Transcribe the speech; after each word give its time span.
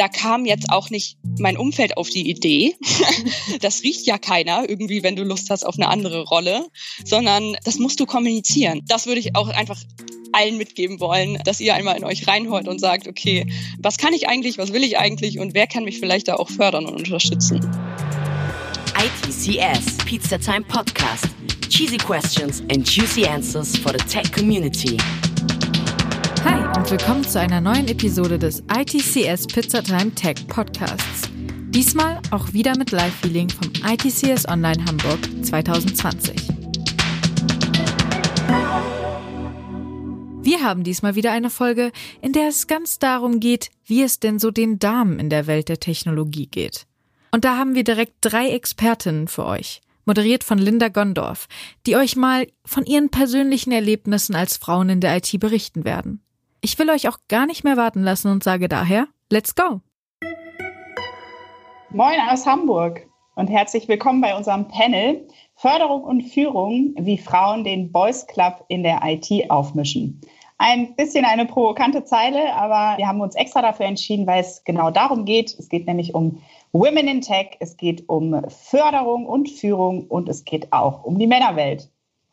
da 0.00 0.08
kam 0.08 0.46
jetzt 0.46 0.70
auch 0.70 0.88
nicht 0.88 1.18
mein 1.38 1.58
Umfeld 1.58 1.98
auf 1.98 2.08
die 2.08 2.30
Idee. 2.30 2.74
das 3.60 3.82
riecht 3.82 4.06
ja 4.06 4.16
keiner 4.16 4.66
irgendwie, 4.66 5.02
wenn 5.02 5.14
du 5.14 5.24
Lust 5.24 5.50
hast 5.50 5.66
auf 5.66 5.74
eine 5.74 5.88
andere 5.88 6.22
Rolle, 6.24 6.66
sondern 7.04 7.54
das 7.64 7.78
musst 7.78 8.00
du 8.00 8.06
kommunizieren. 8.06 8.80
Das 8.88 9.06
würde 9.06 9.20
ich 9.20 9.36
auch 9.36 9.48
einfach 9.48 9.78
allen 10.32 10.56
mitgeben 10.56 11.00
wollen, 11.00 11.38
dass 11.44 11.60
ihr 11.60 11.74
einmal 11.74 11.98
in 11.98 12.04
euch 12.04 12.26
reinhört 12.26 12.66
und 12.66 12.78
sagt, 12.78 13.08
okay, 13.08 13.46
was 13.78 13.98
kann 13.98 14.14
ich 14.14 14.26
eigentlich, 14.26 14.56
was 14.56 14.72
will 14.72 14.84
ich 14.84 14.96
eigentlich 14.96 15.38
und 15.38 15.52
wer 15.52 15.66
kann 15.66 15.84
mich 15.84 15.98
vielleicht 15.98 16.28
da 16.28 16.36
auch 16.36 16.48
fördern 16.48 16.86
und 16.86 16.96
unterstützen. 16.96 17.60
ITCS 18.96 19.98
Pizza 20.06 20.38
Time 20.38 20.62
Podcast. 20.62 21.26
Cheesy 21.68 21.98
questions 21.98 22.62
and 22.72 22.88
juicy 22.88 23.26
answers 23.26 23.76
for 23.76 23.92
the 23.92 24.04
tech 24.06 24.32
community. 24.32 24.96
Und 26.76 26.88
willkommen 26.88 27.24
zu 27.24 27.40
einer 27.40 27.60
neuen 27.60 27.88
Episode 27.88 28.38
des 28.38 28.62
ITCS 28.72 29.48
Pizzatime 29.48 30.14
Tech 30.14 30.46
Podcasts. 30.46 31.28
Diesmal 31.70 32.20
auch 32.30 32.52
wieder 32.52 32.78
mit 32.78 32.92
Live-Feeling 32.92 33.48
vom 33.50 33.72
ITCS 33.84 34.48
Online 34.48 34.84
Hamburg 34.84 35.18
2020. 35.42 36.36
Wir 40.42 40.62
haben 40.62 40.84
diesmal 40.84 41.16
wieder 41.16 41.32
eine 41.32 41.50
Folge, 41.50 41.90
in 42.22 42.32
der 42.32 42.48
es 42.48 42.68
ganz 42.68 43.00
darum 43.00 43.40
geht, 43.40 43.70
wie 43.84 44.02
es 44.02 44.20
denn 44.20 44.38
so 44.38 44.52
den 44.52 44.78
Damen 44.78 45.18
in 45.18 45.28
der 45.28 45.48
Welt 45.48 45.68
der 45.68 45.80
Technologie 45.80 46.46
geht. 46.46 46.86
Und 47.32 47.44
da 47.44 47.56
haben 47.56 47.74
wir 47.74 47.84
direkt 47.84 48.14
drei 48.20 48.50
Expertinnen 48.50 49.26
für 49.26 49.44
euch, 49.44 49.80
moderiert 50.04 50.44
von 50.44 50.58
Linda 50.58 50.88
Gondorf, 50.88 51.48
die 51.86 51.96
euch 51.96 52.14
mal 52.14 52.46
von 52.64 52.86
ihren 52.86 53.10
persönlichen 53.10 53.72
Erlebnissen 53.72 54.36
als 54.36 54.56
Frauen 54.56 54.88
in 54.88 55.00
der 55.00 55.16
IT 55.16 55.38
berichten 55.40 55.84
werden. 55.84 56.22
Ich 56.62 56.78
will 56.78 56.90
euch 56.90 57.08
auch 57.08 57.16
gar 57.28 57.46
nicht 57.46 57.64
mehr 57.64 57.78
warten 57.78 58.02
lassen 58.02 58.30
und 58.30 58.44
sage 58.44 58.68
daher, 58.68 59.08
let's 59.30 59.54
go! 59.54 59.80
Moin 61.88 62.20
aus 62.30 62.44
Hamburg 62.44 63.06
und 63.34 63.48
herzlich 63.48 63.88
willkommen 63.88 64.20
bei 64.20 64.36
unserem 64.36 64.68
Panel 64.68 65.26
Förderung 65.56 66.04
und 66.04 66.20
Führung, 66.20 66.94
wie 66.98 67.16
Frauen 67.16 67.64
den 67.64 67.90
Boys 67.90 68.26
Club 68.26 68.62
in 68.68 68.82
der 68.82 69.00
IT 69.02 69.50
aufmischen. 69.50 70.20
Ein 70.58 70.94
bisschen 70.96 71.24
eine 71.24 71.46
provokante 71.46 72.04
Zeile, 72.04 72.52
aber 72.52 72.98
wir 72.98 73.08
haben 73.08 73.22
uns 73.22 73.36
extra 73.36 73.62
dafür 73.62 73.86
entschieden, 73.86 74.26
weil 74.26 74.42
es 74.42 74.62
genau 74.64 74.90
darum 74.90 75.24
geht. 75.24 75.58
Es 75.58 75.70
geht 75.70 75.86
nämlich 75.86 76.14
um 76.14 76.42
Women 76.72 77.08
in 77.08 77.20
Tech, 77.22 77.56
es 77.60 77.78
geht 77.78 78.06
um 78.06 78.38
Förderung 78.50 79.24
und 79.24 79.48
Führung 79.48 80.06
und 80.08 80.28
es 80.28 80.44
geht 80.44 80.70
auch 80.74 81.04
um 81.04 81.18
die 81.18 81.26
Männerwelt. 81.26 81.88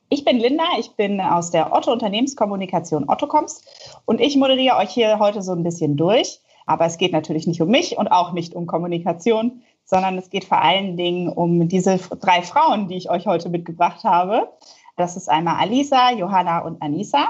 Ich 0.09 0.23
bin 0.23 0.37
Linda, 0.37 0.63
ich 0.79 0.91
bin 0.91 1.19
aus 1.19 1.51
der 1.51 1.73
Otto 1.73 1.91
Unternehmenskommunikation 1.91 3.09
Ottocoms 3.09 3.61
und 4.05 4.21
ich 4.21 4.37
moderiere 4.37 4.77
euch 4.77 4.91
hier 4.91 5.19
heute 5.19 5.41
so 5.41 5.51
ein 5.51 5.63
bisschen 5.63 5.97
durch. 5.97 6.39
Aber 6.65 6.85
es 6.85 6.97
geht 6.97 7.11
natürlich 7.11 7.45
nicht 7.45 7.61
um 7.61 7.69
mich 7.69 7.97
und 7.97 8.07
auch 8.07 8.31
nicht 8.31 8.53
um 8.53 8.67
Kommunikation, 8.67 9.61
sondern 9.83 10.17
es 10.17 10.29
geht 10.29 10.45
vor 10.45 10.61
allen 10.61 10.95
Dingen 10.95 11.27
um 11.27 11.67
diese 11.67 11.97
drei 11.97 12.41
Frauen, 12.41 12.87
die 12.87 12.95
ich 12.95 13.09
euch 13.09 13.25
heute 13.27 13.49
mitgebracht 13.49 14.05
habe. 14.05 14.49
Das 14.95 15.17
ist 15.17 15.29
einmal 15.29 15.55
Alisa, 15.55 16.11
Johanna 16.11 16.59
und 16.59 16.81
Anisa. 16.81 17.29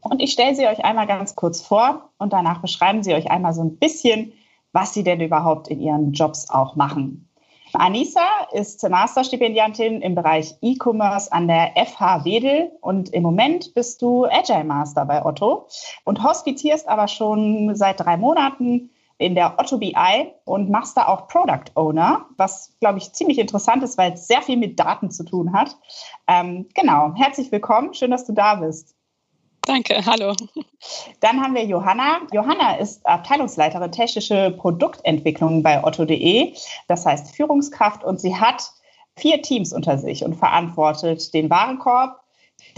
Und 0.00 0.22
ich 0.22 0.32
stelle 0.32 0.54
sie 0.54 0.66
euch 0.66 0.84
einmal 0.84 1.06
ganz 1.06 1.34
kurz 1.34 1.60
vor 1.60 2.10
und 2.18 2.32
danach 2.32 2.60
beschreiben 2.60 3.02
sie 3.02 3.14
euch 3.14 3.30
einmal 3.30 3.52
so 3.52 3.62
ein 3.62 3.76
bisschen, 3.76 4.32
was 4.72 4.94
sie 4.94 5.02
denn 5.02 5.20
überhaupt 5.20 5.68
in 5.68 5.80
ihren 5.80 6.12
Jobs 6.12 6.48
auch 6.48 6.74
machen. 6.74 7.27
Anissa 7.74 8.26
ist 8.52 8.88
Masterstipendiantin 8.88 10.00
im 10.00 10.14
Bereich 10.14 10.54
E-Commerce 10.62 11.30
an 11.32 11.48
der 11.48 11.72
FH 11.76 12.24
Wedel 12.24 12.72
und 12.80 13.10
im 13.10 13.22
Moment 13.22 13.74
bist 13.74 14.00
du 14.02 14.24
Agile 14.24 14.64
Master 14.64 15.04
bei 15.04 15.24
Otto 15.24 15.66
und 16.04 16.22
hospitierst 16.22 16.88
aber 16.88 17.08
schon 17.08 17.74
seit 17.74 18.00
drei 18.00 18.16
Monaten 18.16 18.90
in 19.18 19.34
der 19.34 19.58
Otto 19.58 19.78
BI 19.78 20.32
und 20.44 20.70
machst 20.70 20.96
da 20.96 21.06
auch 21.06 21.26
Product 21.26 21.72
Owner, 21.74 22.26
was, 22.36 22.76
glaube 22.80 22.98
ich, 22.98 23.12
ziemlich 23.12 23.38
interessant 23.38 23.82
ist, 23.82 23.98
weil 23.98 24.12
es 24.12 24.28
sehr 24.28 24.42
viel 24.42 24.56
mit 24.56 24.78
Daten 24.78 25.10
zu 25.10 25.24
tun 25.24 25.52
hat. 25.52 25.76
Ähm, 26.28 26.68
genau, 26.74 27.12
herzlich 27.16 27.50
willkommen, 27.50 27.94
schön, 27.94 28.12
dass 28.12 28.24
du 28.24 28.32
da 28.32 28.54
bist. 28.56 28.97
Danke, 29.68 30.02
hallo. 30.06 30.34
Dann 31.20 31.42
haben 31.42 31.54
wir 31.54 31.66
Johanna. 31.66 32.20
Johanna 32.32 32.76
ist 32.76 33.04
Abteilungsleiterin 33.04 33.92
technische 33.92 34.50
Produktentwicklung 34.52 35.62
bei 35.62 35.84
otto.de, 35.84 36.54
das 36.88 37.04
heißt 37.04 37.36
Führungskraft 37.36 38.02
und 38.02 38.18
sie 38.18 38.34
hat 38.34 38.62
vier 39.18 39.42
Teams 39.42 39.74
unter 39.74 39.98
sich 39.98 40.24
und 40.24 40.36
verantwortet 40.36 41.34
den 41.34 41.50
Warenkorb, 41.50 42.18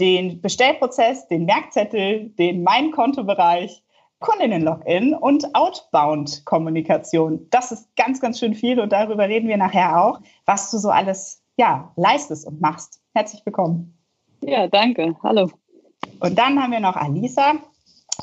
den 0.01 0.41
Bestellprozess, 0.41 1.29
den 1.29 1.45
Merkzettel, 1.45 2.27
den 2.31 2.61
Mein-Kontobereich, 2.63 3.81
Kundinnen-Login 4.19 5.13
und 5.13 5.55
Outbound-Kommunikation. 5.55 7.47
Das 7.51 7.71
ist 7.71 7.95
ganz, 7.95 8.19
ganz 8.19 8.37
schön 8.37 8.53
viel 8.53 8.81
und 8.81 8.91
darüber 8.91 9.29
reden 9.29 9.47
wir 9.47 9.57
nachher 9.57 10.03
auch, 10.03 10.19
was 10.45 10.69
du 10.69 10.77
so 10.77 10.89
alles 10.89 11.41
ja, 11.55 11.93
leistest 11.95 12.45
und 12.45 12.59
machst. 12.59 12.99
Herzlich 13.13 13.45
willkommen. 13.45 13.97
Ja, 14.43 14.67
danke. 14.67 15.15
Hallo. 15.23 15.49
Und 16.19 16.37
dann 16.37 16.61
haben 16.61 16.71
wir 16.71 16.79
noch 16.79 16.95
Alisa. 16.95 17.55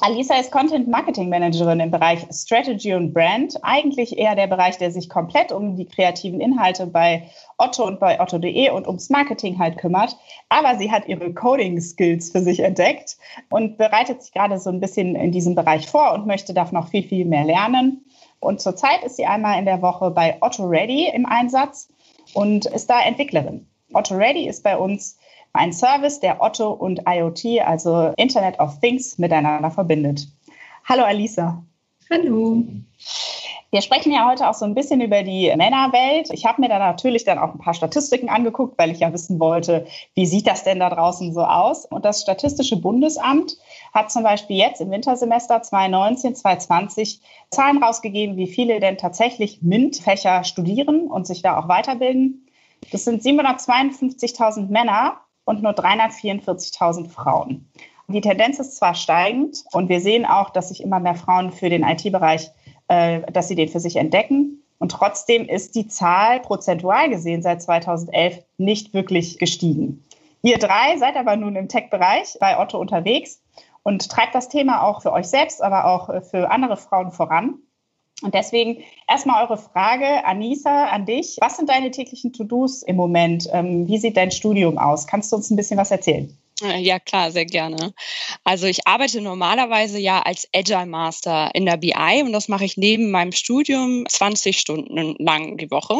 Alisa 0.00 0.36
ist 0.36 0.52
Content 0.52 0.86
Marketing 0.86 1.28
Managerin 1.28 1.80
im 1.80 1.90
Bereich 1.90 2.24
Strategy 2.30 2.94
und 2.94 3.12
Brand. 3.12 3.58
Eigentlich 3.62 4.16
eher 4.16 4.36
der 4.36 4.46
Bereich, 4.46 4.78
der 4.78 4.92
sich 4.92 5.08
komplett 5.08 5.50
um 5.50 5.76
die 5.76 5.86
kreativen 5.86 6.40
Inhalte 6.40 6.86
bei 6.86 7.28
Otto 7.56 7.84
und 7.84 7.98
bei 7.98 8.20
Otto.de 8.20 8.70
und 8.70 8.86
ums 8.86 9.10
Marketing 9.10 9.58
halt 9.58 9.78
kümmert. 9.78 10.16
Aber 10.50 10.78
sie 10.78 10.92
hat 10.92 11.08
ihre 11.08 11.32
Coding-Skills 11.32 12.30
für 12.30 12.42
sich 12.42 12.60
entdeckt 12.60 13.16
und 13.50 13.76
bereitet 13.76 14.22
sich 14.22 14.32
gerade 14.32 14.58
so 14.58 14.70
ein 14.70 14.78
bisschen 14.78 15.16
in 15.16 15.32
diesem 15.32 15.56
Bereich 15.56 15.88
vor 15.88 16.12
und 16.12 16.26
möchte 16.26 16.54
da 16.54 16.68
noch 16.70 16.88
viel, 16.88 17.02
viel 17.02 17.24
mehr 17.24 17.44
lernen. 17.44 18.04
Und 18.38 18.60
zurzeit 18.60 19.02
ist 19.04 19.16
sie 19.16 19.26
einmal 19.26 19.58
in 19.58 19.64
der 19.64 19.82
Woche 19.82 20.12
bei 20.12 20.36
Otto 20.40 20.64
Ready 20.64 21.10
im 21.12 21.26
Einsatz 21.26 21.88
und 22.34 22.66
ist 22.66 22.88
da 22.88 23.00
Entwicklerin. 23.00 23.66
Otto 23.92 24.14
Ready 24.14 24.46
ist 24.46 24.62
bei 24.62 24.76
uns 24.76 25.18
ein 25.52 25.72
Service, 25.72 26.20
der 26.20 26.40
Otto 26.42 26.70
und 26.70 27.02
IoT, 27.08 27.60
also 27.64 28.12
Internet 28.16 28.58
of 28.60 28.78
Things, 28.80 29.18
miteinander 29.18 29.70
verbindet. 29.70 30.28
Hallo 30.84 31.04
Alisa. 31.04 31.62
Hallo. 32.10 32.62
Wir 33.70 33.82
sprechen 33.82 34.12
ja 34.12 34.26
heute 34.26 34.48
auch 34.48 34.54
so 34.54 34.64
ein 34.64 34.74
bisschen 34.74 35.02
über 35.02 35.22
die 35.22 35.54
Männerwelt. 35.54 36.30
Ich 36.30 36.46
habe 36.46 36.62
mir 36.62 36.70
da 36.70 36.78
natürlich 36.78 37.24
dann 37.24 37.38
auch 37.38 37.52
ein 37.52 37.58
paar 37.58 37.74
Statistiken 37.74 38.30
angeguckt, 38.30 38.78
weil 38.78 38.90
ich 38.90 39.00
ja 39.00 39.12
wissen 39.12 39.38
wollte, 39.38 39.86
wie 40.14 40.24
sieht 40.24 40.46
das 40.46 40.64
denn 40.64 40.80
da 40.80 40.88
draußen 40.88 41.34
so 41.34 41.42
aus? 41.42 41.84
Und 41.84 42.06
das 42.06 42.22
Statistische 42.22 42.80
Bundesamt 42.80 43.58
hat 43.92 44.10
zum 44.10 44.22
Beispiel 44.22 44.56
jetzt 44.56 44.80
im 44.80 44.90
Wintersemester 44.90 45.60
2019, 45.60 46.34
2020 46.34 47.20
Zahlen 47.50 47.82
rausgegeben, 47.82 48.38
wie 48.38 48.46
viele 48.46 48.80
denn 48.80 48.96
tatsächlich 48.96 49.60
MINT-Fächer 49.60 50.44
studieren 50.44 51.08
und 51.08 51.26
sich 51.26 51.42
da 51.42 51.58
auch 51.58 51.68
weiterbilden. 51.68 52.46
Das 52.90 53.04
sind 53.04 53.22
752.000 53.22 54.70
Männer 54.70 55.20
und 55.48 55.62
nur 55.62 55.72
344.000 55.72 57.08
Frauen. 57.08 57.66
Die 58.06 58.20
Tendenz 58.20 58.58
ist 58.58 58.76
zwar 58.76 58.94
steigend 58.94 59.64
und 59.72 59.88
wir 59.88 60.00
sehen 60.00 60.26
auch, 60.26 60.50
dass 60.50 60.68
sich 60.68 60.82
immer 60.82 61.00
mehr 61.00 61.14
Frauen 61.14 61.52
für 61.52 61.70
den 61.70 61.82
IT-Bereich, 61.82 62.50
äh, 62.88 63.20
dass 63.32 63.48
sie 63.48 63.54
den 63.54 63.68
für 63.68 63.80
sich 63.80 63.96
entdecken. 63.96 64.62
Und 64.78 64.92
trotzdem 64.92 65.46
ist 65.46 65.74
die 65.74 65.88
Zahl 65.88 66.40
prozentual 66.40 67.08
gesehen 67.08 67.42
seit 67.42 67.62
2011 67.62 68.44
nicht 68.58 68.94
wirklich 68.94 69.38
gestiegen. 69.38 70.04
Ihr 70.42 70.58
drei 70.58 70.96
seid 70.98 71.16
aber 71.16 71.36
nun 71.36 71.56
im 71.56 71.68
Tech-Bereich 71.68 72.36
bei 72.40 72.58
Otto 72.58 72.78
unterwegs 72.78 73.42
und 73.82 74.08
treibt 74.10 74.34
das 74.34 74.50
Thema 74.50 74.82
auch 74.82 75.02
für 75.02 75.12
euch 75.12 75.26
selbst, 75.26 75.62
aber 75.62 75.86
auch 75.86 76.10
äh, 76.10 76.20
für 76.20 76.50
andere 76.50 76.76
Frauen 76.76 77.10
voran. 77.10 77.54
Und 78.22 78.34
deswegen 78.34 78.82
erstmal 79.08 79.44
eure 79.44 79.58
Frage, 79.58 80.24
Anisa, 80.24 80.86
an 80.86 81.06
dich. 81.06 81.36
Was 81.40 81.56
sind 81.56 81.68
deine 81.68 81.90
täglichen 81.90 82.32
To-Dos 82.32 82.82
im 82.82 82.96
Moment? 82.96 83.48
Ähm, 83.52 83.86
wie 83.86 83.98
sieht 83.98 84.16
dein 84.16 84.32
Studium 84.32 84.76
aus? 84.76 85.06
Kannst 85.06 85.30
du 85.30 85.36
uns 85.36 85.50
ein 85.50 85.56
bisschen 85.56 85.78
was 85.78 85.90
erzählen? 85.90 86.36
Äh, 86.60 86.80
ja, 86.80 86.98
klar, 86.98 87.30
sehr 87.30 87.44
gerne. 87.44 87.94
Also 88.42 88.66
ich 88.66 88.86
arbeite 88.86 89.20
normalerweise 89.20 89.98
ja 90.00 90.22
als 90.22 90.48
Agile 90.52 90.86
Master 90.86 91.50
in 91.54 91.66
der 91.66 91.76
BI 91.76 92.22
und 92.24 92.32
das 92.32 92.48
mache 92.48 92.64
ich 92.64 92.76
neben 92.76 93.12
meinem 93.12 93.30
Studium 93.30 94.04
20 94.08 94.58
Stunden 94.58 95.14
lang 95.22 95.56
die 95.56 95.70
Woche. 95.70 95.96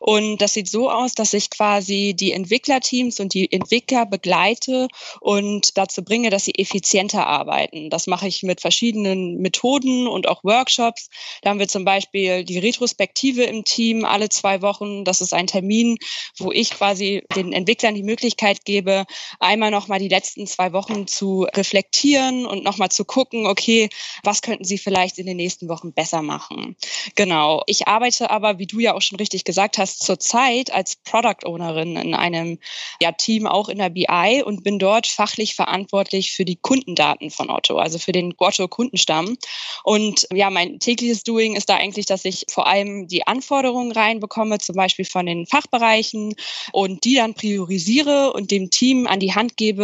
Und 0.00 0.38
das 0.38 0.54
sieht 0.54 0.68
so 0.68 0.90
aus, 0.90 1.14
dass 1.14 1.32
ich 1.34 1.50
quasi 1.50 2.14
die 2.18 2.32
Entwicklerteams 2.32 3.20
und 3.20 3.32
die 3.34 3.52
Entwickler 3.52 4.04
begleite 4.04 4.88
und 5.20 5.78
dazu 5.78 6.02
bringe, 6.02 6.30
dass 6.30 6.46
sie 6.46 6.56
effizienter 6.56 7.26
arbeiten. 7.26 7.88
Das 7.88 8.08
mache 8.08 8.26
ich 8.26 8.42
mit 8.42 8.60
verschiedenen 8.60 9.36
Methoden 9.36 10.08
und 10.08 10.26
auch 10.26 10.42
Workshops. 10.42 11.10
Da 11.42 11.50
haben 11.50 11.60
wir 11.60 11.68
zum 11.68 11.84
Beispiel 11.84 12.44
die 12.44 12.58
Retrospektive 12.58 13.44
im 13.44 13.64
Team 13.64 14.04
alle 14.04 14.28
zwei 14.30 14.62
Wochen. 14.62 15.04
Das 15.04 15.20
ist 15.20 15.32
ein 15.32 15.46
Termin, 15.46 15.98
wo 16.38 16.50
ich 16.50 16.70
quasi 16.70 17.22
den 17.36 17.52
Entwicklern 17.52 17.94
die 17.94 18.02
Möglichkeit 18.02 18.64
gebe, 18.64 19.04
einmal 19.38 19.70
noch 19.70 19.91
nochmal 19.92 20.08
die 20.08 20.14
letzten 20.14 20.46
zwei 20.46 20.72
Wochen 20.72 21.06
zu 21.06 21.46
reflektieren 21.52 22.46
und 22.46 22.64
nochmal 22.64 22.90
zu 22.90 23.04
gucken, 23.04 23.46
okay, 23.46 23.90
was 24.22 24.40
könnten 24.40 24.64
Sie 24.64 24.78
vielleicht 24.78 25.18
in 25.18 25.26
den 25.26 25.36
nächsten 25.36 25.68
Wochen 25.68 25.92
besser 25.92 26.22
machen? 26.22 26.76
Genau. 27.14 27.62
Ich 27.66 27.88
arbeite 27.88 28.30
aber, 28.30 28.58
wie 28.58 28.66
du 28.66 28.78
ja 28.78 28.94
auch 28.94 29.02
schon 29.02 29.18
richtig 29.18 29.44
gesagt 29.44 29.76
hast, 29.76 30.02
zurzeit 30.02 30.72
als 30.72 30.96
Product 30.96 31.44
Ownerin 31.44 31.96
in 31.96 32.14
einem 32.14 32.58
ja, 33.02 33.12
Team 33.12 33.46
auch 33.46 33.68
in 33.68 33.76
der 33.76 33.90
BI 33.90 34.42
und 34.42 34.64
bin 34.64 34.78
dort 34.78 35.06
fachlich 35.06 35.54
verantwortlich 35.54 36.32
für 36.32 36.46
die 36.46 36.56
Kundendaten 36.56 37.30
von 37.30 37.50
Otto, 37.50 37.76
also 37.76 37.98
für 37.98 38.12
den 38.12 38.32
Otto-Kundenstamm. 38.38 39.36
Und 39.84 40.26
ja, 40.32 40.48
mein 40.48 40.78
tägliches 40.78 41.22
Doing 41.22 41.54
ist 41.54 41.68
da 41.68 41.76
eigentlich, 41.76 42.06
dass 42.06 42.24
ich 42.24 42.46
vor 42.48 42.66
allem 42.66 43.08
die 43.08 43.26
Anforderungen 43.26 43.92
reinbekomme, 43.92 44.58
zum 44.58 44.74
Beispiel 44.74 45.04
von 45.04 45.26
den 45.26 45.44
Fachbereichen 45.46 46.34
und 46.72 47.04
die 47.04 47.16
dann 47.16 47.34
priorisiere 47.34 48.32
und 48.32 48.50
dem 48.50 48.70
Team 48.70 49.06
an 49.06 49.20
die 49.20 49.34
Hand 49.34 49.58
gebe, 49.58 49.81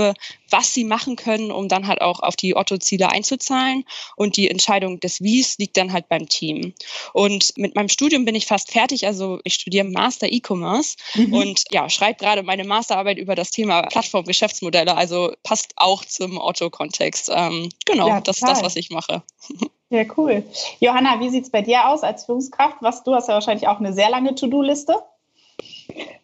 was 0.50 0.72
sie 0.72 0.84
machen 0.84 1.16
können, 1.16 1.50
um 1.50 1.68
dann 1.68 1.86
halt 1.86 2.00
auch 2.00 2.20
auf 2.20 2.36
die 2.36 2.56
Otto-Ziele 2.56 3.10
einzuzahlen. 3.10 3.84
Und 4.16 4.36
die 4.36 4.50
Entscheidung 4.50 5.00
des 5.00 5.20
Wies 5.20 5.58
liegt 5.58 5.76
dann 5.76 5.92
halt 5.92 6.08
beim 6.08 6.28
Team. 6.28 6.74
Und 7.12 7.56
mit 7.56 7.74
meinem 7.74 7.88
Studium 7.88 8.24
bin 8.24 8.34
ich 8.34 8.46
fast 8.46 8.72
fertig. 8.72 9.06
Also 9.06 9.40
ich 9.44 9.54
studiere 9.54 9.84
Master 9.84 10.30
E-Commerce 10.30 10.96
mhm. 11.14 11.32
und 11.32 11.64
ja, 11.70 11.88
schreibe 11.88 12.18
gerade 12.18 12.42
meine 12.42 12.64
Masterarbeit 12.64 13.18
über 13.18 13.34
das 13.34 13.50
Thema 13.50 13.82
Plattform-Geschäftsmodelle. 13.82 14.96
Also 14.96 15.32
passt 15.42 15.72
auch 15.76 16.04
zum 16.04 16.38
Otto-Kontext. 16.38 17.30
Ähm, 17.34 17.68
genau, 17.84 18.08
ja, 18.08 18.20
das 18.20 18.38
ist 18.38 18.48
das, 18.48 18.62
was 18.62 18.76
ich 18.76 18.90
mache. 18.90 19.22
Ja, 19.90 20.04
cool. 20.18 20.44
Johanna, 20.80 21.18
wie 21.20 21.30
sieht 21.30 21.44
es 21.44 21.50
bei 21.50 21.62
dir 21.62 21.88
aus 21.88 22.02
als 22.02 22.26
Führungskraft? 22.26 22.76
Was, 22.80 23.04
du 23.04 23.14
hast 23.14 23.28
ja 23.28 23.32
wahrscheinlich 23.34 23.68
auch 23.68 23.78
eine 23.78 23.94
sehr 23.94 24.10
lange 24.10 24.34
To-Do-Liste. 24.34 24.94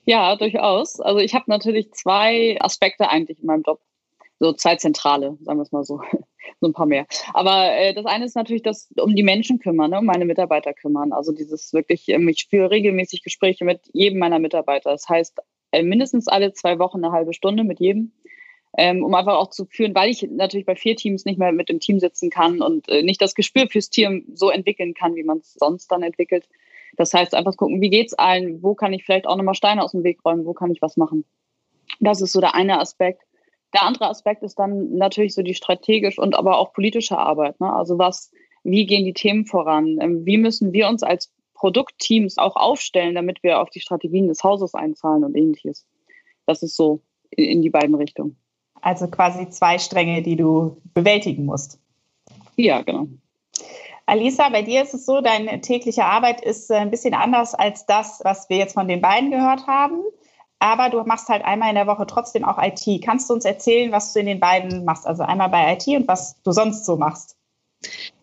Ja, 0.05 0.37
durchaus. 0.37 1.01
Also 1.01 1.21
ich 1.21 1.35
habe 1.35 1.45
natürlich 1.49 1.93
zwei 1.93 2.57
Aspekte 2.61 3.09
eigentlich 3.09 3.41
in 3.41 3.47
meinem 3.47 3.63
Job. 3.67 3.81
So 4.41 4.53
zwei 4.53 4.77
zentrale, 4.77 5.39
sagen 5.43 5.59
wir 5.59 5.63
es 5.63 5.73
mal 5.73 5.85
so. 5.85 6.01
so 6.61 6.69
ein 6.69 6.73
paar 6.73 6.87
mehr. 6.87 7.07
Aber 7.33 7.73
äh, 7.73 7.95
das 7.95 8.07
eine 8.07 8.25
ist 8.25 8.37
natürlich 8.37 8.63
das 8.63 8.89
um 8.97 9.15
die 9.15 9.23
Menschen 9.23 9.59
kümmern, 9.59 9.91
ne, 9.91 9.99
um 9.99 10.07
meine 10.07 10.25
Mitarbeiter 10.25 10.73
kümmern. 10.75 11.13
Also 11.13 11.33
dieses 11.33 11.73
wirklich, 11.73 12.09
ähm, 12.09 12.29
ich 12.29 12.47
führe 12.49 12.71
regelmäßig 12.71 13.23
Gespräche 13.23 13.65
mit 13.65 13.81
jedem 13.93 14.19
meiner 14.19 14.39
Mitarbeiter. 14.39 14.91
Das 14.91 15.09
heißt, 15.09 15.39
äh, 15.73 15.83
mindestens 15.83 16.29
alle 16.29 16.53
zwei 16.53 16.79
Wochen 16.79 17.05
eine 17.05 17.13
halbe 17.13 17.35
Stunde 17.35 17.65
mit 17.65 17.81
jedem. 17.81 18.13
Ähm, 18.77 19.05
um 19.05 19.15
einfach 19.15 19.37
auch 19.37 19.51
zu 19.51 19.67
führen, 19.67 19.95
weil 19.95 20.11
ich 20.11 20.23
natürlich 20.29 20.67
bei 20.67 20.75
vier 20.75 20.97
Teams 20.97 21.25
nicht 21.25 21.39
mehr 21.39 21.53
mit 21.53 21.69
dem 21.69 21.79
Team 21.79 22.01
sitzen 22.01 22.29
kann 22.29 22.61
und 22.61 22.89
äh, 22.89 23.05
nicht 23.05 23.23
das 23.23 23.37
Gespür 23.37 23.69
fürs 23.69 23.89
Team 23.89 24.25
so 24.35 24.51
entwickeln 24.51 24.95
kann, 24.95 25.15
wie 25.15 25.23
man 25.23 25.39
es 25.39 25.55
sonst 25.55 25.93
dann 25.93 26.03
entwickelt. 26.03 26.49
Das 26.97 27.13
heißt, 27.13 27.35
einfach 27.35 27.57
gucken, 27.57 27.81
wie 27.81 27.91
geht's 27.91 28.15
allen? 28.15 28.63
Wo 28.63 28.75
kann 28.75 28.93
ich 28.93 29.05
vielleicht 29.05 29.27
auch 29.27 29.37
nochmal 29.37 29.55
Steine 29.55 29.83
aus 29.83 29.93
dem 29.93 30.05
Weg 30.05 30.25
räumen? 30.25 30.47
Wo 30.47 30.53
kann 30.53 30.71
ich 30.71 30.83
was 30.83 30.97
machen? 30.97 31.25
Das 32.01 32.21
ist 32.21 32.33
so 32.33 32.41
der 32.41 32.55
eine 32.55 32.81
Aspekt. 32.81 33.23
Der 33.73 33.83
andere 33.83 34.09
Aspekt 34.09 34.43
ist 34.43 34.59
dann 34.59 34.97
natürlich 34.97 35.35
so 35.35 35.43
die 35.43 35.55
strategisch 35.55 36.19
und 36.19 36.37
aber 36.37 36.59
auch 36.59 36.73
politische 36.73 37.19
Arbeit. 37.19 37.59
Ne? 37.61 37.73
Also 37.73 37.99
was, 37.99 38.31
wie 38.63 38.87
gehen 38.87 39.05
die 39.05 39.13
Themen 39.13 39.47
voran? 39.47 39.99
Ähm, 40.01 40.25
wie 40.25 40.39
müssen 40.39 40.73
wir 40.73 40.89
uns 40.89 41.03
als 41.03 41.33
Produktteams 41.55 42.39
auch 42.39 42.57
aufstellen, 42.57 43.15
damit 43.15 43.43
wir 43.43 43.61
auf 43.61 43.71
die 43.71 43.81
Strategien 43.81 44.29
des 44.29 44.45
Hauses 44.45 44.75
einzahlen 44.75 45.25
und 45.25 45.37
ähnliches? 45.37 45.87
Das 46.47 46.63
ist 46.63 46.77
so 46.77 47.01
in 47.31 47.63
die 47.63 47.71
beiden 47.71 47.95
Richtungen. 47.95 48.37
Also 48.81 49.09
quasi 49.09 49.49
zwei 49.49 49.79
Stränge, 49.79 50.23
die 50.23 50.37
du 50.37 50.77
bewältigen 50.93 51.47
musst. 51.47 51.81
Ja, 52.57 52.83
genau. 52.83 53.09
Alisa, 54.07 54.49
bei 54.51 54.63
dir 54.63 54.83
ist 54.83 54.95
es 54.95 55.07
so, 55.07 55.21
deine 55.21 55.61
tägliche 55.61 56.05
Arbeit 56.05 56.43
ist 56.43 56.71
äh, 56.71 56.75
ein 56.75 56.91
bisschen 56.91 57.15
anders 57.15 57.55
als 57.55 57.87
das, 57.87 58.21
was 58.23 58.49
wir 58.51 58.59
jetzt 58.59 58.75
von 58.75 58.89
den 58.89 59.01
beiden 59.01 59.31
gehört 59.31 59.67
haben. 59.67 60.03
Aber 60.59 60.91
du 60.91 61.03
machst 61.05 61.29
halt 61.29 61.45
einmal 61.45 61.71
in 61.71 61.75
der 61.75 61.87
Woche 61.87 62.07
trotzdem 62.07 62.45
auch 62.45 62.59
IT. 62.63 63.03
Kannst 63.03 63.29
du 63.29 63.35
uns 63.35 63.45
erzählen, 63.45 63.93
was 63.93 64.13
du 64.13 64.21
in 64.21 64.27
den 64.27 64.41
beiden 64.41 64.85
machst? 64.85 65.07
Also 65.07 65.23
einmal 65.23 65.49
bei 65.49 65.75
IT 65.75 65.87
und 65.89 66.09
was 66.09 66.41
du 66.43 66.53
sonst 66.53 66.85
so 66.85 66.97
machst? 66.97 67.37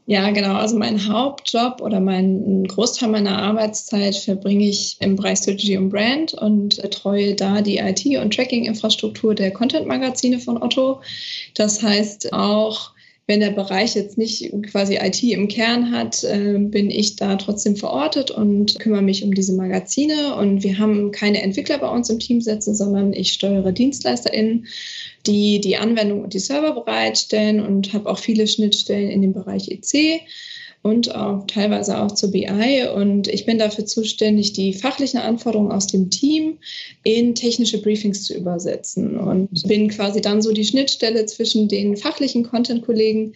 Ja, 0.08 0.30
genau. 0.32 0.56
Also 0.56 0.78
mein 0.78 1.08
Hauptjob 1.08 1.82
oder 1.82 2.00
mein 2.00 2.64
Großteil 2.66 3.10
meiner 3.10 3.38
Arbeitszeit 3.42 4.16
verbringe 4.16 4.68
ich 4.68 4.98
im 5.00 5.16
Bereich 5.16 5.40
Strategy 5.40 5.78
und 5.78 5.90
Brand 5.90 6.34
und 6.34 6.82
betreue 6.82 7.36
da 7.36 7.62
die 7.62 7.78
IT- 7.78 8.20
und 8.20 8.34
Tracking-Infrastruktur 8.34 9.36
der 9.36 9.52
Content-Magazine 9.52 10.40
von 10.40 10.62
Otto. 10.62 11.02
Das 11.56 11.84
heißt 11.84 12.34
auch 12.34 12.92
wenn 13.32 13.40
der 13.40 13.52
Bereich 13.52 13.96
jetzt 13.96 14.18
nicht 14.18 14.52
quasi 14.64 14.98
IT 14.98 15.24
im 15.24 15.48
Kern 15.48 15.94
hat, 15.94 16.22
äh, 16.26 16.58
bin 16.58 16.92
ich 16.92 17.16
da 17.16 17.38
trotzdem 17.38 17.78
verortet 17.78 18.30
und 18.30 18.78
kümmere 18.78 19.02
mich 19.02 19.24
um 19.24 19.34
diese 19.34 19.54
Magazine. 19.54 20.36
Und 20.36 20.64
wir 20.64 20.80
haben 20.80 21.14
keine 21.14 21.42
Entwickler 21.42 21.78
bei 21.78 21.88
uns 21.88 22.10
im 22.10 22.20
Team 22.20 22.42
sitzen, 22.42 22.76
sondern 22.76 23.14
ich 23.14 23.32
steuere 23.32 23.72
DienstleisterInnen, 23.72 24.68
die 25.28 25.62
die 25.62 25.78
Anwendung 25.78 26.26
und 26.26 26.34
die 26.34 26.40
Server 26.40 26.74
bereitstellen 26.74 27.66
und 27.66 27.94
habe 27.94 28.10
auch 28.10 28.20
viele 28.20 28.48
Schnittstellen 28.48 29.10
in 29.10 29.22
dem 29.22 29.32
Bereich 29.32 29.70
EC 29.70 30.24
und 30.84 31.14
auch 31.14 31.46
teilweise 31.46 32.00
auch 32.00 32.12
zur 32.12 32.32
BI. 32.32 32.88
Und 32.96 33.28
ich 33.28 33.46
bin 33.46 33.60
dafür 33.60 33.86
zuständig, 33.86 34.54
die 34.54 34.74
fachlichen 34.74 35.20
Anforderungen 35.20 35.72
aus 35.72 35.88
dem 35.88 36.10
Team 36.10 36.58
in 37.04 37.36
technische 37.36 37.82
Briefings 37.82 38.24
zu 38.24 38.36
übersetzen 38.36 39.18
und 39.18 39.50
bin 39.68 39.90
quasi 39.90 40.22
dann 40.22 40.42
so 40.42 40.52
die 40.52 40.66
Schnittstelle 40.66 41.26
zwischen 41.28 41.68
den 41.68 41.98
fachlichen 41.98 42.44
Content-Kollegen 42.44 43.34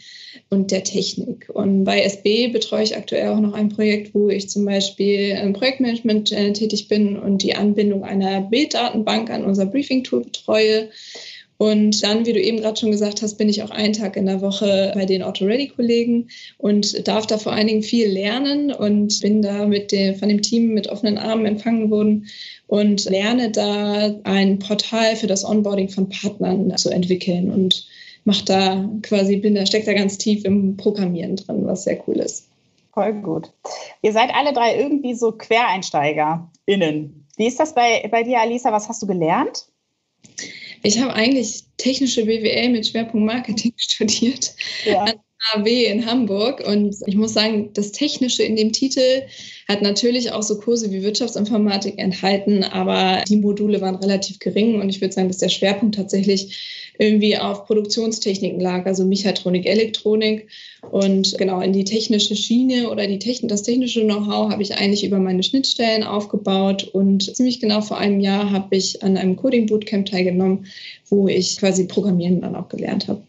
und 0.50 0.71
der 0.71 0.83
Technik. 0.83 1.50
Und 1.53 1.83
bei 1.83 2.01
SB 2.01 2.47
betreue 2.47 2.83
ich 2.83 2.97
aktuell 2.97 3.30
auch 3.30 3.39
noch 3.39 3.53
ein 3.53 3.69
Projekt, 3.69 4.15
wo 4.15 4.30
ich 4.30 4.50
zum 4.50 4.65
Beispiel 4.65 5.38
im 5.42 5.53
Projektmanagement 5.53 6.31
äh, 6.31 6.51
tätig 6.53 6.88
bin 6.88 7.18
und 7.18 7.44
die 7.44 7.56
Anbindung 7.56 8.03
einer 8.03 8.42
Bilddatenbank 8.42 9.30
an 9.30 9.45
unser 9.45 9.68
Briefing-Tool 9.68 10.21
betreue. 10.21 10.89
Und 11.57 12.04
dann, 12.04 12.25
wie 12.25 12.34
du 12.34 12.42
eben 12.42 12.57
gerade 12.57 12.78
schon 12.78 12.92
gesagt 12.92 13.22
hast, 13.22 13.36
bin 13.36 13.48
ich 13.48 13.63
auch 13.63 13.69
einen 13.69 13.94
Tag 13.94 14.18
in 14.18 14.25
der 14.25 14.42
Woche 14.42 14.92
bei 14.94 15.06
den 15.06 15.24
Auto-Ready-Kollegen 15.24 16.30
und 16.57 17.07
darf 17.07 17.28
da 17.28 17.38
vor 17.38 17.54
allen 17.54 17.68
Dingen 17.68 17.84
viel 17.84 18.10
lernen 18.10 18.74
und 18.74 19.19
bin 19.22 19.42
da 19.42 19.66
mit 19.66 19.92
dem, 19.92 20.16
von 20.16 20.28
dem 20.28 20.42
Team 20.42 20.74
mit 20.74 20.88
offenen 20.88 21.18
Armen 21.18 21.46
empfangen 21.46 21.90
worden 21.90 22.28
und 22.68 23.06
lerne 23.06 23.52
da 23.52 24.16
ein 24.24 24.60
Portal 24.60 25.16
für 25.16 25.28
das 25.28 25.46
Onboarding 25.46 25.90
von 25.90 26.10
Partnern 26.10 26.75
zu 26.75 26.90
entwickeln 26.90 27.50
und 27.50 27.88
mache 28.25 28.44
da 28.44 28.90
quasi, 29.04 29.38
bin 29.38 29.56
da, 29.56 29.66
steckt 29.66 29.88
da 29.88 29.94
ganz 29.94 30.18
tief 30.18 30.44
im 30.44 30.75
Programmieren 30.75 31.38
drin, 31.38 31.66
was 31.66 31.84
sehr 31.84 32.02
cool 32.07 32.18
ist. 32.18 32.50
Voll 32.94 33.13
gut. 33.13 33.52
Ihr 34.02 34.13
seid 34.13 34.34
alle 34.34 34.52
drei 34.52 34.78
irgendwie 34.78 35.13
so 35.13 35.31
QuereinsteigerInnen. 35.31 37.28
Wie 37.38 37.48
ist 37.48 37.60
das 37.60 37.75
bei, 37.75 38.07
bei 38.10 38.24
dir, 38.24 38.40
Alisa? 38.40 38.72
Was 38.72 38.90
hast 38.90 39.02
du 39.02 39.07
gelernt? 39.07 39.68
Ich 40.85 40.99
habe 40.99 41.13
eigentlich 41.13 41.63
technische 41.77 42.25
BWL 42.25 42.69
mit 42.69 42.85
Schwerpunkt 42.87 43.25
Marketing 43.25 43.73
studiert 43.77 44.53
ja. 44.85 45.01
an 45.01 45.13
AW 45.53 45.67
in 45.67 46.05
Hamburg 46.05 46.63
und 46.65 46.95
ich 47.05 47.15
muss 47.15 47.33
sagen, 47.33 47.69
das 47.73 47.91
Technische 47.91 48.43
in 48.43 48.55
dem 48.55 48.71
Titel 48.71 49.23
hat 49.67 49.81
natürlich 49.81 50.31
auch 50.31 50.43
so 50.43 50.57
Kurse 50.57 50.91
wie 50.91 51.03
Wirtschaftsinformatik 51.03 51.99
enthalten, 51.99 52.63
aber 52.63 53.23
die 53.27 53.37
Module 53.37 53.81
waren 53.81 53.95
relativ 53.95 54.39
gering 54.39 54.81
und 54.81 54.89
ich 54.89 55.01
würde 55.01 55.13
sagen, 55.13 55.27
dass 55.27 55.37
der 55.37 55.49
Schwerpunkt 55.49 55.95
tatsächlich 55.95 56.85
irgendwie 56.97 57.37
auf 57.37 57.65
Produktionstechniken 57.65 58.59
lag, 58.59 58.85
also 58.85 59.05
Mechatronik, 59.05 59.65
Elektronik. 59.65 60.47
Und 60.91 61.37
genau 61.37 61.61
in 61.61 61.73
die 61.73 61.83
technische 61.83 62.35
Schiene 62.35 62.89
oder 62.89 63.07
die 63.07 63.19
Techn 63.19 63.47
das 63.47 63.63
technische 63.63 64.04
Know-how 64.04 64.51
habe 64.51 64.61
ich 64.61 64.75
eigentlich 64.75 65.04
über 65.04 65.19
meine 65.19 65.44
Schnittstellen 65.44 66.04
aufgebaut. 66.04 66.83
Und 66.83 67.35
ziemlich 67.35 67.59
genau 67.59 67.81
vor 67.81 67.97
einem 67.97 68.19
Jahr 68.19 68.51
habe 68.51 68.75
ich 68.75 69.04
an 69.04 69.18
einem 69.18 69.35
Coding 69.35 69.65
Bootcamp 69.65 70.06
teilgenommen, 70.06 70.68
wo 71.09 71.27
ich 71.27 71.57
quasi 71.57 71.85
Programmieren 71.85 72.42
dann 72.42 72.56
auch 72.56 72.69
gelernt 72.69 73.07
habe. 73.07 73.21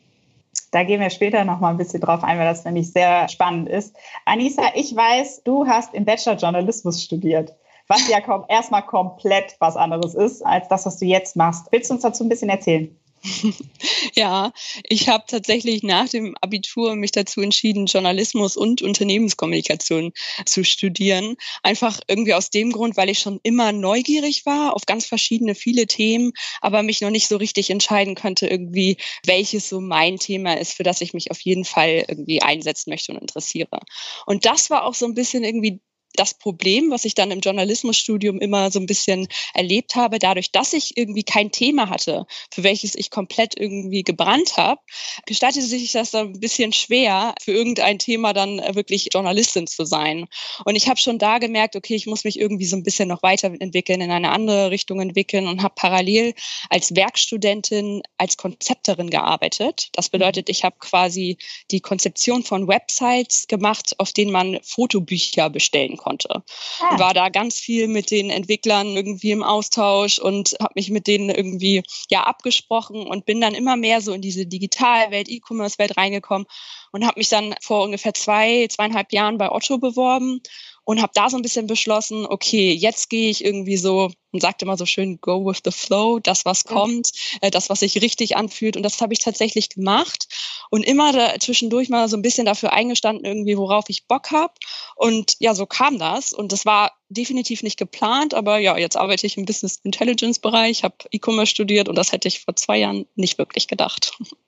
Da 0.76 0.84
gehen 0.84 1.00
wir 1.00 1.08
später 1.08 1.42
noch 1.46 1.58
mal 1.58 1.70
ein 1.70 1.78
bisschen 1.78 2.02
drauf 2.02 2.22
ein, 2.22 2.38
weil 2.38 2.44
das 2.44 2.66
nämlich 2.66 2.92
sehr 2.92 3.30
spannend 3.30 3.66
ist. 3.66 3.96
Anissa, 4.26 4.62
ich 4.74 4.94
weiß, 4.94 5.40
du 5.42 5.66
hast 5.66 5.94
im 5.94 6.04
Bachelor 6.04 6.36
Journalismus 6.36 7.02
studiert, 7.02 7.54
was 7.88 8.06
ja 8.10 8.18
erstmal 8.48 8.82
komplett 8.82 9.56
was 9.58 9.74
anderes 9.74 10.14
ist 10.14 10.44
als 10.44 10.68
das, 10.68 10.84
was 10.84 10.98
du 10.98 11.06
jetzt 11.06 11.34
machst. 11.34 11.68
Willst 11.70 11.88
du 11.88 11.94
uns 11.94 12.02
dazu 12.02 12.24
ein 12.24 12.28
bisschen 12.28 12.50
erzählen? 12.50 12.94
Ja, 14.14 14.52
ich 14.84 15.08
habe 15.08 15.24
tatsächlich 15.26 15.82
nach 15.82 16.08
dem 16.08 16.36
Abitur 16.40 16.96
mich 16.96 17.12
dazu 17.12 17.40
entschieden, 17.40 17.86
Journalismus 17.86 18.56
und 18.56 18.82
Unternehmenskommunikation 18.82 20.12
zu 20.44 20.64
studieren. 20.64 21.36
Einfach 21.62 22.00
irgendwie 22.08 22.34
aus 22.34 22.50
dem 22.50 22.72
Grund, 22.72 22.96
weil 22.96 23.10
ich 23.10 23.18
schon 23.18 23.40
immer 23.42 23.72
neugierig 23.72 24.46
war 24.46 24.74
auf 24.74 24.86
ganz 24.86 25.06
verschiedene, 25.06 25.54
viele 25.54 25.86
Themen, 25.86 26.32
aber 26.60 26.82
mich 26.82 27.00
noch 27.00 27.10
nicht 27.10 27.28
so 27.28 27.36
richtig 27.36 27.70
entscheiden 27.70 28.14
konnte, 28.14 28.46
irgendwie, 28.46 28.96
welches 29.24 29.68
so 29.68 29.80
mein 29.80 30.18
Thema 30.18 30.54
ist, 30.58 30.72
für 30.74 30.82
das 30.82 31.00
ich 31.00 31.12
mich 31.14 31.30
auf 31.30 31.40
jeden 31.40 31.64
Fall 31.64 32.04
irgendwie 32.08 32.42
einsetzen 32.42 32.90
möchte 32.90 33.12
und 33.12 33.18
interessiere. 33.18 33.80
Und 34.26 34.44
das 34.46 34.70
war 34.70 34.84
auch 34.84 34.94
so 34.94 35.06
ein 35.06 35.14
bisschen 35.14 35.44
irgendwie 35.44 35.80
das 36.16 36.34
Problem, 36.34 36.90
was 36.90 37.04
ich 37.04 37.14
dann 37.14 37.30
im 37.30 37.40
Journalismusstudium 37.40 38.40
immer 38.40 38.70
so 38.70 38.78
ein 38.80 38.86
bisschen 38.86 39.28
erlebt 39.54 39.94
habe, 39.94 40.18
dadurch, 40.18 40.50
dass 40.50 40.72
ich 40.72 40.96
irgendwie 40.96 41.22
kein 41.22 41.50
Thema 41.52 41.88
hatte, 41.88 42.26
für 42.52 42.62
welches 42.62 42.94
ich 42.94 43.10
komplett 43.10 43.58
irgendwie 43.58 44.02
gebrannt 44.02 44.56
habe, 44.56 44.80
gestaltete 45.26 45.66
sich 45.66 45.92
das 45.92 46.10
dann 46.10 46.28
ein 46.28 46.40
bisschen 46.40 46.72
schwer, 46.72 47.34
für 47.40 47.52
irgendein 47.52 47.98
Thema 47.98 48.32
dann 48.32 48.58
wirklich 48.74 49.08
Journalistin 49.12 49.66
zu 49.66 49.84
sein. 49.84 50.26
Und 50.64 50.76
ich 50.76 50.88
habe 50.88 50.98
schon 50.98 51.18
da 51.18 51.38
gemerkt, 51.38 51.76
okay, 51.76 51.94
ich 51.94 52.06
muss 52.06 52.24
mich 52.24 52.38
irgendwie 52.38 52.66
so 52.66 52.76
ein 52.76 52.82
bisschen 52.82 53.08
noch 53.08 53.22
weiterentwickeln, 53.22 54.00
in 54.00 54.10
eine 54.10 54.30
andere 54.30 54.70
Richtung 54.70 55.00
entwickeln 55.00 55.46
und 55.46 55.62
habe 55.62 55.74
parallel 55.76 56.34
als 56.70 56.94
Werkstudentin 56.94 58.02
als 58.18 58.36
Konzepterin 58.36 59.10
gearbeitet. 59.10 59.88
Das 59.92 60.08
bedeutet, 60.08 60.48
ich 60.48 60.64
habe 60.64 60.76
quasi 60.78 61.36
die 61.70 61.80
Konzeption 61.80 62.42
von 62.42 62.68
Websites 62.68 63.46
gemacht, 63.46 63.94
auf 63.98 64.12
denen 64.12 64.32
man 64.32 64.58
Fotobücher 64.62 65.50
bestellen 65.50 65.96
konnte. 65.96 66.05
Ah. 66.06 66.98
War 66.98 67.14
da 67.14 67.28
ganz 67.28 67.58
viel 67.58 67.88
mit 67.88 68.10
den 68.10 68.30
Entwicklern 68.30 68.96
irgendwie 68.96 69.30
im 69.30 69.42
Austausch 69.42 70.18
und 70.18 70.56
habe 70.60 70.72
mich 70.76 70.90
mit 70.90 71.06
denen 71.06 71.30
irgendwie 71.30 71.82
ja 72.10 72.24
abgesprochen 72.24 73.06
und 73.06 73.26
bin 73.26 73.40
dann 73.40 73.54
immer 73.54 73.76
mehr 73.76 74.00
so 74.00 74.12
in 74.12 74.22
diese 74.22 74.46
Digitalwelt, 74.46 75.28
E-Commerce-Welt 75.28 75.96
reingekommen 75.96 76.46
und 76.92 77.06
habe 77.06 77.18
mich 77.18 77.28
dann 77.28 77.54
vor 77.60 77.82
ungefähr 77.82 78.14
zwei, 78.14 78.66
zweieinhalb 78.68 79.12
Jahren 79.12 79.38
bei 79.38 79.50
Otto 79.50 79.78
beworben 79.78 80.40
und 80.86 81.02
habe 81.02 81.10
da 81.14 81.28
so 81.28 81.36
ein 81.36 81.42
bisschen 81.42 81.66
beschlossen, 81.66 82.26
okay, 82.26 82.72
jetzt 82.72 83.10
gehe 83.10 83.28
ich 83.28 83.44
irgendwie 83.44 83.76
so 83.76 84.08
und 84.30 84.40
sagt 84.40 84.62
immer 84.62 84.76
so 84.76 84.86
schön, 84.86 85.20
go 85.20 85.44
with 85.44 85.58
the 85.64 85.72
flow, 85.72 86.20
das, 86.20 86.44
was 86.44 86.62
kommt, 86.62 87.10
äh, 87.40 87.50
das, 87.50 87.68
was 87.68 87.80
sich 87.80 88.00
richtig 88.00 88.36
anfühlt. 88.36 88.76
Und 88.76 88.84
das 88.84 89.00
habe 89.00 89.12
ich 89.12 89.18
tatsächlich 89.18 89.68
gemacht 89.68 90.28
und 90.70 90.84
immer 90.84 91.12
da 91.12 91.40
zwischendurch 91.40 91.88
mal 91.88 92.08
so 92.08 92.16
ein 92.16 92.22
bisschen 92.22 92.46
dafür 92.46 92.72
eingestanden, 92.72 93.24
irgendwie, 93.24 93.58
worauf 93.58 93.86
ich 93.88 94.06
Bock 94.06 94.30
habe. 94.30 94.54
Und 94.94 95.34
ja, 95.40 95.56
so 95.56 95.66
kam 95.66 95.98
das. 95.98 96.32
Und 96.32 96.52
das 96.52 96.64
war 96.64 96.92
definitiv 97.08 97.64
nicht 97.64 97.78
geplant, 97.78 98.32
aber 98.34 98.58
ja, 98.58 98.78
jetzt 98.78 98.96
arbeite 98.96 99.26
ich 99.26 99.36
im 99.36 99.44
Business 99.44 99.80
Intelligence 99.82 100.38
Bereich, 100.38 100.84
habe 100.84 100.96
E-Commerce 101.10 101.50
studiert 101.50 101.88
und 101.88 101.96
das 101.96 102.12
hätte 102.12 102.28
ich 102.28 102.44
vor 102.44 102.54
zwei 102.54 102.78
Jahren 102.78 103.06
nicht 103.16 103.38
wirklich 103.38 103.66
gedacht. 103.66 104.16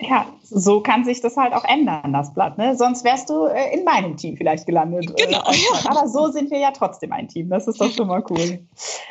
Ja, 0.00 0.26
so 0.42 0.80
kann 0.80 1.04
sich 1.04 1.20
das 1.20 1.36
halt 1.36 1.52
auch 1.52 1.64
ändern, 1.64 2.12
das 2.12 2.32
Blatt. 2.34 2.58
Ne? 2.58 2.76
Sonst 2.76 3.04
wärst 3.04 3.30
du 3.30 3.46
äh, 3.46 3.74
in 3.74 3.84
meinem 3.84 4.16
Team 4.16 4.36
vielleicht 4.36 4.66
gelandet. 4.66 5.10
Äh, 5.20 5.26
genau. 5.26 5.40
Äh, 5.50 5.88
aber 5.88 6.08
so 6.08 6.28
sind 6.28 6.50
wir 6.50 6.58
ja 6.58 6.70
trotzdem 6.70 7.12
ein 7.12 7.28
Team. 7.28 7.48
Das 7.48 7.66
ist 7.66 7.80
doch 7.80 7.90
schon 7.90 8.08
mal 8.08 8.22
cool. 8.30 8.66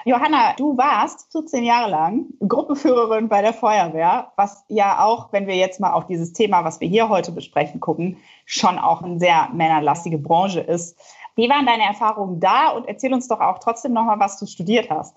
Johanna, 0.06 0.54
du 0.58 0.78
warst 0.78 1.32
14 1.32 1.64
Jahre 1.64 1.90
lang 1.90 2.26
Gruppenführerin 2.48 3.30
bei 3.30 3.42
der 3.42 3.54
Feuerwehr, 3.54 4.32
was 4.36 4.64
ja 4.68 5.04
auch, 5.04 5.32
wenn 5.32 5.48
wir 5.48 5.56
jetzt 5.56 5.80
mal 5.80 5.94
auf 5.94 6.08
dieses 6.08 6.34
Thema, 6.34 6.64
was 6.64 6.80
wir 6.80 6.88
hier 6.88 7.10
heute 7.10 7.32
besprechen, 7.32 7.80
gucken, 7.80 8.18
schon 8.46 8.80
auch 8.80 9.02
eine 9.02 9.20
sehr 9.20 9.50
männerlastige 9.54 10.18
Branche 10.18 10.60
ist. 10.60 10.98
Wie 11.36 11.50
waren 11.50 11.66
deine 11.66 11.84
Erfahrungen 11.84 12.40
da? 12.40 12.70
Und 12.70 12.88
erzähl 12.88 13.14
uns 13.14 13.28
doch 13.28 13.40
auch 13.40 13.60
trotzdem 13.60 13.94
nochmal, 13.94 14.20
was 14.20 14.40
du 14.40 14.46
studiert 14.48 14.90
hast. 14.90 15.16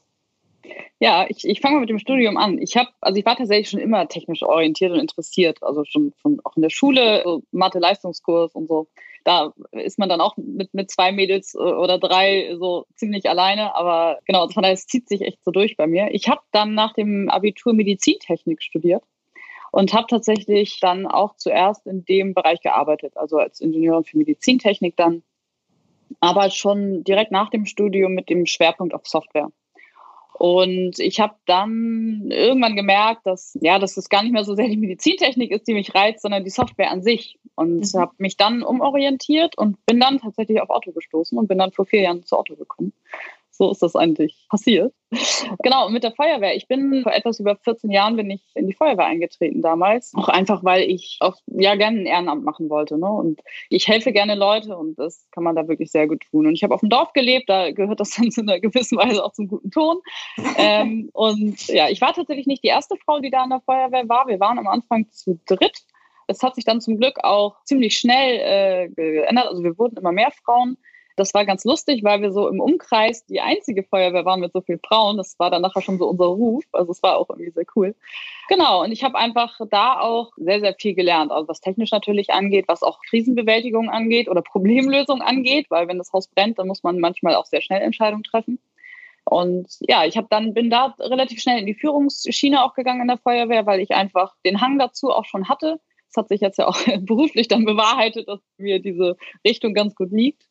Ja, 0.99 1.27
ich, 1.29 1.47
ich 1.47 1.61
fange 1.61 1.77
mal 1.77 1.81
mit 1.81 1.89
dem 1.89 1.99
Studium 1.99 2.37
an. 2.37 2.59
Ich 2.59 2.77
habe, 2.77 2.91
also 3.01 3.19
ich 3.19 3.25
war 3.25 3.37
tatsächlich 3.37 3.71
schon 3.71 3.81
immer 3.81 4.07
technisch 4.09 4.43
orientiert 4.43 4.93
und 4.93 5.01
interessiert, 5.01 5.63
also 5.63 5.85
schon, 5.85 6.13
schon 6.21 6.41
auch 6.45 6.57
in 6.57 6.63
der 6.63 6.71
Schule, 6.71 7.23
so 7.25 7.43
Mathe-Leistungskurs 7.53 8.55
und 8.55 8.69
so. 8.69 8.89
Da 9.25 9.53
ist 9.73 9.99
man 9.99 10.09
dann 10.09 10.21
auch 10.21 10.37
mit, 10.37 10.75
mit 10.75 10.91
zwei 10.91 11.13
Mädels 11.13 11.55
äh, 11.55 11.59
oder 11.59 11.99
drei 11.99 12.55
so 12.59 12.87
ziemlich 12.97 13.29
alleine, 13.29 13.75
aber 13.75 14.19
genau, 14.27 14.49
von 14.49 14.63
daher 14.63 14.75
es 14.75 14.87
zieht 14.87 15.09
sich 15.09 15.23
echt 15.23 15.43
so 15.45 15.51
durch 15.51 15.77
bei 15.77 15.87
mir. 15.87 16.09
Ich 16.13 16.29
habe 16.29 16.43
dann 16.53 16.75
nach 16.75 16.93
dem 16.93 17.29
Abitur 17.31 17.73
Medizintechnik 17.73 18.63
studiert 18.63 19.03
und 19.73 19.93
habe 19.93 20.07
tatsächlich 20.09 20.81
dann 20.81 21.07
auch 21.07 21.37
zuerst 21.37 21.87
in 21.87 22.05
dem 22.05 22.35
Bereich 22.35 22.61
gearbeitet, 22.61 23.17
also 23.17 23.39
als 23.39 23.61
Ingenieurin 23.61 24.05
für 24.05 24.19
Medizintechnik 24.19 24.97
dann, 24.97 25.23
aber 26.21 26.51
schon 26.51 27.05
direkt 27.05 27.31
nach 27.33 27.51
dem 27.51 27.67
Studium 27.67 28.13
mit 28.13 28.29
dem 28.29 28.47
Schwerpunkt 28.47 28.95
auf 28.95 29.07
Software. 29.07 29.51
Und 30.41 30.99
ich 31.01 31.21
habe 31.21 31.35
dann 31.45 32.31
irgendwann 32.31 32.75
gemerkt, 32.75 33.27
dass 33.27 33.59
ja, 33.61 33.79
dass 33.79 33.99
es 33.99 34.09
gar 34.09 34.23
nicht 34.23 34.33
mehr 34.33 34.43
so 34.43 34.55
sehr 34.55 34.69
die 34.69 34.79
Medizintechnik 34.79 35.51
ist, 35.51 35.69
die 35.69 35.75
mich 35.75 35.95
reizt, 35.95 36.23
sondern 36.23 36.45
die 36.45 36.51
Software 36.51 36.91
an 36.91 37.03
sich. 37.03 37.39
Und 37.57 37.93
mhm. 37.93 38.01
habe 38.01 38.13
mich 38.17 38.39
dann 38.39 38.63
umorientiert 38.63 39.59
und 39.59 39.85
bin 39.85 40.01
dann 40.01 40.19
tatsächlich 40.19 40.63
auf 40.63 40.71
Auto 40.71 40.93
gestoßen 40.93 41.37
und 41.37 41.47
bin 41.47 41.59
dann 41.59 41.73
vor 41.73 41.85
vier 41.85 42.01
Jahren 42.01 42.25
zu 42.25 42.39
Auto 42.39 42.57
gekommen 42.57 42.95
so 43.51 43.71
ist 43.71 43.83
das 43.83 43.97
eigentlich 43.97 44.47
passiert. 44.49 44.95
Genau, 45.63 45.89
mit 45.89 46.05
der 46.05 46.13
Feuerwehr. 46.13 46.55
Ich 46.55 46.69
bin 46.69 47.03
vor 47.03 47.13
etwas 47.13 47.41
über 47.41 47.57
14 47.57 47.91
Jahren 47.91 48.17
bin 48.17 48.31
ich 48.31 48.43
in 48.55 48.69
die 48.69 48.75
Feuerwehr 48.75 49.07
eingetreten 49.07 49.61
damals. 49.61 50.13
Auch 50.15 50.29
einfach, 50.29 50.63
weil 50.63 50.83
ich 50.83 51.19
auch 51.21 51.37
ja 51.47 51.75
gerne 51.75 52.01
ein 52.01 52.07
Ehrenamt 52.07 52.45
machen 52.45 52.71
wollte. 52.71 52.97
Ne? 52.97 53.11
Und 53.11 53.41
ich 53.69 53.89
helfe 53.89 54.13
gerne 54.13 54.37
Leute 54.37 54.77
und 54.77 54.99
das 54.99 55.27
kann 55.33 55.43
man 55.43 55.57
da 55.57 55.67
wirklich 55.67 55.91
sehr 55.91 56.07
gut 56.07 56.23
tun. 56.31 56.47
Und 56.47 56.55
ich 56.55 56.63
habe 56.63 56.75
auf 56.75 56.81
dem 56.81 56.91
Dorf 56.91 57.13
gelebt, 57.13 57.49
da 57.49 57.73
gehört 57.73 58.01
das 58.01 58.11
dann 58.17 58.31
zu 58.31 58.43
einer 58.43 58.61
gewissen 58.61 58.99
Weise 58.99 59.25
auch 59.25 59.33
zum 59.33 59.49
guten 59.49 59.71
Ton. 59.71 60.01
ähm, 60.57 61.11
und 61.13 61.67
ja, 61.67 61.89
ich 61.89 62.01
war 62.01 62.15
tatsächlich 62.15 62.47
nicht 62.47 62.63
die 62.63 62.69
erste 62.69 62.97
Frau, 63.05 63.19
die 63.19 63.31
da 63.31 63.45
in 63.45 63.51
der 63.51 63.61
Feuerwehr 63.61 64.09
war. 64.09 64.29
Wir 64.29 64.39
waren 64.39 64.59
am 64.59 64.69
Anfang 64.69 65.11
zu 65.11 65.41
dritt. 65.47 65.85
Es 66.29 66.43
hat 66.43 66.55
sich 66.55 66.65
dann 66.65 66.81
zum 66.81 66.97
Glück 66.97 67.25
auch 67.25 67.57
ziemlich 67.65 67.99
schnell 67.99 68.39
äh, 68.41 68.89
geändert. 68.89 69.49
Also 69.49 69.65
wir 69.65 69.77
wurden 69.77 69.97
immer 69.97 70.13
mehr 70.13 70.31
Frauen. 70.45 70.79
Das 71.21 71.35
war 71.35 71.45
ganz 71.45 71.65
lustig, 71.67 72.03
weil 72.03 72.23
wir 72.23 72.33
so 72.33 72.49
im 72.49 72.61
Umkreis 72.61 73.27
die 73.27 73.43
einzige 73.43 73.83
Feuerwehr 73.83 74.25
waren 74.25 74.41
mit 74.41 74.55
so 74.55 74.63
vielen 74.63 74.81
Frauen. 74.81 75.19
Das 75.19 75.39
war 75.39 75.51
dann 75.51 75.61
nachher 75.61 75.83
schon 75.83 75.99
so 75.99 76.09
unser 76.09 76.25
Ruf. 76.25 76.65
Also 76.73 76.93
es 76.93 77.03
war 77.03 77.19
auch 77.19 77.29
irgendwie 77.29 77.51
sehr 77.51 77.67
cool. 77.77 77.95
Genau, 78.49 78.83
und 78.83 78.91
ich 78.91 79.05
habe 79.05 79.19
einfach 79.19 79.61
da 79.71 80.01
auch 80.01 80.33
sehr, 80.39 80.61
sehr 80.61 80.75
viel 80.75 80.95
gelernt. 80.95 81.31
Also 81.31 81.47
was 81.47 81.61
technisch 81.61 81.91
natürlich 81.91 82.31
angeht, 82.31 82.65
was 82.69 82.83
auch 82.83 83.01
Krisenbewältigung 83.03 83.91
angeht 83.91 84.31
oder 84.31 84.41
Problemlösung 84.41 85.21
angeht, 85.21 85.67
weil 85.69 85.89
wenn 85.89 85.99
das 85.99 86.11
Haus 86.15 86.27
brennt, 86.27 86.59
dann 86.59 86.69
muss 86.69 86.83
man 86.83 86.99
manchmal 87.01 87.35
auch 87.35 87.45
sehr 87.45 87.61
schnell 87.61 87.83
Entscheidungen 87.83 88.25
treffen. 88.25 88.59
Und 89.25 89.69
ja, 89.81 90.07
ich 90.07 90.17
habe 90.17 90.29
dann 90.31 90.55
bin 90.55 90.71
da 90.71 90.95
relativ 90.99 91.43
schnell 91.43 91.59
in 91.59 91.67
die 91.67 91.75
Führungsschiene 91.75 92.65
auch 92.65 92.73
gegangen 92.73 93.03
in 93.03 93.09
der 93.09 93.19
Feuerwehr, 93.19 93.67
weil 93.67 93.81
ich 93.81 93.91
einfach 93.91 94.35
den 94.47 94.63
Hang 94.63 94.79
dazu 94.79 95.11
auch 95.11 95.27
schon 95.27 95.51
hatte. 95.51 95.81
Es 96.09 96.17
hat 96.17 96.29
sich 96.29 96.41
jetzt 96.41 96.59
ja 96.59 96.67
auch 96.67 96.79
beruflich 97.01 97.47
dann 97.47 97.67
bewahrheitet, 97.67 98.27
dass 98.27 98.41
mir 98.57 98.81
diese 98.81 99.19
Richtung 99.47 99.75
ganz 99.75 99.95
gut 99.95 100.11
liegt. 100.13 100.45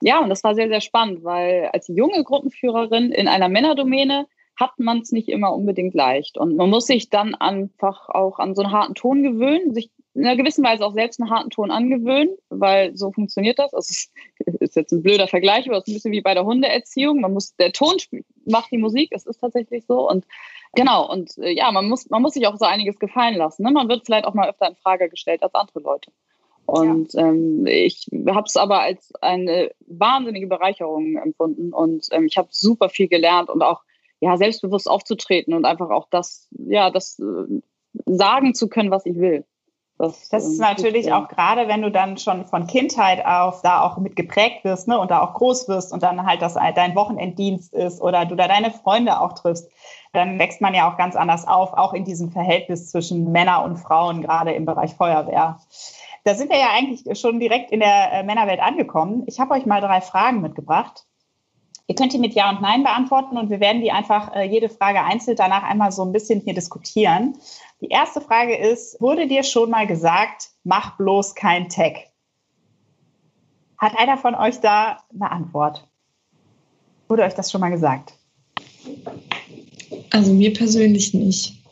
Ja, 0.00 0.20
und 0.20 0.28
das 0.28 0.44
war 0.44 0.54
sehr, 0.54 0.68
sehr 0.68 0.80
spannend, 0.80 1.24
weil 1.24 1.70
als 1.72 1.88
junge 1.88 2.22
Gruppenführerin 2.24 3.12
in 3.12 3.28
einer 3.28 3.48
Männerdomäne 3.48 4.26
hat 4.58 4.78
man 4.78 5.00
es 5.00 5.12
nicht 5.12 5.28
immer 5.28 5.52
unbedingt 5.52 5.94
leicht. 5.94 6.38
Und 6.38 6.56
man 6.56 6.70
muss 6.70 6.86
sich 6.86 7.10
dann 7.10 7.34
einfach 7.34 8.08
auch 8.08 8.38
an 8.38 8.54
so 8.54 8.62
einen 8.62 8.72
harten 8.72 8.94
Ton 8.94 9.22
gewöhnen, 9.22 9.74
sich 9.74 9.90
in 10.14 10.24
einer 10.24 10.36
gewissen 10.36 10.64
Weise 10.64 10.84
auch 10.84 10.94
selbst 10.94 11.20
einen 11.20 11.30
harten 11.30 11.50
Ton 11.50 11.70
angewöhnen, 11.70 12.34
weil 12.48 12.96
so 12.96 13.12
funktioniert 13.12 13.58
das. 13.58 13.74
Also 13.74 13.90
es 13.90 14.10
ist 14.60 14.76
jetzt 14.76 14.92
ein 14.92 15.02
blöder 15.02 15.28
Vergleich, 15.28 15.68
aber 15.68 15.76
es 15.76 15.84
ist 15.84 15.88
ein 15.88 15.94
bisschen 15.94 16.12
wie 16.12 16.22
bei 16.22 16.32
der 16.32 16.46
Hundeerziehung. 16.46 17.20
Man 17.20 17.34
muss, 17.34 17.54
der 17.56 17.72
Ton 17.72 17.96
macht 18.46 18.70
die 18.72 18.78
Musik, 18.78 19.10
es 19.12 19.26
ist 19.26 19.40
tatsächlich 19.40 19.84
so. 19.84 20.08
Und 20.08 20.24
genau, 20.74 21.10
und 21.10 21.36
äh, 21.36 21.50
ja, 21.50 21.70
man 21.70 21.86
muss, 21.86 22.08
man 22.08 22.22
muss 22.22 22.32
sich 22.32 22.46
auch 22.46 22.56
so 22.56 22.64
einiges 22.64 22.98
gefallen 22.98 23.34
lassen. 23.34 23.62
Ne? 23.62 23.70
Man 23.72 23.90
wird 23.90 24.06
vielleicht 24.06 24.24
auch 24.24 24.32
mal 24.32 24.48
öfter 24.48 24.68
in 24.68 24.76
Frage 24.76 25.10
gestellt 25.10 25.42
als 25.42 25.54
andere 25.54 25.80
Leute. 25.80 26.10
Und 26.66 27.14
ja. 27.14 27.28
ähm, 27.28 27.66
ich 27.66 28.08
habe 28.28 28.44
es 28.46 28.56
aber 28.56 28.80
als 28.80 29.12
eine 29.20 29.70
wahnsinnige 29.86 30.48
Bereicherung 30.48 31.16
empfunden 31.16 31.72
und 31.72 32.08
ähm, 32.10 32.26
ich 32.26 32.36
habe 32.36 32.48
super 32.50 32.88
viel 32.88 33.08
gelernt 33.08 33.48
und 33.48 33.62
auch 33.62 33.82
ja 34.20 34.36
selbstbewusst 34.36 34.88
aufzutreten 34.90 35.54
und 35.54 35.64
einfach 35.64 35.90
auch 35.90 36.08
das 36.10 36.48
ja 36.50 36.90
das 36.90 37.20
äh, 37.20 37.60
sagen 38.04 38.54
zu 38.54 38.68
können, 38.68 38.90
was 38.90 39.06
ich 39.06 39.16
will. 39.16 39.44
Das, 39.98 40.28
das 40.28 40.44
ist 40.44 40.58
ähm, 40.58 40.66
natürlich 40.66 41.12
auch 41.12 41.28
gerade, 41.28 41.68
wenn 41.68 41.80
du 41.80 41.90
dann 41.90 42.18
schon 42.18 42.44
von 42.44 42.66
Kindheit 42.66 43.24
auf 43.24 43.62
da 43.62 43.80
auch 43.80 43.96
mit 43.96 44.14
geprägt 44.14 44.62
wirst 44.64 44.88
ne, 44.88 44.98
und 44.98 45.10
da 45.10 45.22
auch 45.22 45.34
groß 45.34 45.68
wirst 45.68 45.92
und 45.92 46.02
dann 46.02 46.26
halt 46.26 46.42
das 46.42 46.54
dein 46.54 46.94
Wochenenddienst 46.94 47.72
ist 47.72 48.02
oder 48.02 48.26
du 48.26 48.34
da 48.34 48.46
deine 48.46 48.70
Freunde 48.70 49.20
auch 49.20 49.32
triffst, 49.32 49.70
dann 50.12 50.38
wächst 50.38 50.60
man 50.60 50.74
ja 50.74 50.90
auch 50.90 50.98
ganz 50.98 51.16
anders 51.16 51.46
auf, 51.48 51.72
auch 51.72 51.94
in 51.94 52.04
diesem 52.04 52.30
Verhältnis 52.30 52.90
zwischen 52.90 53.32
Männer 53.32 53.64
und 53.64 53.78
Frauen, 53.78 54.20
gerade 54.20 54.52
im 54.52 54.66
Bereich 54.66 54.94
Feuerwehr. 54.94 55.60
Da 56.26 56.34
sind 56.34 56.50
wir 56.50 56.58
ja 56.58 56.70
eigentlich 56.72 57.20
schon 57.20 57.38
direkt 57.38 57.70
in 57.70 57.78
der 57.78 58.12
äh, 58.12 58.22
Männerwelt 58.24 58.58
angekommen. 58.58 59.22
Ich 59.28 59.38
habe 59.38 59.54
euch 59.54 59.64
mal 59.64 59.80
drei 59.80 60.00
Fragen 60.00 60.40
mitgebracht. 60.40 61.06
Ihr 61.86 61.94
könnt 61.94 62.12
die 62.12 62.18
mit 62.18 62.34
Ja 62.34 62.50
und 62.50 62.60
Nein 62.60 62.82
beantworten 62.82 63.38
und 63.38 63.48
wir 63.48 63.60
werden 63.60 63.80
die 63.80 63.92
einfach 63.92 64.34
äh, 64.34 64.42
jede 64.42 64.68
Frage 64.68 65.04
einzeln 65.04 65.36
danach 65.36 65.62
einmal 65.62 65.92
so 65.92 66.04
ein 66.04 66.10
bisschen 66.10 66.40
hier 66.40 66.52
diskutieren. 66.54 67.38
Die 67.80 67.90
erste 67.90 68.20
Frage 68.20 68.56
ist, 68.56 69.00
wurde 69.00 69.28
dir 69.28 69.44
schon 69.44 69.70
mal 69.70 69.86
gesagt, 69.86 70.48
mach 70.64 70.96
bloß 70.96 71.36
kein 71.36 71.68
Tag? 71.68 72.08
Hat 73.78 73.96
einer 73.96 74.18
von 74.18 74.34
euch 74.34 74.58
da 74.58 75.04
eine 75.14 75.30
Antwort? 75.30 75.86
Wurde 77.06 77.22
euch 77.22 77.34
das 77.34 77.52
schon 77.52 77.60
mal 77.60 77.70
gesagt? 77.70 78.14
Also 80.10 80.32
mir 80.32 80.52
persönlich 80.52 81.14
nicht. 81.14 81.62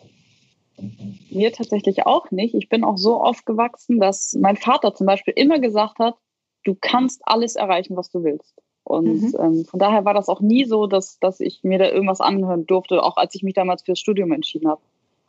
Mir 1.30 1.52
tatsächlich 1.52 2.06
auch 2.06 2.30
nicht. 2.30 2.54
Ich 2.54 2.68
bin 2.68 2.84
auch 2.84 2.96
so 2.96 3.20
aufgewachsen, 3.20 4.00
dass 4.00 4.36
mein 4.40 4.56
Vater 4.56 4.94
zum 4.94 5.06
Beispiel 5.06 5.34
immer 5.36 5.58
gesagt 5.58 5.98
hat, 5.98 6.16
du 6.64 6.76
kannst 6.80 7.22
alles 7.24 7.56
erreichen, 7.56 7.96
was 7.96 8.10
du 8.10 8.24
willst. 8.24 8.54
Und 8.84 9.22
mhm. 9.22 9.34
ähm, 9.38 9.64
von 9.64 9.80
daher 9.80 10.04
war 10.04 10.14
das 10.14 10.28
auch 10.28 10.40
nie 10.40 10.64
so, 10.64 10.86
dass, 10.86 11.18
dass 11.18 11.40
ich 11.40 11.64
mir 11.64 11.78
da 11.78 11.88
irgendwas 11.88 12.20
anhören 12.20 12.66
durfte, 12.66 13.02
auch 13.02 13.16
als 13.16 13.34
ich 13.34 13.42
mich 13.42 13.54
damals 13.54 13.82
fürs 13.82 13.98
Studium 13.98 14.32
entschieden 14.32 14.68
habe. 14.68 14.82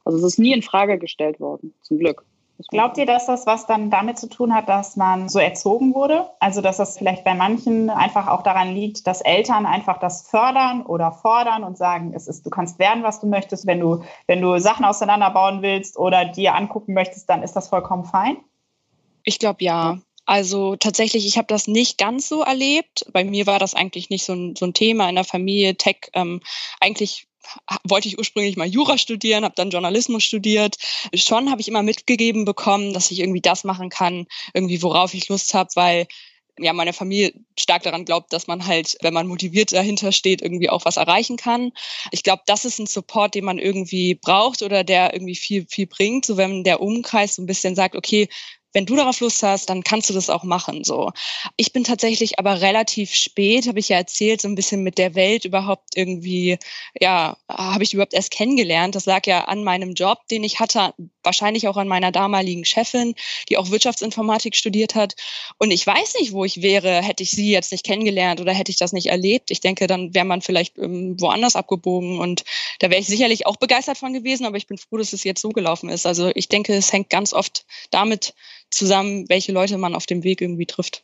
Also 0.04 0.18
es 0.20 0.24
ist 0.24 0.40
nie 0.40 0.54
in 0.54 0.62
Frage 0.62 1.00
gestellt 1.00 1.40
worden, 1.40 1.74
zum 1.82 1.98
Glück. 1.98 2.26
Glaubt 2.70 2.98
ihr, 2.98 3.06
dass 3.06 3.26
das 3.26 3.46
was 3.46 3.68
dann 3.68 3.90
damit 3.90 4.18
zu 4.18 4.30
tun 4.30 4.54
hat, 4.54 4.70
dass 4.70 4.96
man 4.96 5.28
so 5.28 5.40
erzogen 5.40 5.94
wurde? 5.94 6.30
Also, 6.40 6.62
dass 6.62 6.78
das 6.78 6.98
vielleicht 6.98 7.26
bei 7.26 7.34
manchen 7.34 7.90
einfach 7.90 8.28
auch 8.28 8.44
daran 8.44 8.74
liegt, 8.74 9.08
dass 9.08 9.22
Eltern 9.22 9.66
einfach 9.66 10.00
das 10.00 10.28
fördern 10.28 10.86
oder 10.86 11.12
fordern 11.12 11.64
und 11.64 11.78
sagen, 11.78 12.14
es 12.16 12.28
ist, 12.28 12.46
du 12.46 12.50
kannst 12.50 12.80
werden, 12.80 13.04
was 13.04 13.20
du 13.20 13.28
möchtest. 13.28 13.68
Wenn 13.68 13.82
du, 13.82 14.04
wenn 14.28 14.42
du 14.42 14.58
Sachen 14.60 14.86
auseinanderbauen 14.86 15.62
willst 15.62 15.98
oder 15.98 16.26
dir 16.26 16.56
angucken 16.56 16.94
möchtest, 16.94 17.30
dann 17.30 17.44
ist 17.44 17.54
das 17.54 17.68
vollkommen 17.68 18.06
fein? 18.06 18.38
Ich 19.24 19.40
glaube 19.40 19.64
ja. 19.64 20.00
Also 20.26 20.76
tatsächlich, 20.76 21.28
ich 21.28 21.38
habe 21.38 21.48
das 21.48 21.68
nicht 21.68 21.98
ganz 21.98 22.28
so 22.28 22.42
erlebt. 22.42 23.06
Bei 23.12 23.24
mir 23.24 23.46
war 23.46 23.60
das 23.60 23.76
eigentlich 23.76 24.10
nicht 24.10 24.26
so 24.26 24.34
ein, 24.34 24.56
so 24.56 24.66
ein 24.66 24.74
Thema 24.74 25.08
in 25.08 25.16
der 25.16 25.24
Familie. 25.24 25.76
Tech 25.76 26.10
ähm, 26.14 26.42
eigentlich 26.80 27.28
wollte 27.84 28.08
ich 28.08 28.18
ursprünglich 28.18 28.58
mal 28.58 28.68
Jura 28.68 28.98
studieren, 28.98 29.44
habe 29.44 29.56
dann 29.56 29.70
Journalismus 29.70 30.24
studiert. 30.24 30.76
Schon 31.14 31.50
habe 31.50 31.62
ich 31.62 31.68
immer 31.68 31.84
mitgegeben 31.84 32.46
bekommen, 32.46 32.94
dass 32.94 33.12
ich 33.12 33.20
irgendwie 33.20 33.42
das 33.42 33.64
machen 33.64 33.90
kann, 33.90 34.26
irgendwie 34.54 34.82
worauf 34.82 35.14
ich 35.14 35.30
Lust 35.30 35.54
habe, 35.54 35.70
weil 35.76 36.08
ja 36.58 36.74
meine 36.74 36.94
Familie 36.94 37.34
stark 37.60 37.84
daran 37.84 38.06
glaubt, 38.06 38.32
dass 38.32 38.48
man 38.48 38.66
halt, 38.66 38.98
wenn 39.02 39.14
man 39.14 39.28
motiviert 39.28 39.74
dahinter 39.74 40.12
steht, 40.12 40.42
irgendwie 40.42 40.70
auch 40.70 40.86
was 40.86 40.98
erreichen 40.98 41.38
kann. 41.38 41.72
Ich 42.12 42.24
glaube, 42.24 42.44
das 42.46 42.66
ist 42.66 42.80
ein 42.80 42.88
Support, 42.88 43.36
den 43.36 43.46
man 43.46 43.60
irgendwie 43.60 44.16
braucht 44.16 44.62
oder 44.62 44.84
der 44.84 45.14
irgendwie 45.14 45.36
viel 45.36 45.66
viel 45.70 45.88
bringt, 45.88 46.26
so 46.26 46.38
wenn 46.38 46.64
der 46.64 46.82
Umkreis 46.82 47.36
so 47.36 47.42
ein 47.42 47.46
bisschen 47.46 47.76
sagt, 47.76 47.96
okay, 47.96 48.30
wenn 48.76 48.86
du 48.86 48.98
darauf 48.98 49.22
Lust 49.22 49.42
hast, 49.42 49.70
dann 49.70 49.84
kannst 49.84 50.10
du 50.10 50.14
das 50.14 50.30
auch 50.30 50.44
machen. 50.44 50.84
So. 50.84 51.12
Ich 51.56 51.72
bin 51.72 51.86
tatsächlich 51.86 52.40
aber 52.40 52.60
relativ 52.60 53.16
spät, 53.16 53.68
habe 53.68 53.80
ich 53.80 53.88
ja 53.90 53.98
erzählt, 53.98 54.42
so 54.42 54.50
ein 54.50 54.56
bisschen 54.56 54.84
mit 54.84 54.98
der 54.98 55.16
Welt 55.16 55.46
überhaupt 55.46 55.96
irgendwie, 55.96 56.60
ja, 57.00 57.38
habe 57.50 57.84
ich 57.86 57.94
überhaupt 57.94 58.14
erst 58.14 58.32
kennengelernt. 58.32 58.94
Das 58.94 59.06
lag 59.06 59.26
ja 59.28 59.46
an 59.46 59.64
meinem 59.64 59.94
Job, 59.94 60.28
den 60.30 60.44
ich 60.44 60.60
hatte, 60.60 60.94
wahrscheinlich 61.26 61.68
auch 61.68 61.78
an 61.78 61.88
meiner 61.88 62.12
damaligen 62.12 62.66
Chefin, 62.66 63.16
die 63.50 63.58
auch 63.58 63.72
Wirtschaftsinformatik 63.72 64.56
studiert 64.56 64.96
hat. 64.96 65.16
Und 65.58 65.72
ich 65.72 65.86
weiß 65.86 66.16
nicht, 66.20 66.32
wo 66.32 66.46
ich 66.46 66.62
wäre, 66.62 67.02
hätte 67.02 67.24
ich 67.24 67.32
sie 67.32 67.52
jetzt 67.52 67.72
nicht 67.72 67.86
kennengelernt 67.86 68.42
oder 68.42 68.54
hätte 68.54 68.72
ich 68.72 68.78
das 68.78 68.94
nicht 68.94 69.08
erlebt. 69.08 69.52
Ich 69.52 69.62
denke, 69.62 69.88
dann 69.88 70.14
wäre 70.14 70.26
man 70.26 70.42
vielleicht 70.42 70.78
ähm, 70.78 71.20
woanders 71.20 71.56
abgebogen 71.56 72.20
und 72.20 72.44
da 72.80 72.90
wäre 72.90 73.02
ich 73.02 73.08
sicherlich 73.08 73.46
auch 73.48 73.58
begeistert 73.58 73.98
von 73.98 74.14
gewesen, 74.14 74.46
aber 74.46 74.58
ich 74.58 74.68
bin 74.68 74.78
froh, 74.78 74.98
dass 74.98 75.14
es 75.14 75.24
jetzt 75.24 75.42
so 75.42 75.50
gelaufen 75.50 75.90
ist. 75.90 76.06
Also 76.06 76.32
ich 76.36 76.50
denke, 76.50 76.74
es 76.74 76.94
hängt 76.94 77.10
ganz 77.10 77.34
oft 77.34 77.66
damit 77.92 78.34
zusammen, 78.70 79.26
welche 79.30 79.52
Leute 79.52 79.78
man 79.78 79.96
auf 79.96 80.06
dem 80.06 80.24
Weg 80.24 80.42
irgendwie 80.42 80.66
trifft. 80.66 81.04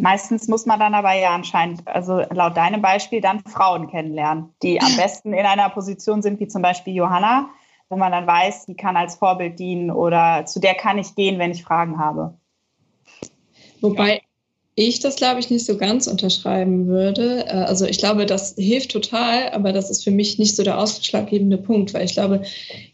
Meistens 0.00 0.46
muss 0.46 0.64
man 0.64 0.78
dann 0.78 0.94
aber 0.94 1.12
ja 1.14 1.30
anscheinend, 1.30 1.86
also 1.88 2.22
laut 2.30 2.56
deinem 2.56 2.80
Beispiel, 2.80 3.20
dann 3.20 3.40
Frauen 3.40 3.90
kennenlernen, 3.90 4.54
die 4.62 4.80
am 4.80 4.96
besten 4.96 5.32
in 5.32 5.44
einer 5.44 5.68
Position 5.70 6.22
sind, 6.22 6.38
wie 6.38 6.46
zum 6.46 6.62
Beispiel 6.62 6.94
Johanna, 6.94 7.50
wo 7.88 7.96
man 7.96 8.12
dann 8.12 8.26
weiß, 8.26 8.66
die 8.66 8.74
kann 8.74 8.96
als 8.96 9.16
Vorbild 9.16 9.58
dienen 9.58 9.90
oder 9.90 10.44
zu 10.46 10.60
der 10.60 10.74
kann 10.74 10.98
ich 10.98 11.14
gehen, 11.14 11.38
wenn 11.38 11.50
ich 11.50 11.64
Fragen 11.64 11.98
habe. 11.98 12.34
Wobei 13.80 14.22
ich 14.74 15.00
das, 15.00 15.16
glaube 15.16 15.40
ich, 15.40 15.50
nicht 15.50 15.66
so 15.66 15.76
ganz 15.76 16.06
unterschreiben 16.06 16.86
würde. 16.86 17.46
Äh, 17.46 17.50
also 17.50 17.84
ich 17.84 17.98
glaube, 17.98 18.26
das 18.26 18.54
hilft 18.56 18.92
total, 18.92 19.50
aber 19.50 19.72
das 19.72 19.90
ist 19.90 20.04
für 20.04 20.10
mich 20.10 20.38
nicht 20.38 20.54
so 20.54 20.62
der 20.62 20.78
ausschlaggebende 20.78 21.58
Punkt, 21.58 21.94
weil 21.94 22.04
ich 22.04 22.12
glaube, 22.12 22.42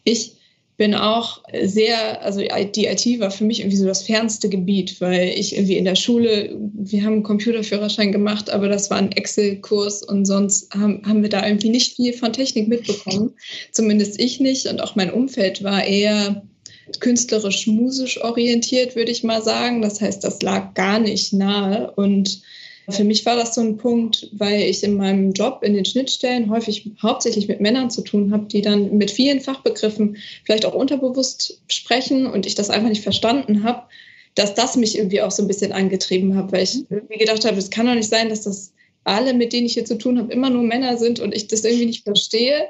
ich 0.05 0.37
bin 0.76 0.95
auch 0.95 1.43
sehr, 1.62 2.23
also 2.23 2.40
die 2.40 2.87
IT 2.87 3.21
war 3.21 3.31
für 3.31 3.45
mich 3.45 3.61
irgendwie 3.61 3.76
so 3.76 3.87
das 3.87 4.02
fernste 4.02 4.49
Gebiet, 4.49 5.00
weil 5.00 5.28
ich 5.28 5.54
irgendwie 5.54 5.76
in 5.76 5.85
der 5.85 5.95
Schule, 5.95 6.57
wir 6.73 7.04
haben 7.04 7.12
einen 7.12 7.23
Computerführerschein 7.23 8.11
gemacht, 8.11 8.50
aber 8.50 8.69
das 8.69 8.90
war 8.90 8.99
ein 8.99 9.12
Excel-Kurs 9.12 10.02
und 10.02 10.25
sonst 10.25 10.75
haben, 10.75 11.02
haben 11.07 11.23
wir 11.23 11.31
da 11.31 11.47
irgendwie 11.47 11.69
nicht 11.69 11.95
viel 11.95 12.12
von 12.12 12.33
Technik 12.33 12.66
mitbekommen. 12.66 13.35
Zumindest 13.71 14.21
ich 14.21 14.40
nicht 14.40 14.66
und 14.66 14.83
auch 14.83 14.97
mein 14.97 15.12
Umfeld 15.12 15.62
war 15.62 15.85
eher 15.85 16.43
künstlerisch-musisch 16.99 18.23
orientiert, 18.23 18.97
würde 18.97 19.12
ich 19.12 19.23
mal 19.23 19.43
sagen. 19.43 19.81
Das 19.81 20.00
heißt, 20.00 20.25
das 20.25 20.43
lag 20.43 20.75
gar 20.75 20.99
nicht 20.99 21.33
nahe 21.33 21.93
und 21.93 22.43
für 22.88 23.05
mich 23.05 23.25
war 23.25 23.37
das 23.37 23.55
so 23.55 23.62
ein 23.62 23.79
Punkt, 23.79 24.29
weil 24.33 24.62
ich 24.62 24.83
in 24.83 24.97
meinem 24.97 25.33
Job 25.33 25.61
in 25.62 25.75
den 25.75 25.85
Schnittstellen 25.85 26.50
häufig 26.50 26.91
hauptsächlich 27.00 27.49
mit 27.49 27.61
Männern 27.61 27.91
zu 27.91 28.03
tun 28.03 28.33
habe, 28.33 28.47
die 28.47 28.61
dann 28.61 28.97
mit 28.99 29.11
vielen 29.11 29.41
Fachbegriffen 29.41 30.19
vielleicht 30.45 30.67
auch 30.67 30.75
unterbewusst 30.75 31.62
sprechen 31.69 32.26
und 32.26 32.47
ich 32.47 32.55
das 32.55 32.71
einfach 32.71 32.91
nicht 32.91 33.03
verstanden 33.03 33.64
habe, 33.64 33.85
dass 34.35 34.55
das 34.55 34.76
mich 34.76 34.99
irgendwie 34.99 35.23
auch 35.23 35.31
so 35.31 35.43
ein 35.43 35.49
bisschen 35.49 35.73
angetrieben 35.73 36.37
hat, 36.37 36.53
weil 36.53 36.64
ich 36.64 36.85
irgendwie 36.91 37.19
gedacht 37.19 37.45
habe, 37.45 37.57
es 37.57 37.71
kann 37.71 37.87
doch 37.87 37.95
nicht 37.95 38.09
sein, 38.09 38.29
dass 38.29 38.43
das 38.43 38.73
alle, 39.05 39.35
mit 39.35 39.53
denen 39.53 39.67
ich 39.67 39.75
hier 39.75 39.85
zu 39.85 39.99
tun 39.99 40.19
habe, 40.19 40.33
immer 40.33 40.51
nur 40.51 40.63
Männer 40.63 40.97
sind 40.97 41.21
und 41.21 41.35
ich 41.35 41.47
das 41.47 41.65
irgendwie 41.65 41.87
nicht 41.87 42.05
verstehe. 42.05 42.65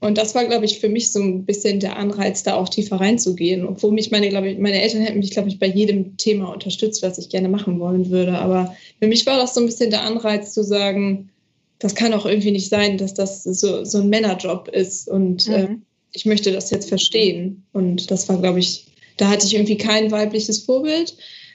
Und 0.00 0.18
das 0.18 0.34
war, 0.34 0.46
glaube 0.46 0.64
ich, 0.64 0.80
für 0.80 0.88
mich 0.88 1.12
so 1.12 1.20
ein 1.20 1.44
bisschen 1.44 1.78
der 1.78 1.96
Anreiz, 1.96 2.42
da 2.42 2.54
auch 2.54 2.68
tiefer 2.68 2.96
reinzugehen. 2.96 3.66
Obwohl 3.66 3.92
mich 3.92 4.10
meine, 4.10 4.30
glaube 4.30 4.50
ich, 4.50 4.58
meine 4.58 4.80
Eltern 4.80 5.02
hätten 5.02 5.18
mich, 5.18 5.30
glaube 5.30 5.48
ich, 5.48 5.58
bei 5.58 5.66
jedem 5.66 6.16
Thema 6.16 6.52
unterstützt, 6.52 7.02
was 7.02 7.18
ich 7.18 7.28
gerne 7.28 7.48
machen 7.50 7.78
wollen 7.80 8.10
würde. 8.10 8.38
Aber 8.38 8.74
für 9.00 9.08
mich 9.08 9.26
war 9.26 9.36
das 9.36 9.54
so 9.54 9.60
ein 9.60 9.66
bisschen 9.66 9.90
der 9.90 10.02
Anreiz 10.02 10.54
zu 10.54 10.64
sagen, 10.64 11.30
das 11.78 11.94
kann 11.94 12.14
auch 12.14 12.24
irgendwie 12.24 12.52
nicht 12.52 12.70
sein, 12.70 12.96
dass 12.96 13.12
das 13.12 13.44
so, 13.44 13.84
so 13.84 13.98
ein 13.98 14.08
Männerjob 14.08 14.68
ist. 14.68 15.08
Und 15.08 15.46
äh, 15.48 15.68
mhm. 15.68 15.74
äh, 15.74 15.76
ich 16.12 16.24
möchte 16.24 16.50
das 16.52 16.70
jetzt 16.70 16.88
verstehen. 16.88 17.64
Und 17.72 18.10
das 18.10 18.28
war, 18.28 18.38
glaube 18.40 18.60
ich, 18.60 18.86
da 19.18 19.28
hatte 19.28 19.46
ich 19.46 19.54
irgendwie 19.54 19.76
kein 19.76 20.10
weibliches 20.10 20.60
Vorbild. 20.60 21.14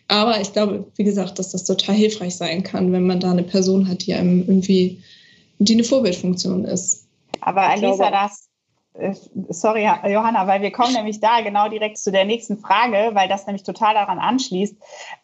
Aber 0.10 0.42
ich 0.42 0.52
glaube, 0.54 0.86
wie 0.96 1.04
gesagt, 1.04 1.38
dass 1.38 1.52
das 1.52 1.64
total 1.64 1.96
hilfreich 1.96 2.36
sein 2.36 2.64
kann, 2.64 2.92
wenn 2.92 3.06
man 3.06 3.20
da 3.20 3.30
eine 3.32 3.44
Person 3.44 3.88
hat, 3.88 4.06
die 4.06 4.16
einem 4.16 4.40
irgendwie, 4.40 5.02
die 5.60 5.74
eine 5.74 5.84
Vorbildfunktion 5.84 6.66
ist. 6.66 7.08
Aber 7.42 7.62
Alisa, 7.62 8.10
das, 8.10 8.50
äh, 8.96 9.14
sorry, 9.50 9.88
Johanna, 10.08 10.48
weil 10.48 10.64
wir 10.64 10.72
kommen 10.72 10.94
nämlich 10.94 11.20
da 11.20 11.42
genau 11.42 11.70
direkt 11.70 12.00
zu 12.00 12.12
der 12.12 12.26
nächsten 12.26 12.58
Frage, 12.58 13.12
weil 13.14 13.30
das 13.30 13.46
nämlich 13.46 13.62
total 13.62 13.94
daran 13.94 14.18
anschließt, 14.18 14.76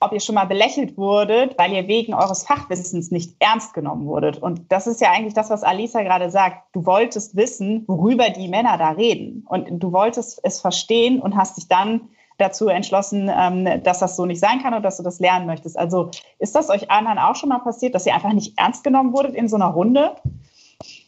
ob 0.01 0.13
ihr 0.13 0.19
schon 0.19 0.35
mal 0.35 0.45
belächelt 0.45 0.95
wurdet, 0.97 1.57
weil 1.57 1.73
ihr 1.73 1.87
wegen 1.87 2.13
eures 2.13 2.43
Fachwissens 2.43 3.09
nicht 3.09 3.35
ernst 3.39 3.73
genommen 3.73 4.05
wurdet. 4.05 4.37
Und 4.37 4.71
das 4.71 4.85
ist 4.85 5.01
ja 5.01 5.09
eigentlich 5.09 5.33
das, 5.33 5.49
was 5.49 5.63
Alisa 5.63 6.03
gerade 6.03 6.29
sagt. 6.29 6.61
Du 6.73 6.85
wolltest 6.85 7.35
wissen, 7.35 7.85
worüber 7.87 8.29
die 8.29 8.49
Männer 8.49 8.77
da 8.77 8.91
reden. 8.91 9.47
Und 9.49 9.67
du 9.71 9.91
wolltest 9.91 10.39
es 10.43 10.61
verstehen 10.61 11.19
und 11.19 11.35
hast 11.35 11.57
dich 11.57 11.67
dann 11.67 12.01
dazu 12.37 12.67
entschlossen, 12.67 13.31
ähm, 13.33 13.83
dass 13.83 13.99
das 13.99 14.15
so 14.15 14.25
nicht 14.25 14.39
sein 14.39 14.61
kann 14.61 14.73
und 14.73 14.83
dass 14.83 14.97
du 14.97 15.03
das 15.03 15.19
lernen 15.19 15.45
möchtest. 15.45 15.77
Also 15.77 16.11
ist 16.39 16.55
das 16.55 16.69
euch 16.69 16.91
anderen 16.91 17.17
auch 17.17 17.35
schon 17.35 17.49
mal 17.49 17.59
passiert, 17.59 17.95
dass 17.95 18.05
ihr 18.05 18.13
einfach 18.13 18.33
nicht 18.33 18.57
ernst 18.57 18.83
genommen 18.83 19.13
wurdet 19.13 19.35
in 19.35 19.47
so 19.47 19.55
einer 19.55 19.67
Runde? 19.67 20.15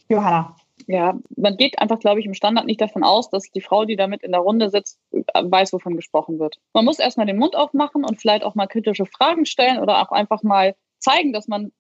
Johanna. 0.10 0.56
Ja, 0.90 1.20
man 1.36 1.58
geht 1.58 1.80
einfach, 1.80 2.00
glaube 2.00 2.22
ich, 2.22 2.26
im 2.26 2.34
Standard 2.34 2.66
nicht 2.66 2.80
davon 2.80 3.04
aus, 3.04 3.30
dass 3.30 3.52
die 3.52 3.60
Frau, 3.60 3.84
die 3.84 3.98
damit 3.98 4.24
in 4.24 4.32
der 4.32 4.40
Runde 4.40 4.70
sitzt, 4.70 5.00
weiß, 5.12 5.74
wovon 5.74 5.98
gesprochen 5.98 6.40
wird. 6.40 6.60
Man 6.72 6.86
muss 6.86 7.00
erstmal 7.00 7.26
den 7.26 7.40
Mund 7.40 7.58
aufmachen 7.58 8.06
und 8.06 8.22
vielleicht 8.22 8.44
auch 8.44 8.56
mal 8.56 8.68
kritische 8.68 9.06
Fragen 9.06 9.46
stellen 9.46 9.80
oder 9.80 10.02
auch 10.02 10.14
einfach 10.14 10.44
mal 10.44 10.76
zeigen, 11.00 11.34
dass 11.34 11.50
man 11.50 11.74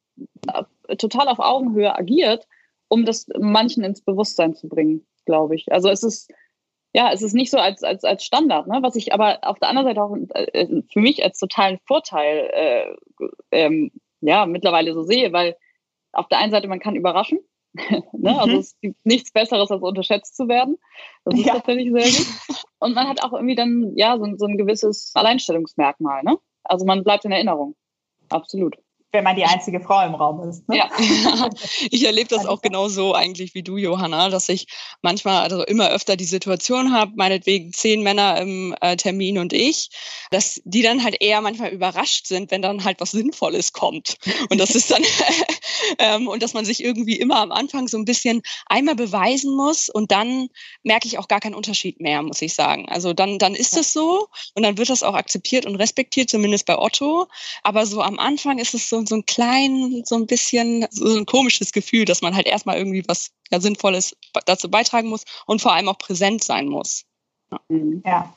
äh, 0.47 0.97
total 0.97 1.29
auf 1.29 1.39
Augenhöhe 1.39 1.95
agiert, 1.95 2.47
um 2.89 3.05
das 3.05 3.27
manchen 3.39 3.85
ins 3.85 4.01
Bewusstsein 4.01 4.55
zu 4.55 4.67
bringen, 4.67 5.05
glaube 5.25 5.55
ich. 5.55 5.71
Also 5.71 5.89
es 5.89 6.03
ist 6.03 6.29
ja, 6.97 7.11
es 7.11 7.21
ist 7.21 7.35
nicht 7.35 7.51
so 7.51 7.59
als, 7.59 7.83
als, 7.83 8.03
als 8.03 8.23
Standard, 8.23 8.65
ne? 8.65 8.79
was 8.81 8.95
ich 8.95 9.13
aber 9.13 9.37
auf 9.43 9.59
der 9.59 9.69
anderen 9.69 9.87
Seite 9.87 10.01
auch 10.01 10.17
äh, 10.33 10.81
für 10.91 10.99
mich 10.99 11.23
als 11.23 11.37
totalen 11.37 11.77
Vorteil 11.85 12.49
äh, 12.51 12.95
ähm, 13.51 13.91
ja, 14.21 14.47
mittlerweile 14.47 14.95
so 14.95 15.03
sehe, 15.03 15.31
weil 15.31 15.55
auf 16.11 16.27
der 16.27 16.39
einen 16.39 16.51
Seite 16.51 16.67
man 16.67 16.79
kann 16.79 16.95
überraschen, 16.95 17.37
ne? 18.13 18.39
also 18.39 18.55
mhm. 18.55 18.59
es 18.61 18.79
gibt 18.81 19.05
nichts 19.05 19.31
Besseres, 19.31 19.69
als 19.69 19.83
unterschätzt 19.83 20.35
zu 20.35 20.47
werden. 20.47 20.79
Das 21.23 21.37
ist 21.37 21.45
ja. 21.45 21.53
tatsächlich 21.53 21.91
sehr 21.91 22.01
gut. 22.01 22.65
Und 22.79 22.95
man 22.95 23.07
hat 23.07 23.23
auch 23.23 23.33
irgendwie 23.33 23.53
dann 23.53 23.93
ja 23.95 24.17
so, 24.17 24.25
so 24.35 24.47
ein 24.47 24.57
gewisses 24.57 25.11
Alleinstellungsmerkmal. 25.13 26.23
Ne? 26.23 26.39
Also 26.63 26.83
man 26.83 27.03
bleibt 27.03 27.25
in 27.25 27.31
Erinnerung. 27.31 27.75
Absolut 28.29 28.75
wenn 29.11 29.23
man 29.23 29.35
die 29.35 29.45
einzige 29.45 29.79
Frau 29.79 30.05
im 30.05 30.15
Raum 30.15 30.47
ist. 30.49 30.67
Ne? 30.67 30.77
Ja, 30.77 30.89
ich 31.89 32.05
erlebe 32.05 32.27
das 32.27 32.45
auch 32.45 32.61
genau 32.61 32.89
so 32.89 33.13
eigentlich 33.13 33.53
wie 33.55 33.63
du, 33.63 33.77
Johanna, 33.77 34.29
dass 34.29 34.49
ich 34.49 34.67
manchmal, 35.01 35.43
also 35.43 35.63
immer 35.63 35.89
öfter 35.89 36.17
die 36.17 36.25
Situation 36.25 36.93
habe, 36.93 37.13
meinetwegen 37.15 37.71
zehn 37.71 38.03
Männer 38.03 38.39
im 38.39 38.75
äh, 38.81 38.97
Termin 38.97 39.37
und 39.37 39.53
ich, 39.53 39.89
dass 40.29 40.61
die 40.65 40.81
dann 40.81 41.03
halt 41.03 41.21
eher 41.21 41.39
manchmal 41.41 41.71
überrascht 41.71 42.27
sind, 42.27 42.51
wenn 42.51 42.61
dann 42.61 42.83
halt 42.83 42.99
was 42.99 43.11
Sinnvolles 43.11 43.71
kommt. 43.71 44.17
Und 44.49 44.59
das 44.59 44.75
ist 44.75 44.91
dann, 44.91 45.03
ähm, 45.99 46.27
und 46.27 46.43
dass 46.43 46.53
man 46.53 46.65
sich 46.65 46.83
irgendwie 46.83 47.15
immer 47.17 47.39
am 47.39 47.51
Anfang 47.51 47.87
so 47.87 47.97
ein 47.97 48.05
bisschen 48.05 48.41
einmal 48.65 48.95
beweisen 48.95 49.55
muss 49.55 49.87
und 49.87 50.11
dann 50.11 50.49
merke 50.83 51.07
ich 51.07 51.17
auch 51.17 51.29
gar 51.29 51.39
keinen 51.39 51.55
Unterschied 51.55 52.01
mehr, 52.01 52.21
muss 52.21 52.41
ich 52.41 52.53
sagen. 52.53 52.89
Also 52.89 53.13
dann, 53.13 53.39
dann 53.39 53.55
ist 53.55 53.77
es 53.77 53.93
so 53.93 54.27
und 54.53 54.63
dann 54.63 54.77
wird 54.77 54.89
das 54.89 55.03
auch 55.03 55.15
akzeptiert 55.15 55.65
und 55.65 55.75
respektiert, 55.77 56.29
zumindest 56.29 56.65
bei 56.65 56.77
Otto. 56.77 57.27
Aber 57.63 57.85
so 57.85 58.01
am 58.01 58.19
Anfang 58.19 58.59
ist 58.59 58.73
es 58.73 58.89
so, 58.89 58.96
so 59.05 59.15
ein 59.15 59.25
klein, 59.25 60.03
so 60.05 60.15
ein 60.15 60.25
bisschen, 60.25 60.85
so 60.91 61.17
ein 61.17 61.25
komisches 61.25 61.71
Gefühl, 61.71 62.05
dass 62.05 62.21
man 62.21 62.35
halt 62.35 62.47
erstmal 62.47 62.77
irgendwie 62.77 63.03
was 63.07 63.31
ja, 63.51 63.59
Sinnvolles 63.59 64.15
dazu 64.45 64.69
beitragen 64.69 65.09
muss 65.09 65.23
und 65.45 65.61
vor 65.61 65.73
allem 65.73 65.89
auch 65.89 65.97
präsent 65.97 66.43
sein 66.43 66.67
muss. 66.67 67.05
Ja. 67.51 67.59
ja. 68.05 68.33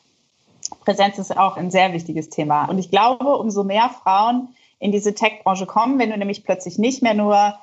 Präsenz 0.84 1.18
ist 1.18 1.36
auch 1.36 1.56
ein 1.56 1.70
sehr 1.70 1.92
wichtiges 1.92 2.28
Thema. 2.28 2.66
Und 2.66 2.78
ich 2.78 2.90
glaube, 2.90 3.36
umso 3.36 3.64
mehr 3.64 3.90
Frauen 4.02 4.54
in 4.78 4.92
diese 4.92 5.14
Tech-Branche 5.14 5.66
kommen, 5.66 5.98
wenn 5.98 6.10
du 6.10 6.18
nämlich 6.18 6.44
plötzlich 6.44 6.78
nicht 6.78 7.02
mehr 7.02 7.14
nur 7.14 7.54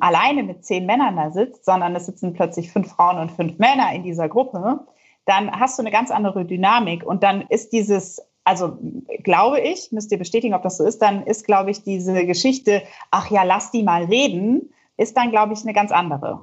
alleine 0.00 0.42
mit 0.42 0.64
zehn 0.64 0.86
Männern 0.86 1.16
da 1.16 1.30
sitzt, 1.32 1.64
sondern 1.64 1.96
es 1.96 2.06
sitzen 2.06 2.32
plötzlich 2.32 2.70
fünf 2.70 2.92
Frauen 2.92 3.18
und 3.18 3.32
fünf 3.32 3.58
Männer 3.58 3.92
in 3.92 4.04
dieser 4.04 4.28
Gruppe, 4.28 4.80
dann 5.24 5.50
hast 5.58 5.78
du 5.78 5.82
eine 5.82 5.90
ganz 5.90 6.10
andere 6.10 6.44
Dynamik 6.44 7.04
und 7.04 7.22
dann 7.22 7.42
ist 7.48 7.72
dieses 7.72 8.22
also 8.44 8.78
glaube 9.22 9.60
ich, 9.60 9.90
müsst 9.90 10.12
ihr 10.12 10.18
bestätigen, 10.18 10.54
ob 10.54 10.62
das 10.62 10.76
so 10.76 10.84
ist, 10.84 10.98
dann 10.98 11.26
ist, 11.26 11.46
glaube 11.46 11.70
ich, 11.70 11.82
diese 11.82 12.26
Geschichte, 12.26 12.82
ach 13.10 13.30
ja, 13.30 13.42
lass 13.42 13.70
die 13.70 13.82
mal 13.82 14.04
reden, 14.04 14.70
ist 14.96 15.16
dann, 15.16 15.30
glaube 15.30 15.54
ich, 15.54 15.62
eine 15.62 15.72
ganz 15.72 15.90
andere. 15.90 16.40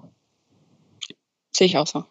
Sehe 1.51 1.67
ich 1.67 1.77
auch 1.77 1.87
so. 1.87 2.03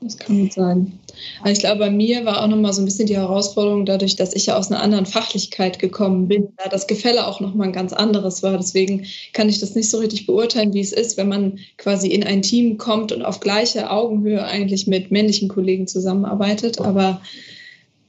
Das 0.00 0.18
kann 0.18 0.38
gut 0.38 0.52
sein. 0.52 0.98
Aber 1.40 1.50
ich 1.50 1.60
glaube, 1.60 1.78
bei 1.78 1.90
mir 1.90 2.26
war 2.26 2.42
auch 2.42 2.46
nochmal 2.46 2.74
so 2.74 2.82
ein 2.82 2.84
bisschen 2.84 3.06
die 3.06 3.16
Herausforderung 3.16 3.86
dadurch, 3.86 4.16
dass 4.16 4.34
ich 4.34 4.46
ja 4.46 4.56
aus 4.56 4.70
einer 4.70 4.82
anderen 4.82 5.06
Fachlichkeit 5.06 5.78
gekommen 5.78 6.28
bin, 6.28 6.48
da 6.58 6.68
das 6.68 6.86
Gefälle 6.86 7.26
auch 7.26 7.40
nochmal 7.40 7.68
ein 7.68 7.72
ganz 7.72 7.94
anderes 7.94 8.42
war. 8.42 8.58
Deswegen 8.58 9.06
kann 9.32 9.48
ich 9.48 9.60
das 9.60 9.74
nicht 9.74 9.88
so 9.88 9.98
richtig 9.98 10.26
beurteilen, 10.26 10.74
wie 10.74 10.80
es 10.80 10.92
ist, 10.92 11.16
wenn 11.16 11.28
man 11.28 11.58
quasi 11.78 12.08
in 12.08 12.22
ein 12.24 12.42
Team 12.42 12.76
kommt 12.76 13.12
und 13.12 13.24
auf 13.24 13.40
gleicher 13.40 13.90
Augenhöhe 13.90 14.44
eigentlich 14.44 14.86
mit 14.86 15.10
männlichen 15.10 15.48
Kollegen 15.48 15.86
zusammenarbeitet. 15.86 16.80
Aber 16.80 17.22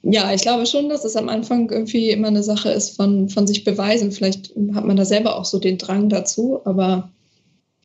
ja, 0.08 0.32
ich 0.32 0.44
glaube 0.44 0.68
schon, 0.68 0.88
dass 0.88 1.04
es 1.04 1.16
am 1.16 1.30
Anfang 1.30 1.70
irgendwie 1.72 2.12
immer 2.12 2.28
eine 2.28 2.44
Sache 2.44 2.70
ist 2.70 2.96
von, 2.96 3.28
von 3.28 3.48
sich 3.48 3.64
beweisen. 3.64 4.12
Vielleicht 4.12 4.54
hat 4.74 4.86
man 4.86 4.98
da 4.98 5.04
selber 5.04 5.36
auch 5.36 5.46
so 5.46 5.58
den 5.58 5.80
Drang 5.80 6.10
dazu, 6.10 6.62
aber 6.64 7.10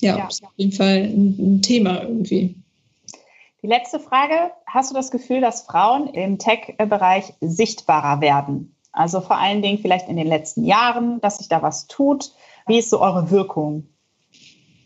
ja, 0.02 0.18
ja. 0.18 0.28
ist 0.28 0.44
auf 0.44 0.52
jeden 0.56 0.72
Fall 0.72 1.04
ein, 1.04 1.36
ein 1.38 1.62
Thema 1.62 2.02
irgendwie. 2.02 2.56
Die 3.62 3.66
letzte 3.66 3.98
Frage, 3.98 4.50
hast 4.66 4.90
du 4.90 4.94
das 4.94 5.10
Gefühl, 5.10 5.40
dass 5.40 5.62
Frauen 5.62 6.08
im 6.08 6.38
Tech-Bereich 6.38 7.32
sichtbarer 7.40 8.20
werden? 8.20 8.76
Also 8.92 9.22
vor 9.22 9.38
allen 9.38 9.62
Dingen 9.62 9.78
vielleicht 9.78 10.08
in 10.08 10.16
den 10.16 10.26
letzten 10.26 10.64
Jahren, 10.64 11.22
dass 11.22 11.38
sich 11.38 11.48
da 11.48 11.62
was 11.62 11.86
tut. 11.86 12.32
Wie 12.66 12.78
ist 12.78 12.90
so 12.90 13.00
eure 13.00 13.30
Wirkung? 13.30 13.86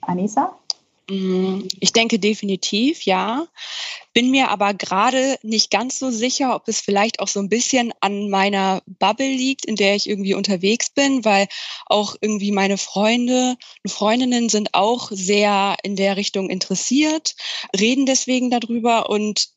Anissa? 0.03 0.57
Mm, 1.11 1.69
ich 1.81 1.93
denke 1.93 2.19
definitiv, 2.19 3.03
ja. 3.03 3.47
Bin 4.15 4.31
mir 4.31 4.49
aber 4.51 4.73
gerade 4.73 5.39
nicht 5.43 5.71
ganz 5.71 5.99
so 5.99 6.11
sicher, 6.11 6.55
ob 6.55 6.67
es 6.69 6.81
vielleicht 6.81 7.21
auch 7.21 7.29
so 7.29 7.41
ein 7.41 7.51
bisschen 7.51 7.93
an 8.01 8.31
meiner 8.31 8.83
Bubble 8.87 9.29
liegt, 9.29 9.67
in 9.67 9.77
der 9.77 9.97
ich 9.97 10.09
irgendwie 10.09 10.35
unterwegs 10.35 10.89
bin, 10.89 11.25
weil 11.25 11.49
auch 11.87 12.17
irgendwie 12.21 12.53
meine 12.53 12.79
Freunde 12.79 13.57
und 13.85 13.91
Freundinnen 13.91 14.49
sind 14.49 14.73
auch 14.73 15.11
sehr 15.11 15.77
in 15.83 15.97
der 15.97 16.17
Richtung 16.17 16.49
interessiert, 16.49 17.35
reden 17.79 18.07
deswegen 18.07 18.51
darüber 18.51 19.11
und 19.11 19.54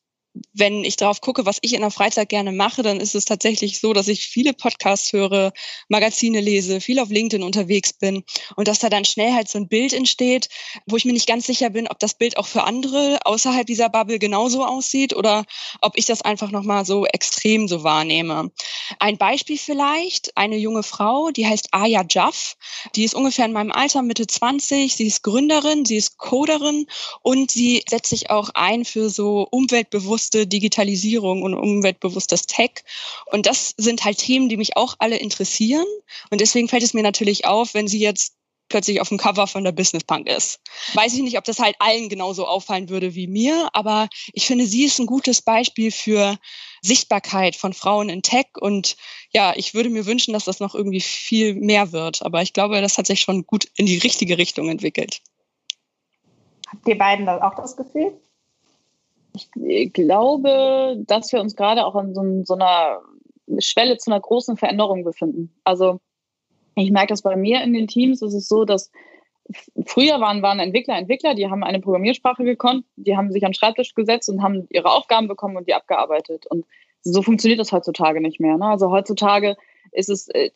wenn 0.54 0.84
ich 0.84 0.96
darauf 0.96 1.22
gucke, 1.22 1.46
was 1.46 1.60
ich 1.62 1.74
in 1.74 1.82
der 1.82 1.92
Freizeit 1.92 2.30
gerne 2.30 2.52
mache, 2.52 2.84
dann 2.84 3.00
ist 3.00 3.16
es 3.16 3.26
tatsächlich 3.26 3.80
so, 3.80 3.94
dass 3.94 4.08
ich 4.08 4.28
viele 4.28 4.54
Podcasts 4.54 5.14
höre, 5.14 5.52
Magazine 5.90 6.42
lese, 6.42 6.82
viel 6.82 7.00
auf 7.00 7.10
LinkedIn 7.10 7.44
unterwegs 7.44 7.94
bin 7.94 8.24
und 8.56 8.68
dass 8.68 8.80
da 8.80 8.90
dann 8.90 9.06
schnell 9.06 9.34
halt 9.34 9.50
so 9.50 9.58
ein 9.58 9.68
Bild 9.68 9.94
entsteht, 9.94 10.50
wo 10.86 10.98
ich 10.98 11.06
mir 11.06 11.14
nicht 11.14 11.28
ganz 11.28 11.46
sicher 11.48 11.70
bin, 11.70 11.88
ob 11.88 12.00
das 12.00 12.14
Bild 12.14 12.38
auch 12.38 12.48
für 12.48 12.64
andere 12.64 13.20
außerhalb 13.26 13.66
dieser 13.66 13.90
Bubble 13.90 14.20
genauso 14.20 14.66
aussieht 14.66 15.16
oder 15.16 15.46
ob 15.82 15.98
ich 15.98 16.06
das 16.06 16.22
einfach 16.22 16.52
nochmal 16.52 16.86
so 16.86 17.06
extrem 17.06 17.68
so 17.68 17.84
wahrnehme. 17.84 18.52
Ein 19.00 19.18
Beispiel 19.18 19.58
vielleicht, 19.58 20.36
eine 20.38 20.58
junge 20.58 20.84
Frau, 20.84 21.32
die 21.32 21.46
heißt 21.46 21.70
Aya 21.72 22.06
Jaff, 22.10 22.56
die 22.96 23.04
ist 23.04 23.16
ungefähr 23.16 23.46
in 23.46 23.54
meinem 23.54 23.72
Alter, 23.72 24.02
Mitte 24.02 24.28
20, 24.28 24.96
sie 24.96 25.08
ist 25.08 25.24
Gründerin, 25.24 25.86
sie 25.86 25.98
ist 25.98 26.18
Coderin 26.18 26.88
und 27.22 27.52
sie 27.52 27.84
setzt 27.90 28.10
sich 28.10 28.30
auch 28.30 28.50
ein 28.54 28.86
für 28.86 29.10
so 29.10 29.48
umweltbewusste 29.52 30.48
Digitalisierung 30.48 31.44
und 31.44 31.54
umweltbewusstes 31.54 32.48
Tech. 32.48 32.84
Und 33.26 33.46
das 33.46 33.74
sind 33.78 34.06
halt 34.06 34.18
Themen, 34.18 34.50
die 34.50 34.58
mich 34.58 34.78
auch 34.78 34.96
alle 35.00 35.18
interessieren. 35.18 35.86
Und 36.30 36.42
deswegen 36.42 36.70
fällt 36.70 36.84
es 36.84 36.94
mir 36.94 37.04
natürlich 37.04 37.46
auf, 37.46 37.74
wenn 37.74 37.88
sie 37.88 38.00
jetzt 38.00 38.37
plötzlich 38.70 39.02
auf 39.02 39.10
dem 39.10 39.18
Cover 39.18 39.48
von 39.48 39.64
der 39.64 39.72
Business 39.72 40.04
Punk 40.04 40.28
ist. 40.28 40.60
Weiß 40.94 41.14
ich 41.14 41.22
nicht, 41.22 41.38
ob 41.38 41.44
das 41.44 41.60
halt 41.60 41.76
allen 41.80 42.10
genauso 42.10 42.46
auffallen 42.48 42.90
würde 42.90 43.16
wie 43.16 43.28
mir, 43.28 43.70
aber 43.74 44.08
ich 44.34 44.46
finde, 44.46 44.66
sie 44.66 44.86
ist 44.86 45.00
ein 45.00 45.06
gutes 45.06 45.42
Beispiel 45.42 45.92
für 45.92 46.38
Sichtbarkeit 46.82 47.56
von 47.56 47.74
Frauen 47.74 48.10
in 48.10 48.22
Tech 48.22 48.48
und 48.60 48.98
ja, 49.32 49.54
ich 49.56 49.74
würde 49.74 49.90
mir 49.90 50.06
wünschen, 50.06 50.34
dass 50.34 50.46
das 50.46 50.60
noch 50.60 50.76
irgendwie 50.76 51.02
viel 51.02 51.56
mehr 51.56 51.92
wird, 51.92 52.22
aber 52.22 52.42
ich 52.42 52.54
glaube, 52.54 52.82
das 52.82 52.98
hat 52.98 53.08
sich 53.08 53.22
schon 53.22 53.46
gut 53.46 53.68
in 53.76 53.86
die 53.86 53.98
richtige 53.98 54.38
Richtung 54.38 54.70
entwickelt. 54.70 55.22
Habt 56.68 56.88
ihr 56.88 56.98
beiden 56.98 57.28
auch 57.30 57.56
das 57.56 57.76
Gefühl? 57.76 58.20
ich 59.56 59.94
glaube, 59.94 60.98
dass 61.06 61.32
wir 61.32 61.42
uns 61.42 61.56
gerade 61.56 61.86
auch 61.86 61.96
an 61.96 62.14
so, 62.14 62.44
so 62.44 62.56
einer 62.56 63.02
Schwelle 63.60 63.98
zu 63.98 64.12
einer 64.12 64.20
großen 64.20 64.58
Veränderung 64.58 65.04
befinden. 65.04 65.54
Also 65.64 66.00
ich 66.84 66.92
merke 66.92 67.08
das 67.08 67.22
bei 67.22 67.36
mir 67.36 67.62
in 67.62 67.74
den 67.74 67.88
Teams, 67.88 68.22
ist 68.22 68.34
es 68.34 68.48
so, 68.48 68.66
dass 68.66 68.92
früher 69.86 70.20
waren, 70.20 70.42
waren 70.42 70.60
Entwickler 70.60 70.98
Entwickler, 70.98 71.34
die 71.34 71.50
haben 71.50 71.64
eine 71.64 71.80
Programmiersprache 71.80 72.44
gekonnt, 72.44 72.86
die 72.96 73.16
haben 73.18 73.32
sich 73.32 73.44
an 73.44 73.52
den 73.52 73.56
Schreibtisch 73.56 73.96
gesetzt 73.96 74.30
und 74.30 74.42
haben 74.42 74.68
ihre 74.70 74.92
Aufgaben 74.92 75.28
bekommen 75.28 75.58
und 75.58 75.68
die 75.68 75.74
abgearbeitet. 75.74 76.46
Und 76.48 76.66
so 77.02 77.22
funktioniert 77.22 77.60
das 77.60 77.72
heutzutage 77.72 78.22
nicht 78.22 78.40
mehr. 78.40 78.58
Ne? 78.58 78.66
Also 78.66 78.92
heutzutage 78.92 79.56
ist 79.92 80.10
es, 80.10 80.28
äh, 80.30 80.50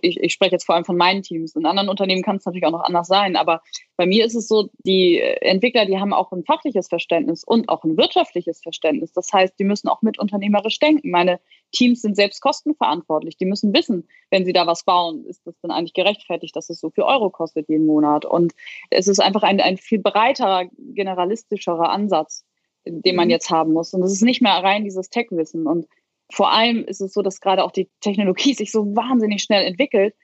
ich, 0.00 0.20
ich 0.20 0.32
spreche 0.32 0.52
jetzt 0.52 0.64
vor 0.64 0.74
allem 0.74 0.84
von 0.84 0.96
meinen 0.96 1.22
Teams. 1.22 1.54
In 1.54 1.66
anderen 1.66 1.88
Unternehmen 1.88 2.22
kann 2.22 2.36
es 2.36 2.44
natürlich 2.44 2.66
auch 2.66 2.72
noch 2.72 2.84
anders 2.84 3.06
sein, 3.06 3.36
aber 3.36 3.62
bei 3.96 4.06
mir 4.06 4.24
ist 4.24 4.34
es 4.34 4.48
so, 4.48 4.70
die 4.84 5.20
Entwickler, 5.20 5.86
die 5.86 5.98
haben 5.98 6.12
auch 6.12 6.32
ein 6.32 6.44
fachliches 6.44 6.88
Verständnis 6.88 7.44
und 7.44 7.68
auch 7.68 7.84
ein 7.84 7.96
wirtschaftliches 7.96 8.60
Verständnis. 8.60 9.12
Das 9.12 9.32
heißt, 9.32 9.58
die 9.58 9.64
müssen 9.64 9.88
auch 9.88 10.02
mit 10.02 10.18
unternehmerisch 10.18 10.78
denken. 10.78 11.10
Meine 11.10 11.40
Teams 11.72 12.02
sind 12.02 12.16
selbst 12.16 12.40
kostenverantwortlich. 12.40 13.36
Die 13.36 13.46
müssen 13.46 13.74
wissen, 13.74 14.08
wenn 14.30 14.44
sie 14.44 14.52
da 14.52 14.66
was 14.66 14.84
bauen, 14.84 15.24
ist 15.26 15.46
das 15.46 15.54
dann 15.60 15.70
eigentlich 15.70 15.94
gerechtfertigt, 15.94 16.54
dass 16.54 16.70
es 16.70 16.80
so 16.80 16.90
viel 16.90 17.04
Euro 17.04 17.30
kostet 17.30 17.68
jeden 17.68 17.86
Monat. 17.86 18.24
Und 18.24 18.52
es 18.90 19.08
ist 19.08 19.20
einfach 19.20 19.42
ein, 19.42 19.60
ein 19.60 19.76
viel 19.76 19.98
breiterer, 19.98 20.66
generalistischerer 20.78 21.90
Ansatz, 21.90 22.44
den 22.84 23.16
man 23.16 23.26
mhm. 23.28 23.32
jetzt 23.32 23.50
haben 23.50 23.72
muss. 23.72 23.94
Und 23.94 24.02
es 24.02 24.12
ist 24.12 24.22
nicht 24.22 24.42
mehr 24.42 24.52
rein 24.52 24.84
dieses 24.84 25.08
Tech-Wissen. 25.08 25.66
Und 25.66 25.86
vor 26.32 26.50
allem 26.50 26.84
ist 26.84 27.00
es 27.00 27.12
so, 27.12 27.22
dass 27.22 27.40
gerade 27.40 27.62
auch 27.64 27.72
die 27.72 27.88
Technologie 28.00 28.54
sich 28.54 28.72
so 28.72 28.96
wahnsinnig 28.96 29.42
schnell 29.42 29.64
entwickelt. 29.64 30.14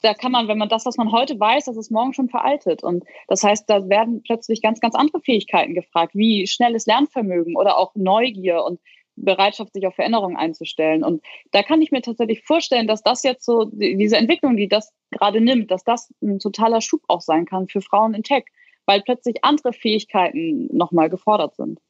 Da 0.00 0.14
kann 0.14 0.32
man, 0.32 0.46
wenn 0.48 0.58
man 0.58 0.68
das, 0.68 0.86
was 0.86 0.96
man 0.96 1.10
heute 1.10 1.38
weiß, 1.38 1.64
das 1.64 1.76
ist 1.76 1.90
morgen 1.90 2.14
schon 2.14 2.28
veraltet. 2.28 2.82
Und 2.84 3.04
das 3.26 3.42
heißt, 3.42 3.68
da 3.68 3.88
werden 3.88 4.22
plötzlich 4.22 4.62
ganz, 4.62 4.80
ganz 4.80 4.94
andere 4.94 5.20
Fähigkeiten 5.20 5.74
gefragt, 5.74 6.14
wie 6.14 6.46
schnelles 6.46 6.86
Lernvermögen 6.86 7.56
oder 7.56 7.76
auch 7.76 7.94
Neugier 7.96 8.64
und 8.64 8.80
Bereitschaft, 9.16 9.72
sich 9.72 9.86
auf 9.86 9.96
Veränderungen 9.96 10.36
einzustellen. 10.36 11.02
Und 11.02 11.24
da 11.50 11.64
kann 11.64 11.82
ich 11.82 11.90
mir 11.90 12.02
tatsächlich 12.02 12.44
vorstellen, 12.44 12.86
dass 12.86 13.02
das 13.02 13.24
jetzt 13.24 13.44
so, 13.44 13.64
diese 13.72 14.16
Entwicklung, 14.16 14.56
die 14.56 14.68
das 14.68 14.92
gerade 15.10 15.40
nimmt, 15.40 15.72
dass 15.72 15.82
das 15.82 16.14
ein 16.22 16.38
totaler 16.38 16.80
Schub 16.80 17.02
auch 17.08 17.20
sein 17.20 17.44
kann 17.44 17.66
für 17.66 17.80
Frauen 17.80 18.14
in 18.14 18.22
Tech, 18.22 18.44
weil 18.86 19.02
plötzlich 19.02 19.42
andere 19.42 19.72
Fähigkeiten 19.72 20.68
nochmal 20.74 21.10
gefordert 21.10 21.56
sind. 21.56 21.80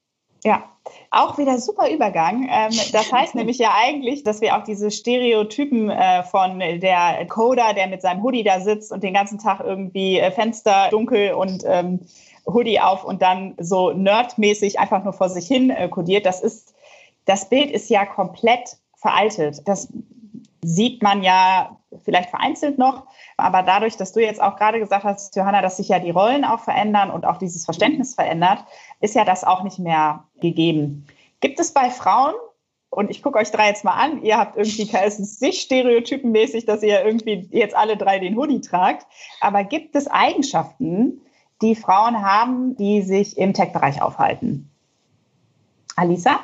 Ja, 0.44 0.64
auch 1.10 1.38
wieder 1.38 1.58
super 1.58 1.90
Übergang. 1.90 2.48
Ähm, 2.50 2.72
das 2.92 3.12
heißt 3.12 3.34
nämlich 3.34 3.58
ja 3.58 3.74
eigentlich, 3.76 4.22
dass 4.22 4.40
wir 4.40 4.56
auch 4.56 4.64
diese 4.64 4.90
Stereotypen 4.90 5.90
äh, 5.90 6.22
von 6.22 6.58
der 6.58 7.26
Coder, 7.28 7.74
der 7.74 7.88
mit 7.88 8.02
seinem 8.02 8.22
Hoodie 8.22 8.44
da 8.44 8.60
sitzt 8.60 8.92
und 8.92 9.02
den 9.02 9.14
ganzen 9.14 9.38
Tag 9.38 9.60
irgendwie 9.60 10.18
äh, 10.18 10.30
Fenster 10.30 10.88
dunkel 10.90 11.32
und 11.34 11.64
ähm, 11.66 12.00
Hoodie 12.46 12.80
auf 12.80 13.04
und 13.04 13.22
dann 13.22 13.54
so 13.58 13.92
nerdmäßig 13.92 14.78
einfach 14.78 15.04
nur 15.04 15.12
vor 15.12 15.28
sich 15.28 15.46
hin 15.46 15.70
äh, 15.70 15.88
codiert, 15.88 16.24
das 16.24 16.40
ist, 16.40 16.74
das 17.24 17.48
Bild 17.48 17.70
ist 17.70 17.90
ja 17.90 18.06
komplett 18.06 18.78
veraltet. 18.98 19.66
Das 19.66 19.88
sieht 20.62 21.02
man 21.02 21.22
ja 21.22 21.76
vielleicht 22.04 22.30
vereinzelt 22.30 22.78
noch, 22.78 23.06
aber 23.36 23.62
dadurch, 23.62 23.96
dass 23.96 24.12
du 24.12 24.20
jetzt 24.20 24.42
auch 24.42 24.56
gerade 24.56 24.78
gesagt 24.78 25.04
hast, 25.04 25.34
Johanna, 25.36 25.62
dass 25.62 25.78
sich 25.78 25.88
ja 25.88 25.98
die 25.98 26.10
Rollen 26.10 26.44
auch 26.44 26.60
verändern 26.60 27.10
und 27.10 27.24
auch 27.24 27.38
dieses 27.38 27.64
Verständnis 27.64 28.14
verändert, 28.14 28.64
ist 29.00 29.14
ja 29.14 29.24
das 29.24 29.44
auch 29.44 29.62
nicht 29.62 29.78
mehr 29.78 30.24
gegeben. 30.40 31.06
Gibt 31.40 31.60
es 31.60 31.72
bei 31.72 31.90
Frauen, 31.90 32.34
und 32.90 33.10
ich 33.10 33.22
gucke 33.22 33.38
euch 33.38 33.50
drei 33.50 33.68
jetzt 33.68 33.84
mal 33.84 33.92
an, 33.92 34.22
ihr 34.22 34.38
habt 34.38 34.56
irgendwie, 34.56 34.88
es 35.04 35.18
ist 35.18 35.42
nicht 35.42 35.60
stereotypenmäßig, 35.62 36.64
dass 36.64 36.82
ihr 36.82 37.04
irgendwie 37.04 37.48
jetzt 37.50 37.76
alle 37.76 37.96
drei 37.96 38.18
den 38.18 38.36
Hoodie 38.36 38.60
tragt, 38.60 39.06
aber 39.40 39.64
gibt 39.64 39.94
es 39.94 40.08
Eigenschaften, 40.08 41.20
die 41.60 41.74
Frauen 41.74 42.22
haben, 42.22 42.76
die 42.76 43.02
sich 43.02 43.36
im 43.36 43.52
Tech-Bereich 43.52 44.00
aufhalten? 44.00 44.70
Alisa? 45.96 46.40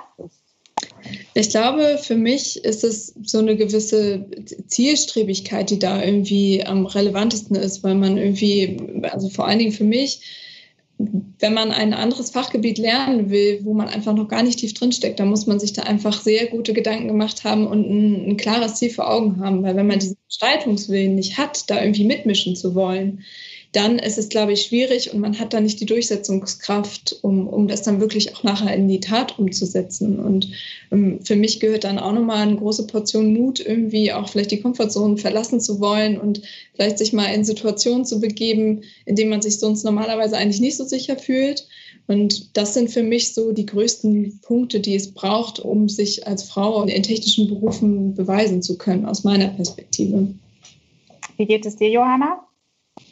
Ich 1.34 1.50
glaube, 1.50 1.98
für 2.00 2.16
mich 2.16 2.64
ist 2.64 2.84
es 2.84 3.14
so 3.24 3.38
eine 3.38 3.56
gewisse 3.56 4.26
Zielstrebigkeit, 4.66 5.70
die 5.70 5.78
da 5.78 6.02
irgendwie 6.02 6.64
am 6.64 6.86
relevantesten 6.86 7.56
ist, 7.56 7.82
weil 7.82 7.94
man 7.94 8.16
irgendwie, 8.16 8.76
also 9.02 9.28
vor 9.28 9.46
allen 9.46 9.58
Dingen 9.58 9.72
für 9.72 9.84
mich, 9.84 10.20
wenn 10.98 11.54
man 11.54 11.72
ein 11.72 11.92
anderes 11.92 12.30
Fachgebiet 12.30 12.78
lernen 12.78 13.28
will, 13.30 13.60
wo 13.64 13.74
man 13.74 13.88
einfach 13.88 14.14
noch 14.14 14.28
gar 14.28 14.42
nicht 14.42 14.60
tief 14.60 14.74
drinsteckt, 14.74 15.18
dann 15.18 15.28
muss 15.28 15.46
man 15.46 15.58
sich 15.58 15.72
da 15.72 15.82
einfach 15.82 16.22
sehr 16.22 16.46
gute 16.46 16.72
Gedanken 16.72 17.08
gemacht 17.08 17.42
haben 17.42 17.66
und 17.66 17.90
ein, 17.90 18.30
ein 18.30 18.36
klares 18.36 18.76
Ziel 18.76 18.90
vor 18.90 19.10
Augen 19.10 19.40
haben. 19.40 19.62
Weil 19.64 19.74
wenn 19.74 19.88
man 19.88 19.98
diesen 19.98 20.16
Gestaltungswillen 20.28 21.16
nicht 21.16 21.36
hat, 21.36 21.68
da 21.68 21.82
irgendwie 21.82 22.04
mitmischen 22.04 22.54
zu 22.54 22.74
wollen, 22.74 23.24
dann 23.74 23.98
ist 23.98 24.18
es, 24.18 24.28
glaube 24.28 24.52
ich, 24.52 24.62
schwierig 24.62 25.12
und 25.12 25.20
man 25.20 25.38
hat 25.40 25.52
da 25.52 25.60
nicht 25.60 25.80
die 25.80 25.86
Durchsetzungskraft, 25.86 27.18
um, 27.22 27.48
um 27.48 27.66
das 27.66 27.82
dann 27.82 28.00
wirklich 28.00 28.34
auch 28.34 28.44
nachher 28.44 28.72
in 28.72 28.86
die 28.86 29.00
Tat 29.00 29.36
umzusetzen. 29.36 30.20
Und 30.20 30.48
ähm, 30.92 31.18
für 31.24 31.34
mich 31.34 31.58
gehört 31.58 31.82
dann 31.82 31.98
auch 31.98 32.12
nochmal 32.12 32.46
eine 32.46 32.56
große 32.56 32.86
Portion 32.86 33.32
Mut, 33.32 33.58
irgendwie 33.58 34.12
auch 34.12 34.28
vielleicht 34.28 34.52
die 34.52 34.60
Komfortzone 34.60 35.16
verlassen 35.16 35.60
zu 35.60 35.80
wollen 35.80 36.20
und 36.20 36.42
vielleicht 36.74 36.98
sich 36.98 37.12
mal 37.12 37.26
in 37.26 37.44
Situationen 37.44 38.04
zu 38.04 38.20
begeben, 38.20 38.82
in 39.06 39.16
denen 39.16 39.30
man 39.30 39.42
sich 39.42 39.58
sonst 39.58 39.82
normalerweise 39.82 40.36
eigentlich 40.36 40.60
nicht 40.60 40.76
so 40.76 40.84
sicher 40.84 41.18
fühlt. 41.18 41.66
Und 42.06 42.56
das 42.56 42.74
sind 42.74 42.90
für 42.90 43.02
mich 43.02 43.34
so 43.34 43.50
die 43.50 43.66
größten 43.66 44.38
Punkte, 44.42 44.78
die 44.78 44.94
es 44.94 45.12
braucht, 45.12 45.58
um 45.58 45.88
sich 45.88 46.28
als 46.28 46.44
Frau 46.44 46.84
in 46.84 47.02
technischen 47.02 47.48
Berufen 47.48 48.14
beweisen 48.14 48.62
zu 48.62 48.78
können, 48.78 49.04
aus 49.04 49.24
meiner 49.24 49.48
Perspektive. 49.48 50.28
Wie 51.36 51.46
geht 51.46 51.66
es 51.66 51.74
dir, 51.74 51.90
Johanna? 51.90 52.43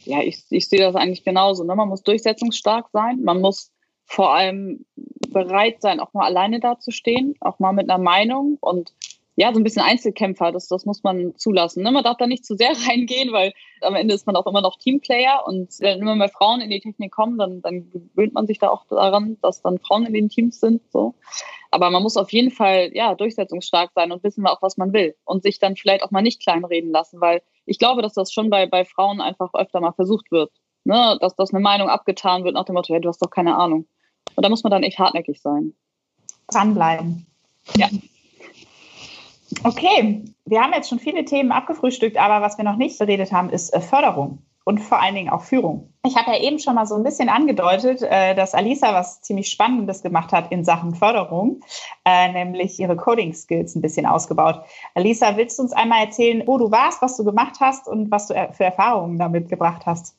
Ja, 0.05 0.21
ich, 0.23 0.45
ich 0.51 0.69
sehe 0.69 0.81
das 0.81 0.95
eigentlich 0.95 1.25
genauso. 1.25 1.65
Ne? 1.65 1.75
Man 1.75 1.89
muss 1.89 2.03
durchsetzungsstark 2.03 2.89
sein. 2.93 3.23
Man 3.23 3.41
muss 3.41 3.73
vor 4.05 4.35
allem 4.35 4.85
bereit 5.31 5.81
sein, 5.81 6.01
auch 6.01 6.13
mal 6.13 6.27
alleine 6.27 6.61
dazustehen, 6.61 7.35
auch 7.41 7.59
mal 7.59 7.73
mit 7.73 7.89
einer 7.89 8.03
Meinung 8.03 8.59
und 8.61 8.93
ja, 9.35 9.51
so 9.53 9.59
ein 9.59 9.65
bisschen 9.65 9.83
Einzelkämpfer, 9.83 10.53
das, 10.53 10.69
das 10.69 10.85
muss 10.85 11.03
man 11.03 11.35
zulassen. 11.37 11.83
Ne? 11.83 11.91
Man 11.91 12.05
darf 12.05 12.19
da 12.19 12.27
nicht 12.27 12.45
zu 12.45 12.55
sehr 12.55 12.73
reingehen, 12.89 13.33
weil 13.33 13.53
am 13.81 13.95
Ende 13.95 14.15
ist 14.15 14.27
man 14.27 14.37
auch 14.37 14.47
immer 14.47 14.61
noch 14.61 14.79
Teamplayer 14.79 15.45
und 15.47 15.71
wenn 15.81 16.01
immer 16.01 16.15
mehr 16.15 16.29
Frauen 16.29 16.61
in 16.61 16.69
die 16.69 16.81
Technik 16.81 17.13
kommen, 17.13 17.39
dann, 17.39 17.63
dann 17.63 17.91
gewöhnt 17.91 18.35
man 18.35 18.47
sich 18.47 18.59
da 18.59 18.69
auch 18.69 18.85
daran, 18.89 19.39
dass 19.41 19.63
dann 19.63 19.79
Frauen 19.79 20.05
in 20.05 20.13
den 20.13 20.29
Teams 20.29 20.61
sind. 20.61 20.83
So. 20.93 21.15
Aber 21.71 21.89
man 21.89 22.03
muss 22.03 22.19
auf 22.19 22.31
jeden 22.31 22.51
Fall 22.51 22.91
ja, 22.93 23.15
durchsetzungsstark 23.15 23.93
sein 23.95 24.13
und 24.13 24.23
wissen 24.23 24.47
auch, 24.47 24.61
was 24.61 24.77
man 24.77 24.93
will 24.93 25.15
und 25.25 25.43
sich 25.43 25.59
dann 25.59 25.77
vielleicht 25.77 26.03
auch 26.03 26.11
mal 26.11 26.23
nicht 26.23 26.43
kleinreden 26.43 26.91
lassen, 26.91 27.21
weil 27.21 27.41
ich 27.67 27.79
glaube, 27.79 28.03
dass 28.03 28.15
das 28.15 28.33
schon 28.33 28.51
bei, 28.51 28.67
bei 28.67 28.85
Frauen 28.85 29.21
einfach 29.21 29.53
öfter 29.55 29.81
mal 29.81 29.93
versucht 29.93 30.31
wird. 30.31 30.53
Ne? 30.85 31.19
Dass 31.21 31.37
das 31.37 31.53
eine 31.53 31.63
Meinung 31.63 31.89
abgetan 31.89 32.45
wird 32.45 32.55
nach 32.55 32.65
dem 32.65 32.75
Motto, 32.75 32.93
hey, 32.93 33.01
du 33.01 33.09
hast 33.09 33.23
doch 33.23 33.31
keine 33.31 33.57
Ahnung. 33.57 33.87
Und 34.35 34.45
da 34.45 34.49
muss 34.49 34.63
man 34.63 34.71
dann 34.71 34.83
echt 34.83 34.99
hartnäckig 34.99 35.41
sein. 35.41 35.75
Dranbleiben. 36.49 37.27
Ja. 37.77 37.89
Okay, 39.65 40.25
wir 40.45 40.61
haben 40.63 40.73
jetzt 40.73 40.89
schon 40.89 40.99
viele 40.99 41.25
Themen 41.25 41.53
abgefrühstückt, 41.53 42.17
aber 42.17 42.45
was 42.45 42.57
wir 42.57 42.65
noch 42.65 42.77
nicht 42.77 42.99
beredet 42.99 43.33
haben, 43.33 43.51
ist 43.51 43.73
äh, 43.73 43.81
Förderung 43.81 44.39
und 44.65 44.79
vor 44.81 45.01
allen 45.01 45.15
Dingen 45.15 45.31
auch 45.31 45.43
Führung. 45.43 45.93
Ich 46.05 46.17
habe 46.17 46.33
ja 46.33 46.41
eben 46.41 46.59
schon 46.59 46.75
mal 46.75 46.87
so 46.87 46.95
ein 46.95 47.03
bisschen 47.03 47.29
angedeutet, 47.29 48.03
äh, 48.03 48.35
dass 48.35 48.55
Alisa 48.55 48.95
was 48.95 49.21
ziemlich 49.23 49.49
Spannendes 49.49 50.03
gemacht 50.03 50.33
hat 50.33 50.51
in 50.51 50.65
Sachen 50.65 50.95
Förderung, 50.95 51.61
äh, 52.05 52.33
nämlich 52.33 52.79
ihre 52.81 52.97
Coding-Skills 52.97 53.77
ein 53.77 53.83
bisschen 53.83 54.07
ausgebaut. 54.07 54.63
Alisa, 54.95 55.37
willst 55.37 55.59
du 55.59 55.63
uns 55.63 55.73
einmal 55.73 56.05
erzählen, 56.05 56.43
wo 56.47 56.59
du 56.59 56.71
warst, 56.71 57.03
was 57.03 57.17
du 57.17 57.25
gemacht 57.25 57.57
hast 57.61 57.89
und 57.89 58.11
was 58.11 58.29
du 58.29 58.35
für 58.53 58.65
Erfahrungen 58.65 59.19
damit 59.19 59.49
gebracht 59.49 59.87
hast? 59.87 60.17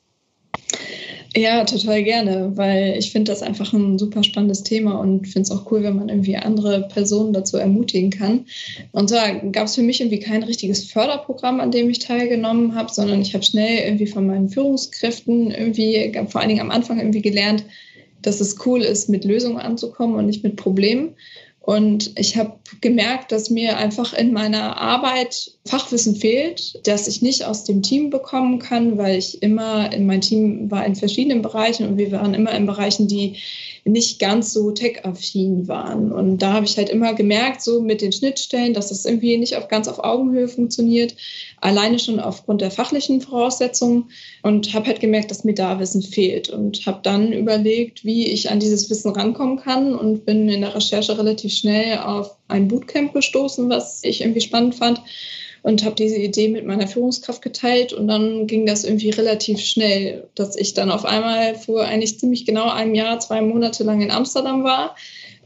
Ja, 1.36 1.64
total 1.64 2.04
gerne, 2.04 2.52
weil 2.54 2.94
ich 2.96 3.10
finde 3.10 3.32
das 3.32 3.42
einfach 3.42 3.72
ein 3.72 3.98
super 3.98 4.22
spannendes 4.22 4.62
Thema 4.62 5.00
und 5.00 5.26
finde 5.26 5.40
es 5.42 5.50
auch 5.50 5.68
cool, 5.72 5.82
wenn 5.82 5.96
man 5.96 6.08
irgendwie 6.08 6.36
andere 6.36 6.86
Personen 6.86 7.32
dazu 7.32 7.56
ermutigen 7.56 8.10
kann. 8.10 8.46
Und 8.92 9.08
zwar 9.08 9.34
gab 9.50 9.66
es 9.66 9.74
für 9.74 9.82
mich 9.82 10.00
irgendwie 10.00 10.20
kein 10.20 10.44
richtiges 10.44 10.84
Förderprogramm, 10.84 11.58
an 11.58 11.72
dem 11.72 11.90
ich 11.90 11.98
teilgenommen 11.98 12.76
habe, 12.76 12.92
sondern 12.92 13.20
ich 13.20 13.34
habe 13.34 13.42
schnell 13.42 13.84
irgendwie 13.84 14.06
von 14.06 14.28
meinen 14.28 14.48
Führungskräften 14.48 15.50
irgendwie, 15.50 16.12
vor 16.28 16.40
allen 16.40 16.50
Dingen 16.50 16.60
am 16.60 16.70
Anfang 16.70 16.98
irgendwie 16.98 17.22
gelernt, 17.22 17.64
dass 18.22 18.40
es 18.40 18.64
cool 18.64 18.82
ist, 18.82 19.08
mit 19.08 19.24
Lösungen 19.24 19.58
anzukommen 19.58 20.14
und 20.14 20.26
nicht 20.26 20.44
mit 20.44 20.54
Problemen. 20.54 21.16
Und 21.66 22.12
ich 22.18 22.36
habe 22.36 22.58
gemerkt, 22.82 23.32
dass 23.32 23.48
mir 23.48 23.78
einfach 23.78 24.12
in 24.12 24.34
meiner 24.34 24.76
Arbeit 24.76 25.52
Fachwissen 25.64 26.14
fehlt, 26.14 26.86
das 26.86 27.08
ich 27.08 27.22
nicht 27.22 27.44
aus 27.44 27.64
dem 27.64 27.80
Team 27.80 28.10
bekommen 28.10 28.58
kann, 28.58 28.98
weil 28.98 29.16
ich 29.16 29.42
immer 29.42 29.90
in 29.90 30.04
mein 30.04 30.20
Team 30.20 30.70
war 30.70 30.84
in 30.84 30.94
verschiedenen 30.94 31.40
Bereichen 31.40 31.88
und 31.88 31.96
wir 31.96 32.12
waren 32.12 32.34
immer 32.34 32.52
in 32.52 32.66
Bereichen, 32.66 33.08
die 33.08 33.36
nicht 33.84 34.18
ganz 34.18 34.52
so 34.52 34.70
tech-affin 34.70 35.68
waren. 35.68 36.10
Und 36.10 36.38
da 36.38 36.54
habe 36.54 36.64
ich 36.64 36.76
halt 36.78 36.88
immer 36.88 37.12
gemerkt, 37.12 37.62
so 37.62 37.82
mit 37.82 38.00
den 38.00 38.12
Schnittstellen, 38.12 38.72
dass 38.72 38.88
das 38.88 39.04
irgendwie 39.04 39.36
nicht 39.36 39.56
auf 39.56 39.68
ganz 39.68 39.88
auf 39.88 40.02
Augenhöhe 40.02 40.48
funktioniert, 40.48 41.14
alleine 41.60 41.98
schon 41.98 42.18
aufgrund 42.18 42.62
der 42.62 42.70
fachlichen 42.70 43.20
Voraussetzungen. 43.20 44.10
Und 44.42 44.72
habe 44.72 44.86
halt 44.86 45.00
gemerkt, 45.00 45.30
dass 45.30 45.44
mir 45.44 45.54
da 45.54 45.78
Wissen 45.78 46.02
fehlt. 46.02 46.48
Und 46.48 46.86
habe 46.86 47.00
dann 47.02 47.32
überlegt, 47.32 48.04
wie 48.04 48.26
ich 48.28 48.50
an 48.50 48.60
dieses 48.60 48.88
Wissen 48.88 49.12
rankommen 49.12 49.58
kann. 49.58 49.94
Und 49.94 50.24
bin 50.24 50.48
in 50.48 50.62
der 50.62 50.74
Recherche 50.74 51.18
relativ 51.18 51.52
schnell 51.52 51.98
auf 51.98 52.36
ein 52.48 52.68
Bootcamp 52.68 53.12
gestoßen, 53.12 53.68
was 53.68 54.02
ich 54.02 54.22
irgendwie 54.22 54.40
spannend 54.40 54.76
fand 54.76 55.02
und 55.64 55.82
habe 55.82 55.94
diese 55.94 56.18
Idee 56.18 56.48
mit 56.48 56.66
meiner 56.66 56.86
Führungskraft 56.86 57.40
geteilt 57.40 57.94
und 57.94 58.06
dann 58.06 58.46
ging 58.46 58.66
das 58.66 58.84
irgendwie 58.84 59.08
relativ 59.08 59.60
schnell, 59.60 60.28
dass 60.34 60.56
ich 60.56 60.74
dann 60.74 60.90
auf 60.90 61.06
einmal 61.06 61.54
vor 61.54 61.84
eigentlich 61.84 62.18
ziemlich 62.18 62.44
genau 62.44 62.68
einem 62.68 62.94
Jahr, 62.94 63.18
zwei 63.18 63.40
Monate 63.40 63.82
lang 63.82 64.02
in 64.02 64.10
Amsterdam 64.10 64.62
war 64.62 64.94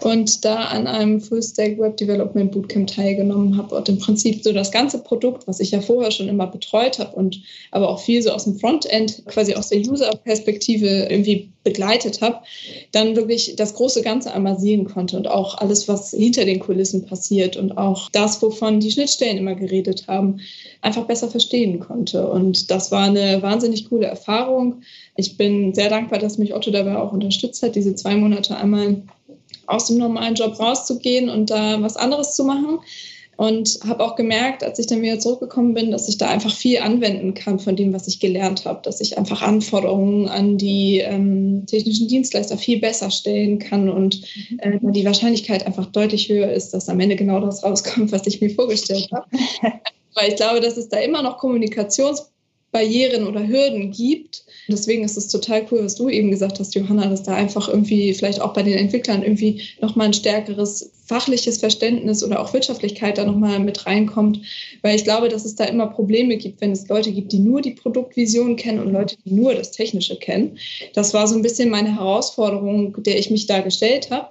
und 0.03 0.45
da 0.45 0.57
an 0.57 0.87
einem 0.87 1.21
Full-Stack 1.21 1.79
Web 1.79 1.97
Development 1.97 2.53
Bootcamp 2.53 2.89
teilgenommen 2.89 3.57
habe 3.57 3.75
und 3.75 3.89
im 3.89 3.99
Prinzip 3.99 4.45
so 4.45 4.53
das 4.53 4.71
ganze 4.71 5.03
Produkt, 5.03 5.47
was 5.49 5.61
ich 5.61 5.73
ja 5.73 5.81
vorher 5.81 6.11
schon 6.11 6.29
immer 6.29 6.47
betreut 6.47 6.99
habe 6.99 7.17
und 7.17 7.41
aber 7.71 7.89
auch 7.89 8.01
viel 8.01 8.23
so 8.23 8.31
aus 8.31 8.45
dem 8.45 8.59
Frontend, 8.59 9.23
quasi 9.27 9.55
aus 9.55 9.69
der 9.69 9.81
User-Perspektive 9.81 11.09
irgendwie 11.11 11.51
begleitet 11.65 12.21
habe, 12.21 12.39
dann 12.93 13.17
wirklich 13.17 13.57
das 13.57 13.75
große 13.75 14.03
Ganze 14.03 14.33
einmal 14.33 14.59
sehen 14.59 14.85
konnte 14.87 15.17
und 15.17 15.29
auch 15.29 15.59
alles, 15.59 15.89
was 15.89 16.11
hinter 16.11 16.45
den 16.45 16.61
Kulissen 16.61 17.05
passiert 17.05 17.57
und 17.57 17.77
auch 17.77 18.09
das, 18.11 18.41
wovon 18.41 18.81
die 18.81 18.91
Schnittstellen 18.91 19.37
immer 19.37 19.55
geredet 19.55 20.05
haben, 20.07 20.41
einfach 20.81 21.05
besser 21.07 21.29
verstehen 21.29 21.81
konnte. 21.81 22.29
Und 22.29 22.71
das 22.71 22.91
war 22.91 23.05
eine 23.05 23.43
wahnsinnig 23.43 23.89
coole 23.89 24.07
Erfahrung. 24.07 24.83
Ich 25.17 25.37
bin 25.37 25.75
sehr 25.75 25.91
dankbar, 25.91 26.21
dass 26.21 26.39
mich 26.39 26.55
Otto 26.55 26.71
dabei 26.71 26.97
auch 26.97 27.13
unterstützt 27.13 27.63
hat, 27.63 27.75
diese 27.75 27.95
zwei 27.95 28.17
Monate 28.17 28.57
einmal 28.57 29.03
aus 29.69 29.87
dem 29.87 29.99
normalen 29.99 30.35
Job 30.35 30.59
rauszugehen 30.59 31.29
und 31.29 31.51
da 31.51 31.81
was 31.83 31.97
anderes 31.97 32.35
zu 32.35 32.45
machen. 32.45 32.81
Und 33.37 33.79
habe 33.87 34.05
auch 34.05 34.17
gemerkt, 34.17 34.65
als 34.65 34.81
ich 34.81 34.89
dann 34.89 35.01
wieder 35.01 35.21
zurückgekommen 35.21 35.73
bin, 35.73 35.93
dass 35.93 36.09
ich 36.09 36.19
da 36.19 36.29
einfach 36.29 36.53
viel 36.53 36.81
anwenden 36.81 37.35
kann 37.35 37.61
von 37.61 37.77
dem, 37.77 37.93
was 37.93 38.09
ich 38.09 38.19
gelernt 38.19 38.65
habe, 38.65 38.81
dass 38.83 39.01
ich 39.01 39.17
einfach 39.17 39.43
Anforderungen 39.43 40.29
an 40.29 40.59
die 40.59 40.99
ähm, 40.99 41.65
technischen 41.65 42.09
Dienstleister 42.09 42.59
viel 42.59 42.81
besser 42.81 43.13
stellen 43.13 43.61
kann 43.61 43.91
und 43.91 44.25
äh, 44.59 44.81
die 44.83 45.05
Wahrscheinlichkeit 45.05 45.65
einfach 45.65 45.87
deutlich 45.87 46.29
höher 46.29 46.51
ist, 46.51 46.71
dass 46.71 46.89
am 46.89 46.99
Ende 46.99 47.15
genau 47.15 47.39
das 47.39 47.63
rauskommt, 47.63 48.11
was 48.11 48.27
ich 48.27 48.41
mir 48.41 48.51
vorgestellt 48.51 49.09
habe. 49.13 49.27
Weil 50.15 50.31
ich 50.31 50.37
glaube, 50.37 50.59
dass 50.59 50.77
es 50.77 50.89
da 50.89 50.99
immer 50.99 51.23
noch 51.23 51.39
Kommunikationsbarrieren 51.39 53.25
oder 53.25 53.47
Hürden 53.47 53.93
gibt, 53.93 54.47
Deswegen 54.69 55.03
ist 55.03 55.17
es 55.17 55.29
total 55.29 55.67
cool, 55.71 55.83
was 55.83 55.95
du 55.95 56.09
eben 56.09 56.31
gesagt 56.31 56.61
hast, 56.61 56.75
Johanna, 56.75 57.09
dass 57.09 57.23
da 57.23 57.35
einfach 57.35 57.69
irgendwie 57.69 58.13
vielleicht 58.13 58.41
auch 58.41 58.53
bei 58.53 58.63
den 58.63 58.77
Entwicklern 58.77 59.23
irgendwie 59.23 59.63
nochmal 59.81 60.09
ein 60.09 60.13
stärkeres 60.13 60.93
fachliches 61.07 61.57
Verständnis 61.57 62.23
oder 62.23 62.41
auch 62.41 62.53
Wirtschaftlichkeit 62.53 63.17
da 63.17 63.25
nochmal 63.25 63.61
mit 63.61 63.87
reinkommt. 63.87 64.41
Weil 64.83 64.97
ich 64.97 65.05
glaube, 65.05 65.31
dass 65.31 65.47
es 65.47 65.55
da 65.55 65.65
immer 65.65 65.87
Probleme 65.87 66.37
gibt, 66.37 66.61
wenn 66.61 66.73
es 66.73 66.87
Leute 66.87 67.13
gibt, 67.13 67.33
die 67.33 67.39
nur 67.39 67.63
die 67.63 67.71
Produktvision 67.71 68.57
kennen 68.57 68.81
und 68.81 68.93
Leute, 68.93 69.17
die 69.25 69.33
nur 69.33 69.55
das 69.55 69.71
Technische 69.71 70.17
kennen. 70.17 70.59
Das 70.93 71.15
war 71.15 71.27
so 71.27 71.35
ein 71.35 71.43
bisschen 71.43 71.71
meine 71.71 71.95
Herausforderung, 71.95 73.03
der 73.03 73.19
ich 73.19 73.31
mich 73.31 73.47
da 73.47 73.61
gestellt 73.61 74.11
habe 74.11 74.29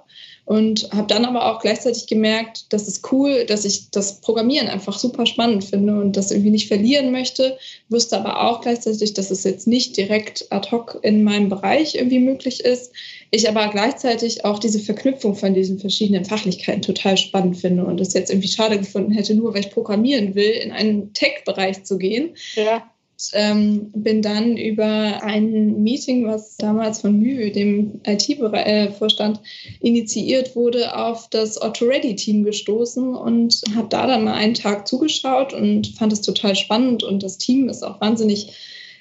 und 0.48 0.88
habe 0.92 1.06
dann 1.06 1.26
aber 1.26 1.44
auch 1.44 1.60
gleichzeitig 1.60 2.06
gemerkt, 2.06 2.72
dass 2.72 2.88
es 2.88 3.02
cool, 3.12 3.44
dass 3.44 3.66
ich 3.66 3.90
das 3.90 4.22
Programmieren 4.22 4.68
einfach 4.68 4.98
super 4.98 5.26
spannend 5.26 5.62
finde 5.62 6.00
und 6.00 6.16
das 6.16 6.30
irgendwie 6.30 6.50
nicht 6.50 6.68
verlieren 6.68 7.12
möchte. 7.12 7.58
Wusste 7.90 8.16
aber 8.16 8.40
auch 8.40 8.62
gleichzeitig, 8.62 9.12
dass 9.12 9.30
es 9.30 9.44
jetzt 9.44 9.66
nicht 9.66 9.98
direkt 9.98 10.46
ad 10.48 10.70
hoc 10.70 11.00
in 11.02 11.22
meinem 11.22 11.50
Bereich 11.50 11.96
irgendwie 11.96 12.18
möglich 12.18 12.60
ist. 12.60 12.94
Ich 13.30 13.46
aber 13.46 13.68
gleichzeitig 13.68 14.46
auch 14.46 14.58
diese 14.58 14.78
Verknüpfung 14.78 15.34
von 15.34 15.52
diesen 15.52 15.78
verschiedenen 15.80 16.24
Fachlichkeiten 16.24 16.80
total 16.80 17.18
spannend 17.18 17.58
finde 17.58 17.84
und 17.84 18.00
es 18.00 18.14
jetzt 18.14 18.30
irgendwie 18.30 18.48
schade 18.48 18.78
gefunden 18.78 19.12
hätte, 19.12 19.34
nur 19.34 19.52
weil 19.52 19.60
ich 19.60 19.70
programmieren 19.70 20.34
will, 20.34 20.52
in 20.52 20.72
einen 20.72 21.12
Tech-Bereich 21.12 21.84
zu 21.84 21.98
gehen. 21.98 22.34
Ja 22.54 22.88
ähm, 23.32 23.90
bin 23.94 24.22
dann 24.22 24.56
über 24.56 25.22
ein 25.22 25.82
Meeting, 25.82 26.26
was 26.26 26.56
damals 26.56 27.00
von 27.00 27.18
MÜ, 27.18 27.50
dem 27.50 28.00
IT-Vorstand, 28.06 29.40
initiiert 29.80 30.54
wurde, 30.54 30.96
auf 30.96 31.28
das 31.28 31.60
Otto 31.60 31.86
Ready-Team 31.86 32.44
gestoßen 32.44 33.14
und 33.14 33.62
habe 33.74 33.88
da 33.88 34.06
dann 34.06 34.24
mal 34.24 34.34
einen 34.34 34.54
Tag 34.54 34.86
zugeschaut 34.86 35.52
und 35.52 35.88
fand 35.98 36.12
es 36.12 36.20
total 36.20 36.54
spannend 36.54 37.02
und 37.02 37.22
das 37.22 37.38
Team 37.38 37.68
ist 37.68 37.82
auch 37.82 38.00
wahnsinnig 38.00 38.52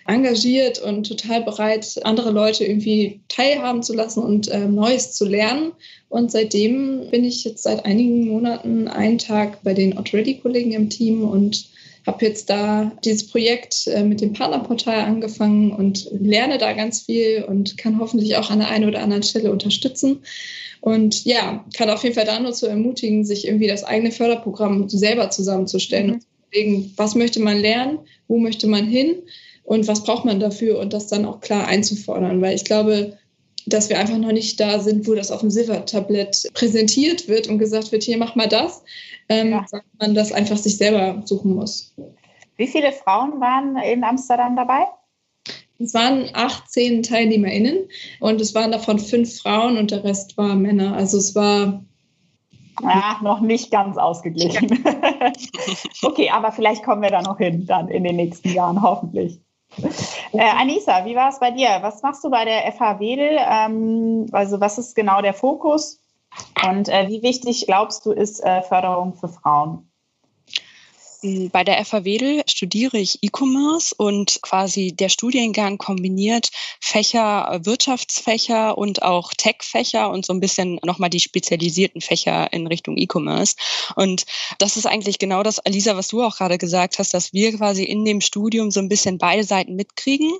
engagiert 0.07 0.79
und 0.79 1.05
total 1.05 1.43
bereit, 1.43 1.99
andere 2.03 2.31
Leute 2.31 2.63
irgendwie 2.63 3.19
teilhaben 3.27 3.83
zu 3.83 3.93
lassen 3.93 4.23
und 4.23 4.47
äh, 4.47 4.67
Neues 4.67 5.11
zu 5.11 5.25
lernen. 5.25 5.73
Und 6.09 6.31
seitdem 6.31 7.09
bin 7.11 7.25
ich 7.25 7.43
jetzt 7.43 7.63
seit 7.63 7.85
einigen 7.85 8.25
Monaten 8.27 8.87
einen 8.87 9.17
Tag 9.17 9.61
bei 9.63 9.73
den 9.73 9.97
Otto 9.97 10.15
Ready-Kollegen 10.15 10.71
im 10.71 10.89
Team 10.89 11.23
und 11.27 11.67
habe 12.07 12.25
jetzt 12.25 12.49
da 12.49 12.91
dieses 13.03 13.27
Projekt 13.27 13.85
äh, 13.87 14.03
mit 14.03 14.21
dem 14.21 14.33
Partnerportal 14.33 15.01
angefangen 15.01 15.71
und 15.73 16.09
lerne 16.11 16.57
da 16.57 16.71
ganz 16.73 17.01
viel 17.01 17.43
und 17.43 17.77
kann 17.77 17.99
hoffentlich 17.99 18.37
auch 18.37 18.49
an 18.49 18.59
der 18.59 18.69
einen 18.69 18.87
oder 18.87 19.03
anderen 19.03 19.23
Stelle 19.23 19.51
unterstützen. 19.51 20.21
Und 20.79 21.25
ja, 21.25 21.65
kann 21.75 21.89
auf 21.89 22.03
jeden 22.03 22.15
Fall 22.15 22.25
da 22.25 22.39
nur 22.39 22.53
zu 22.53 22.65
ermutigen, 22.67 23.25
sich 23.25 23.45
irgendwie 23.45 23.67
das 23.67 23.83
eigene 23.83 24.11
Förderprogramm 24.11 24.87
selber 24.87 25.29
zusammenzustellen 25.29 26.07
mhm. 26.07 26.13
und 26.13 26.21
zu 26.21 26.27
überlegen, 26.49 26.93
was 26.95 27.15
möchte 27.15 27.41
man 27.41 27.59
lernen, 27.59 27.99
wo 28.27 28.37
möchte 28.37 28.67
man 28.67 28.87
hin 28.87 29.15
und 29.63 29.87
was 29.87 30.03
braucht 30.03 30.23
man 30.23 30.39
dafür 30.39 30.79
und 30.79 30.93
das 30.93 31.07
dann 31.07 31.25
auch 31.25 31.41
klar 31.41 31.67
einzufordern, 31.67 32.41
weil 32.41 32.55
ich 32.55 32.63
glaube, 32.63 33.17
dass 33.67 33.89
wir 33.89 33.99
einfach 33.99 34.17
noch 34.17 34.31
nicht 34.31 34.59
da 34.59 34.79
sind, 34.79 35.07
wo 35.07 35.13
das 35.13 35.31
auf 35.31 35.41
dem 35.41 35.51
Silbertablett 35.51 36.49
präsentiert 36.53 37.27
wird 37.27 37.47
und 37.47 37.59
gesagt 37.59 37.91
wird, 37.91 38.03
hier 38.03 38.17
mach 38.17 38.35
mal 38.35 38.47
das, 38.47 38.83
ähm, 39.29 39.51
ja. 39.51 39.65
man 39.99 40.15
das 40.15 40.31
einfach 40.31 40.57
sich 40.57 40.77
selber 40.77 41.21
suchen 41.25 41.55
muss. 41.55 41.93
Wie 42.55 42.67
viele 42.67 42.91
Frauen 42.91 43.39
waren 43.39 43.77
in 43.77 44.03
Amsterdam 44.03 44.55
dabei? 44.55 44.85
Es 45.79 45.93
waren 45.93 46.29
18 46.33 47.03
TeilnehmerInnen 47.03 47.87
und 48.19 48.41
es 48.41 48.55
waren 48.55 48.71
davon 48.71 48.97
fünf 48.97 49.41
Frauen 49.41 49.77
und 49.77 49.91
der 49.91 50.03
Rest 50.03 50.37
war 50.37 50.55
Männer. 50.55 50.95
Also 50.95 51.17
es 51.17 51.35
war 51.35 51.83
ja, 52.81 53.19
noch 53.21 53.41
nicht 53.41 53.69
ganz 53.69 53.97
ausgeglichen. 53.97 54.83
okay, 56.01 56.29
aber 56.31 56.51
vielleicht 56.51 56.83
kommen 56.83 57.03
wir 57.03 57.11
da 57.11 57.21
noch 57.21 57.37
hin, 57.37 57.65
dann 57.67 57.89
in 57.89 58.03
den 58.03 58.15
nächsten 58.15 58.49
Jahren, 58.49 58.81
hoffentlich. 58.81 59.39
Äh, 60.33 60.39
Anissa, 60.39 61.05
wie 61.05 61.15
war 61.15 61.29
es 61.29 61.39
bei 61.39 61.51
dir? 61.51 61.79
Was 61.81 62.01
machst 62.01 62.23
du 62.23 62.29
bei 62.29 62.45
der 62.45 62.71
FH 62.71 62.99
Wedel? 62.99 63.37
Ähm, 63.39 64.27
also 64.31 64.59
was 64.59 64.77
ist 64.77 64.95
genau 64.95 65.21
der 65.21 65.33
Fokus? 65.33 66.01
Und 66.67 66.89
äh, 66.89 67.07
wie 67.07 67.21
wichtig 67.21 67.65
glaubst 67.65 68.05
du 68.05 68.11
ist 68.11 68.43
äh, 68.43 68.61
Förderung 68.61 69.13
für 69.13 69.27
Frauen? 69.27 69.89
Bei 71.23 71.63
der 71.63 71.83
FH 71.83 72.05
Wedel 72.05 72.43
studiere 72.47 72.99
ich 72.99 73.23
E-Commerce 73.23 73.95
und 73.97 74.39
quasi 74.43 74.93
der 74.95 75.09
Studiengang 75.09 75.79
kombiniert 75.79 76.49
Fächer, 76.79 77.59
Wirtschaftsfächer 77.63 78.77
und 78.77 79.01
auch 79.01 79.33
Tech-Fächer 79.33 80.11
und 80.11 80.27
so 80.27 80.33
ein 80.33 80.39
bisschen 80.39 80.79
nochmal 80.83 81.09
die 81.09 81.19
spezialisierten 81.19 82.01
Fächer 82.01 82.53
in 82.53 82.67
Richtung 82.67 82.97
E-Commerce. 82.97 83.55
Und 83.95 84.25
das 84.59 84.77
ist 84.77 84.85
eigentlich 84.85 85.17
genau 85.17 85.41
das, 85.41 85.57
Alisa, 85.57 85.97
was 85.97 86.09
du 86.09 86.21
auch 86.21 86.37
gerade 86.37 86.59
gesagt 86.59 86.99
hast, 86.99 87.15
dass 87.15 87.33
wir 87.33 87.57
quasi 87.57 87.83
in 87.83 88.05
dem 88.05 88.21
Studium 88.21 88.69
so 88.69 88.79
ein 88.79 88.89
bisschen 88.89 89.17
beide 89.17 89.43
Seiten 89.43 89.75
mitkriegen 89.75 90.31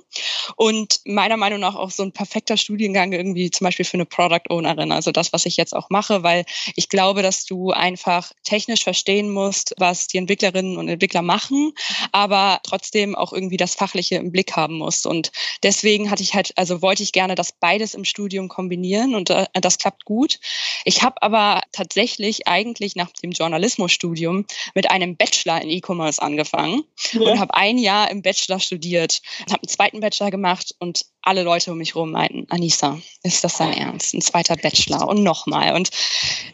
und 0.54 1.00
meiner 1.04 1.36
Meinung 1.36 1.58
nach 1.58 1.74
auch 1.74 1.90
so 1.90 2.04
ein 2.04 2.12
perfekter 2.12 2.56
Studiengang 2.56 3.12
irgendwie 3.12 3.50
zum 3.50 3.64
Beispiel 3.64 3.84
für 3.84 3.94
eine 3.94 4.06
Product 4.06 4.48
Ownerin, 4.48 4.92
also 4.92 5.10
das, 5.10 5.32
was 5.32 5.44
ich 5.44 5.56
jetzt 5.56 5.74
auch 5.74 5.90
mache, 5.90 6.22
weil 6.22 6.44
ich 6.76 6.88
glaube, 6.88 7.22
dass 7.22 7.44
du 7.46 7.72
einfach 7.72 8.30
technisch 8.44 8.84
verstehen 8.84 9.30
musst, 9.30 9.74
was 9.78 10.06
die 10.06 10.18
Entwicklerin 10.18 10.67
Entwicklerinnen 10.68 10.78
und 10.78 10.88
Entwickler 10.88 11.22
machen, 11.22 11.72
aber 12.12 12.60
trotzdem 12.62 13.14
auch 13.14 13.32
irgendwie 13.32 13.56
das 13.56 13.74
Fachliche 13.74 14.16
im 14.16 14.32
Blick 14.32 14.56
haben 14.56 14.78
muss. 14.78 15.06
Und 15.06 15.30
deswegen 15.62 16.10
hatte 16.10 16.22
ich 16.22 16.34
halt, 16.34 16.52
also 16.56 16.82
wollte 16.82 17.02
ich 17.02 17.12
gerne 17.12 17.34
das 17.34 17.52
beides 17.52 17.94
im 17.94 18.04
Studium 18.04 18.48
kombinieren 18.48 19.14
und 19.14 19.30
äh, 19.30 19.46
das 19.54 19.78
klappt 19.78 20.04
gut. 20.04 20.38
Ich 20.84 21.02
habe 21.02 21.22
aber 21.22 21.62
tatsächlich 21.72 22.46
eigentlich 22.46 22.96
nach 22.96 23.10
dem 23.22 23.32
Journalismusstudium 23.32 24.46
mit 24.74 24.90
einem 24.90 25.16
Bachelor 25.16 25.60
in 25.62 25.70
E-Commerce 25.70 26.20
angefangen 26.20 26.84
ja. 27.12 27.20
und 27.20 27.38
habe 27.38 27.54
ein 27.54 27.78
Jahr 27.78 28.10
im 28.10 28.22
Bachelor 28.22 28.60
studiert, 28.60 29.22
habe 29.50 29.62
einen 29.62 29.68
zweiten 29.68 30.00
Bachelor 30.00 30.30
gemacht 30.30 30.74
und 30.78 31.04
alle 31.22 31.42
Leute 31.42 31.72
um 31.72 31.78
mich 31.78 31.94
herum 31.94 32.12
meinten, 32.12 32.46
Anissa, 32.48 32.98
ist 33.22 33.44
das 33.44 33.58
dein 33.58 33.74
Ernst? 33.74 34.14
Ein 34.14 34.22
zweiter 34.22 34.56
Bachelor 34.56 35.06
und 35.06 35.22
nochmal. 35.22 35.74
Und 35.74 35.90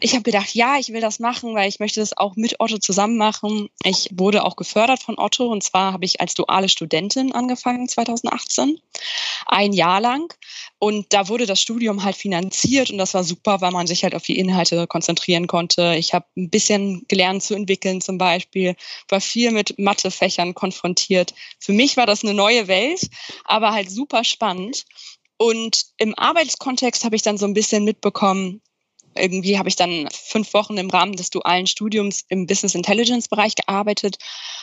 ich 0.01 0.13
habe 0.13 0.23
gedacht, 0.23 0.53
ja, 0.53 0.77
ich 0.77 0.91
will 0.91 0.99
das 0.99 1.19
machen, 1.19 1.55
weil 1.55 1.69
ich 1.69 1.79
möchte 1.79 2.01
das 2.01 2.17
auch 2.17 2.35
mit 2.35 2.59
Otto 2.59 2.77
zusammen 2.77 3.15
machen. 3.15 3.69
Ich 3.83 4.04
wurde 4.13 4.43
auch 4.43 4.55
gefördert 4.55 5.01
von 5.01 5.17
Otto 5.17 5.45
und 5.45 5.63
zwar 5.63 5.93
habe 5.93 6.05
ich 6.05 6.21
als 6.21 6.33
duale 6.33 6.69
Studentin 6.69 7.31
angefangen 7.31 7.87
2018, 7.87 8.79
ein 9.45 9.73
Jahr 9.73 10.01
lang. 10.01 10.33
Und 10.77 11.13
da 11.13 11.29
wurde 11.29 11.45
das 11.45 11.61
Studium 11.61 12.03
halt 12.03 12.15
finanziert 12.15 12.91
und 12.91 12.97
das 12.97 13.13
war 13.13 13.23
super, 13.23 13.61
weil 13.61 13.71
man 13.71 13.87
sich 13.87 14.03
halt 14.03 14.13
auf 14.13 14.23
die 14.23 14.37
Inhalte 14.37 14.87
konzentrieren 14.87 15.47
konnte. 15.47 15.95
Ich 15.97 16.13
habe 16.13 16.25
ein 16.35 16.49
bisschen 16.49 17.05
gelernt 17.07 17.43
zu 17.43 17.55
entwickeln 17.55 18.01
zum 18.01 18.17
Beispiel, 18.17 18.75
war 19.09 19.21
viel 19.21 19.51
mit 19.51 19.79
Mathefächern 19.79 20.53
konfrontiert. 20.53 21.33
Für 21.59 21.73
mich 21.73 21.97
war 21.97 22.05
das 22.05 22.23
eine 22.23 22.33
neue 22.33 22.67
Welt, 22.67 23.09
aber 23.45 23.71
halt 23.71 23.89
super 23.89 24.23
spannend. 24.23 24.85
Und 25.37 25.85
im 25.97 26.17
Arbeitskontext 26.17 27.03
habe 27.03 27.15
ich 27.15 27.21
dann 27.21 27.37
so 27.37 27.45
ein 27.45 27.53
bisschen 27.53 27.83
mitbekommen, 27.83 28.61
irgendwie 29.15 29.57
habe 29.57 29.69
ich 29.69 29.75
dann 29.75 30.07
fünf 30.11 30.53
Wochen 30.53 30.77
im 30.77 30.89
Rahmen 30.89 31.15
des 31.15 31.29
dualen 31.29 31.67
Studiums 31.67 32.23
im 32.29 32.45
Business 32.45 32.75
Intelligence 32.75 33.27
Bereich 33.27 33.55
gearbeitet 33.55 34.17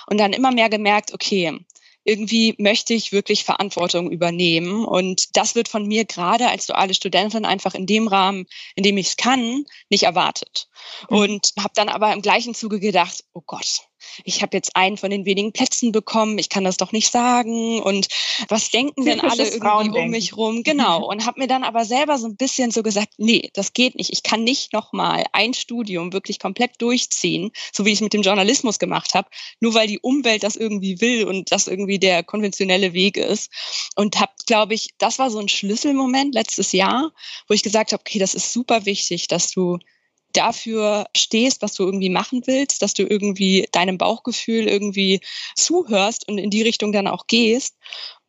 und 0.06 0.18
dann 0.18 0.32
immer 0.32 0.52
mehr 0.52 0.68
gemerkt, 0.68 1.12
okay, 1.14 1.58
irgendwie 2.04 2.54
möchte 2.58 2.94
ich 2.94 3.12
wirklich 3.12 3.44
Verantwortung 3.44 4.10
übernehmen. 4.10 4.84
Und 4.84 5.36
das 5.36 5.54
wird 5.54 5.68
von 5.68 5.86
mir 5.86 6.04
gerade 6.04 6.48
als 6.48 6.66
duale 6.66 6.94
Studentin 6.94 7.44
einfach 7.44 7.74
in 7.74 7.86
dem 7.86 8.08
Rahmen, 8.08 8.46
in 8.74 8.82
dem 8.82 8.96
ich 8.96 9.08
es 9.08 9.16
kann, 9.16 9.64
nicht 9.88 10.04
erwartet. 10.04 10.68
Mhm. 11.08 11.16
Und 11.16 11.52
habe 11.58 11.72
dann 11.74 11.88
aber 11.88 12.12
im 12.12 12.22
gleichen 12.22 12.54
Zuge 12.54 12.80
gedacht, 12.80 13.24
oh 13.32 13.42
Gott, 13.46 13.82
ich 14.24 14.42
habe 14.42 14.56
jetzt 14.56 14.76
einen 14.76 14.96
von 14.96 15.10
den 15.10 15.24
wenigen 15.24 15.52
Plätzen 15.52 15.92
bekommen, 15.92 16.38
ich 16.38 16.48
kann 16.48 16.64
das 16.64 16.76
doch 16.76 16.92
nicht 16.92 17.10
sagen 17.10 17.80
und 17.80 18.08
was 18.48 18.70
denken 18.70 19.04
denn 19.04 19.20
alle 19.20 19.48
irgendwie 19.48 19.98
um 19.98 20.10
mich 20.10 20.36
rum? 20.36 20.62
Genau. 20.62 21.06
Und 21.12 21.26
habe 21.26 21.40
mir 21.40 21.46
dann 21.46 21.64
aber 21.64 21.84
selber 21.84 22.16
so 22.18 22.26
ein 22.26 22.36
bisschen 22.36 22.70
so 22.70 22.82
gesagt, 22.82 23.14
nee, 23.18 23.50
das 23.54 23.72
geht 23.72 23.96
nicht. 23.96 24.12
Ich 24.12 24.22
kann 24.22 24.44
nicht 24.44 24.72
nochmal 24.72 25.24
ein 25.32 25.54
Studium 25.54 26.12
wirklich 26.12 26.38
komplett 26.38 26.80
durchziehen, 26.80 27.50
so 27.72 27.84
wie 27.84 27.90
ich 27.90 27.96
es 27.96 28.00
mit 28.00 28.12
dem 28.12 28.22
Journalismus 28.22 28.78
gemacht 28.78 29.14
habe, 29.14 29.28
nur 29.60 29.74
weil 29.74 29.86
die 29.86 29.98
Umwelt 29.98 30.42
das 30.42 30.56
irgendwie 30.56 31.00
will 31.00 31.24
und 31.24 31.52
das 31.52 31.66
irgendwie 31.66 31.98
der 31.98 32.22
konventionelle 32.22 32.92
Weg 32.92 33.16
ist. 33.16 33.50
Und 33.96 34.18
habe, 34.18 34.32
glaube 34.46 34.74
ich, 34.74 34.90
das 34.98 35.18
war 35.18 35.30
so 35.30 35.38
ein 35.38 35.48
Schlüsselmoment 35.48 36.34
letztes 36.34 36.72
Jahr, 36.72 37.12
wo 37.48 37.54
ich 37.54 37.62
gesagt 37.62 37.92
habe, 37.92 38.00
okay, 38.00 38.18
das 38.18 38.34
ist 38.34 38.52
super 38.52 38.86
wichtig, 38.86 39.28
dass 39.28 39.50
du 39.50 39.78
dafür 40.32 41.06
stehst, 41.16 41.62
was 41.62 41.74
du 41.74 41.84
irgendwie 41.84 42.10
machen 42.10 42.42
willst, 42.46 42.82
dass 42.82 42.94
du 42.94 43.04
irgendwie 43.04 43.68
deinem 43.72 43.98
Bauchgefühl 43.98 44.68
irgendwie 44.68 45.20
zuhörst 45.56 46.28
und 46.28 46.38
in 46.38 46.50
die 46.50 46.62
Richtung 46.62 46.92
dann 46.92 47.06
auch 47.06 47.26
gehst. 47.26 47.76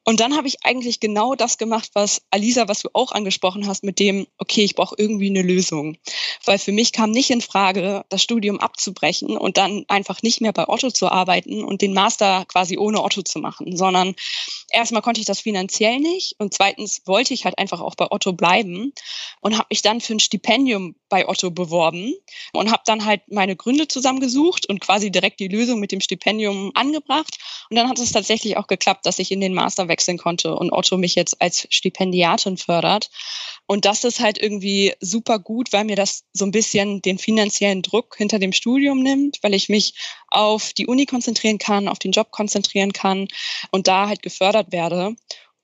Und 0.06 0.20
dann 0.20 0.36
habe 0.36 0.48
ich 0.48 0.58
eigentlich 0.64 1.00
genau 1.00 1.34
das 1.36 1.58
gemacht, 1.58 1.92
was 1.94 2.22
Alisa, 2.30 2.68
was 2.68 2.82
du 2.82 2.90
auch 2.94 3.12
angesprochen 3.12 3.68
hast, 3.68 3.84
mit 3.84 4.00
dem, 4.00 4.28
okay, 4.38 4.64
ich 4.64 4.76
brauche 4.76 4.96
irgendwie 4.98 5.30
eine 5.30 5.42
Lösung. 5.42 5.98
Weil 6.44 6.60
für 6.60 6.74
mich 6.74 6.92
kam 6.92 7.12
nicht 7.12 7.30
in 7.30 7.42
Frage, 7.42 8.04
das 8.10 8.22
Studium 8.22 8.60
abzubrechen 8.60 9.38
und 9.38 9.58
dann 9.58 9.86
einfach 9.88 10.22
nicht 10.22 10.42
mehr 10.42 10.52
bei 10.52 10.68
Otto 10.68 10.92
zu 10.92 11.08
arbeiten 11.10 11.64
und 11.64 11.82
den 11.82 11.94
Master 11.94 12.46
quasi 12.48 12.78
ohne 12.78 13.02
Otto 13.02 13.22
zu 13.22 13.40
machen, 13.40 13.78
sondern 13.78 14.16
erstmal 14.70 15.02
konnte 15.02 15.22
ich 15.22 15.26
das 15.26 15.40
finanziell 15.40 16.00
nicht 16.00 16.36
und 16.40 16.54
zweitens 16.54 17.02
wollte 17.06 17.34
ich 17.34 17.46
halt 17.46 17.58
einfach 17.58 17.80
auch 17.80 17.96
bei 17.96 18.12
Otto 18.12 18.34
bleiben 18.34 18.92
und 19.40 19.58
habe 19.58 19.68
mich 19.70 19.82
dann 19.82 20.02
für 20.02 20.14
ein 20.14 20.20
Stipendium 20.20 20.96
bei 21.10 21.28
Otto 21.28 21.52
beworben 21.52 22.14
und 22.54 22.72
habe 22.72 22.82
dann 22.86 23.06
halt 23.06 23.22
meine 23.30 23.56
Gründe 23.56 23.88
zusammengesucht 23.88 24.68
und 24.68 24.82
quasi 24.82 25.12
direkt 25.12 25.40
die 25.40 25.48
Lösung 25.48 25.80
mit 25.80 25.92
dem 25.92 26.02
Stipendium 26.02 26.72
angebracht. 26.74 27.38
Und 27.70 27.78
dann 27.78 27.88
hat 27.88 28.00
es 28.00 28.12
tatsächlich 28.12 28.58
auch 28.58 28.66
geklappt, 28.66 29.06
dass 29.06 29.20
ich 29.20 29.32
in 29.32 29.40
den 29.40 29.54
Master 29.54 29.88
wechseln 29.94 30.18
konnte 30.18 30.56
und 30.56 30.72
Otto 30.72 30.98
mich 30.98 31.14
jetzt 31.14 31.40
als 31.40 31.68
Stipendiatin 31.70 32.58
fördert. 32.58 33.12
Und 33.68 33.86
das 33.86 34.04
ist 34.04 34.20
halt 34.20 34.40
irgendwie 34.40 34.94
super 35.00 35.38
gut, 35.38 35.72
weil 35.72 35.86
mir 35.86 35.96
das 35.96 36.24
so 36.34 36.46
ein 36.46 36.52
bisschen 36.52 37.02
den 37.04 37.20
finanziellen 37.20 37.84
Druck 37.84 38.16
hinter 38.18 38.40
dem 38.40 38.54
Studium 38.54 39.04
nimmt, 39.04 39.38
weil 39.44 39.54
ich 39.54 39.70
mich 39.70 39.94
auf 40.28 40.74
die 40.74 40.88
Uni 40.88 41.06
konzentrieren 41.06 41.60
kann, 41.60 41.88
auf 41.88 42.00
den 42.00 42.12
Job 42.12 42.32
konzentrieren 42.32 42.92
kann 42.92 43.28
und 43.72 43.88
da 43.88 44.08
halt 44.08 44.24
gefördert 44.24 44.72
werde. 44.72 45.16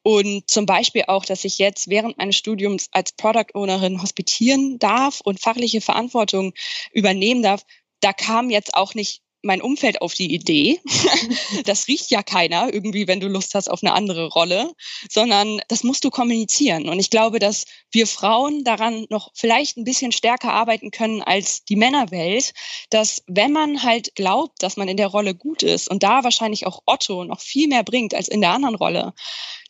Und 0.04 0.50
zum 0.50 0.66
Beispiel 0.66 1.04
auch, 1.08 1.26
dass 1.26 1.44
ich 1.44 1.58
jetzt 1.58 1.90
während 1.90 2.18
meines 2.18 2.38
Studiums 2.38 2.88
als 2.92 3.12
Product 3.12 3.54
Ownerin 3.54 4.02
hospitieren 4.02 4.80
darf 4.80 5.20
und 5.22 5.42
fachliche 5.42 5.82
Verantwortung 5.82 6.54
übernehmen 6.94 7.44
darf. 7.44 7.64
Da 8.00 8.14
kam 8.14 8.50
jetzt 8.50 8.76
auch 8.76 8.94
nicht 8.94 9.22
mein 9.42 9.62
Umfeld 9.62 10.02
auf 10.02 10.14
die 10.14 10.34
Idee. 10.34 10.80
das 11.66 11.88
riecht 11.88 12.12
ja 12.12 12.24
keiner 12.24 12.74
irgendwie, 12.74 13.08
wenn 13.08 13.20
du 13.20 13.28
Lust 13.28 13.56
hast 13.56 13.70
auf 13.70 13.84
eine 13.84 13.94
andere 13.94 14.28
Rolle, 14.28 14.72
sondern 15.10 15.62
das 15.68 15.84
musst 15.84 16.04
du 16.04 16.10
kommunizieren. 16.10 16.90
Und 16.90 17.00
ich 17.00 17.10
glaube, 17.10 17.40
dass 17.40 17.66
wir 17.92 18.08
Frauen 18.08 18.64
daran 18.64 19.06
noch 19.10 19.32
vielleicht 19.34 19.78
ein 19.78 19.84
bisschen 19.84 20.12
stärker 20.12 20.52
arbeiten 20.52 20.92
können 20.92 21.22
als 21.22 21.64
die 21.66 21.76
Männerwelt, 21.76 22.54
dass 22.90 23.24
wenn 23.28 23.52
man 23.52 23.84
halt 23.84 24.16
glaubt, 24.16 24.62
dass 24.62 24.78
man 24.78 24.88
in 24.88 24.98
der 24.98 25.08
Rolle 25.08 25.36
gut 25.36 25.64
ist 25.64 25.90
und 25.90 26.04
da 26.04 26.24
wahrscheinlich 26.24 26.66
auch 26.66 26.82
Otto 26.86 27.24
noch 27.24 27.40
viel 27.40 27.68
mehr 27.68 27.84
bringt 27.84 28.14
als 28.14 28.28
in 28.28 28.42
der 28.42 28.52
anderen 28.52 28.76
Rolle, 28.76 29.14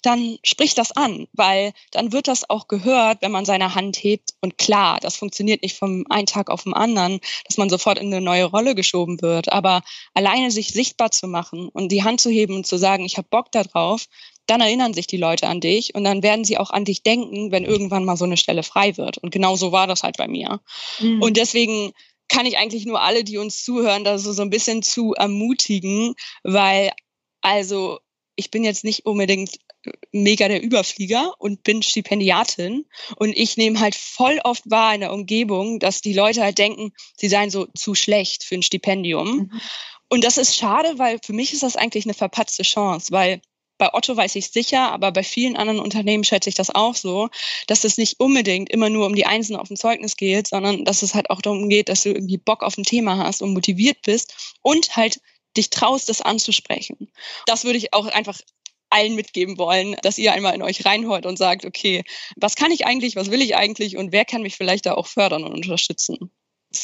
dann 0.02 0.38
sprich 0.44 0.76
das 0.76 0.92
an, 0.92 1.28
weil 1.34 1.74
dann 1.92 2.12
wird 2.12 2.28
das 2.28 2.50
auch 2.50 2.68
gehört, 2.68 3.22
wenn 3.22 3.32
man 3.32 3.46
seine 3.46 3.76
Hand 3.76 3.98
hebt. 3.98 4.32
Und 4.42 4.58
klar, 4.58 5.00
das 5.02 5.16
funktioniert 5.16 5.62
nicht 5.62 5.78
vom 5.78 6.06
einen 6.10 6.26
Tag 6.26 6.50
auf 6.50 6.64
den 6.64 6.74
anderen, 6.74 7.20
dass 7.46 7.58
man 7.58 7.70
sofort 7.70 8.00
in 8.00 8.08
eine 8.08 8.22
neue 8.22 8.46
Rolle 8.46 8.76
geschoben 8.76 9.22
wird. 9.22 9.52
Aber 9.52 9.82
alleine 10.14 10.52
sich 10.52 10.70
sichtbar 10.70 11.12
zu 11.12 11.28
machen 11.28 11.70
und 11.70 11.92
die 11.92 12.04
Hand 12.04 12.22
zu 12.22 12.30
heben 12.30 12.56
und 12.56 12.68
zu 12.68 12.78
sagen, 12.78 13.06
ich 13.06 13.18
habe 13.18 13.28
Bock 13.30 13.52
darauf, 13.52 14.06
dann 14.46 14.62
erinnern 14.62 14.94
sich 14.94 15.08
die 15.08 15.18
Leute 15.18 15.48
an 15.48 15.62
dich 15.62 15.94
und 15.94 16.04
dann 16.04 16.24
werden 16.24 16.44
sie 16.44 16.58
auch 16.58 16.72
an 16.72 16.86
dich 16.86 17.04
denken, 17.04 17.52
wenn 17.52 17.66
irgendwann 17.66 18.06
mal 18.06 18.18
so 18.18 18.26
eine 18.26 18.38
Stelle 18.38 18.64
frei 18.64 18.98
wird. 18.98 19.18
Und 19.20 19.32
genau 19.32 19.56
so 19.56 19.72
war 19.72 19.86
das 19.86 20.04
halt 20.04 20.18
bei 20.18 20.28
mir. 20.28 20.60
Mhm. 21.00 21.22
Und 21.22 21.38
deswegen 21.38 21.92
kann 22.28 22.46
ich 22.46 22.58
eigentlich 22.58 22.86
nur 22.86 23.02
alle, 23.02 23.24
die 23.24 23.38
uns 23.38 23.64
zuhören, 23.64 24.04
da 24.04 24.18
so, 24.18 24.32
so 24.32 24.42
ein 24.42 24.50
bisschen 24.50 24.82
zu 24.82 25.14
ermutigen, 25.14 26.16
weil 26.44 26.92
also 27.42 28.00
ich 28.40 28.52
bin 28.52 28.64
jetzt 28.64 28.86
nicht 28.86 29.06
unbedingt 29.06 29.60
mega 30.12 30.48
der 30.48 30.64
Überflieger 30.64 31.34
und 31.40 31.64
bin 31.64 31.84
Stipendiatin. 31.84 32.86
Und 33.18 33.38
ich 33.38 33.58
nehme 33.58 33.80
halt 33.80 33.96
voll 33.96 34.40
oft 34.44 34.70
wahr 34.70 34.96
in 34.96 35.02
der 35.02 35.14
Umgebung, 35.14 35.80
dass 35.80 36.02
die 36.02 36.14
Leute 36.14 36.42
halt 36.42 36.58
denken, 36.58 36.94
sie 37.18 37.28
seien 37.28 37.50
so 37.50 37.68
zu 37.76 37.96
schlecht 37.96 38.44
für 38.44 38.56
ein 38.56 38.64
Stipendium. 38.64 39.30
Mhm. 39.30 39.62
Und 40.10 40.24
das 40.24 40.38
ist 40.38 40.56
schade, 40.56 40.98
weil 40.98 41.20
für 41.24 41.34
mich 41.34 41.54
ist 41.54 41.64
das 41.64 41.76
eigentlich 41.76 42.06
eine 42.06 42.14
verpatzte 42.14 42.64
Chance, 42.64 43.12
weil 43.12 43.42
bei 43.78 43.94
Otto 43.94 44.16
weiß 44.16 44.36
ich 44.36 44.48
sicher, 44.48 44.92
aber 44.92 45.12
bei 45.12 45.24
vielen 45.24 45.56
anderen 45.56 45.80
Unternehmen 45.80 46.24
schätze 46.24 46.50
ich 46.50 46.56
das 46.56 46.70
auch 46.70 46.96
so, 46.96 47.30
dass 47.68 47.86
es 47.86 47.98
nicht 47.98 48.20
unbedingt 48.20 48.70
immer 48.70 48.90
nur 48.90 49.06
um 49.06 49.16
die 49.16 49.26
Einsen 49.26 49.56
auf 49.56 49.70
dem 49.70 49.78
Zeugnis 49.78 50.18
geht, 50.18 50.48
sondern 50.48 50.84
dass 50.84 51.02
es 51.02 51.16
halt 51.16 51.30
auch 51.30 51.42
darum 51.42 51.70
geht, 51.70 51.88
dass 51.90 52.04
du 52.04 52.10
irgendwie 52.10 52.38
Bock 52.38 52.62
auf 52.62 52.78
ein 52.78 52.84
Thema 52.84 53.18
hast 53.18 53.42
und 53.42 53.54
motiviert 53.54 54.02
bist 54.04 54.56
und 54.62 54.96
halt 54.96 55.22
dich 55.58 55.70
traust, 55.70 56.10
das 56.10 56.22
anzusprechen. 56.22 57.12
Das 57.46 57.64
würde 57.64 57.78
ich 57.78 57.94
auch 57.94 58.08
einfach 58.08 58.40
allen 58.90 59.16
mitgeben 59.16 59.58
wollen, 59.58 59.96
dass 60.02 60.18
ihr 60.18 60.34
einmal 60.34 60.56
in 60.56 60.62
euch 60.62 60.86
reinholt 60.86 61.26
und 61.26 61.38
sagt, 61.38 61.66
okay, 61.66 62.04
was 62.38 62.56
kann 62.56 62.72
ich 62.72 62.86
eigentlich, 62.86 63.16
was 63.16 63.32
will 63.32 63.42
ich 63.42 63.56
eigentlich 63.56 63.98
und 63.98 64.12
wer 64.12 64.26
kann 64.26 64.42
mich 64.42 64.56
vielleicht 64.56 64.86
da 64.86 64.94
auch 64.94 65.08
fördern 65.08 65.44
und 65.44 65.54
unterstützen. 65.54 66.32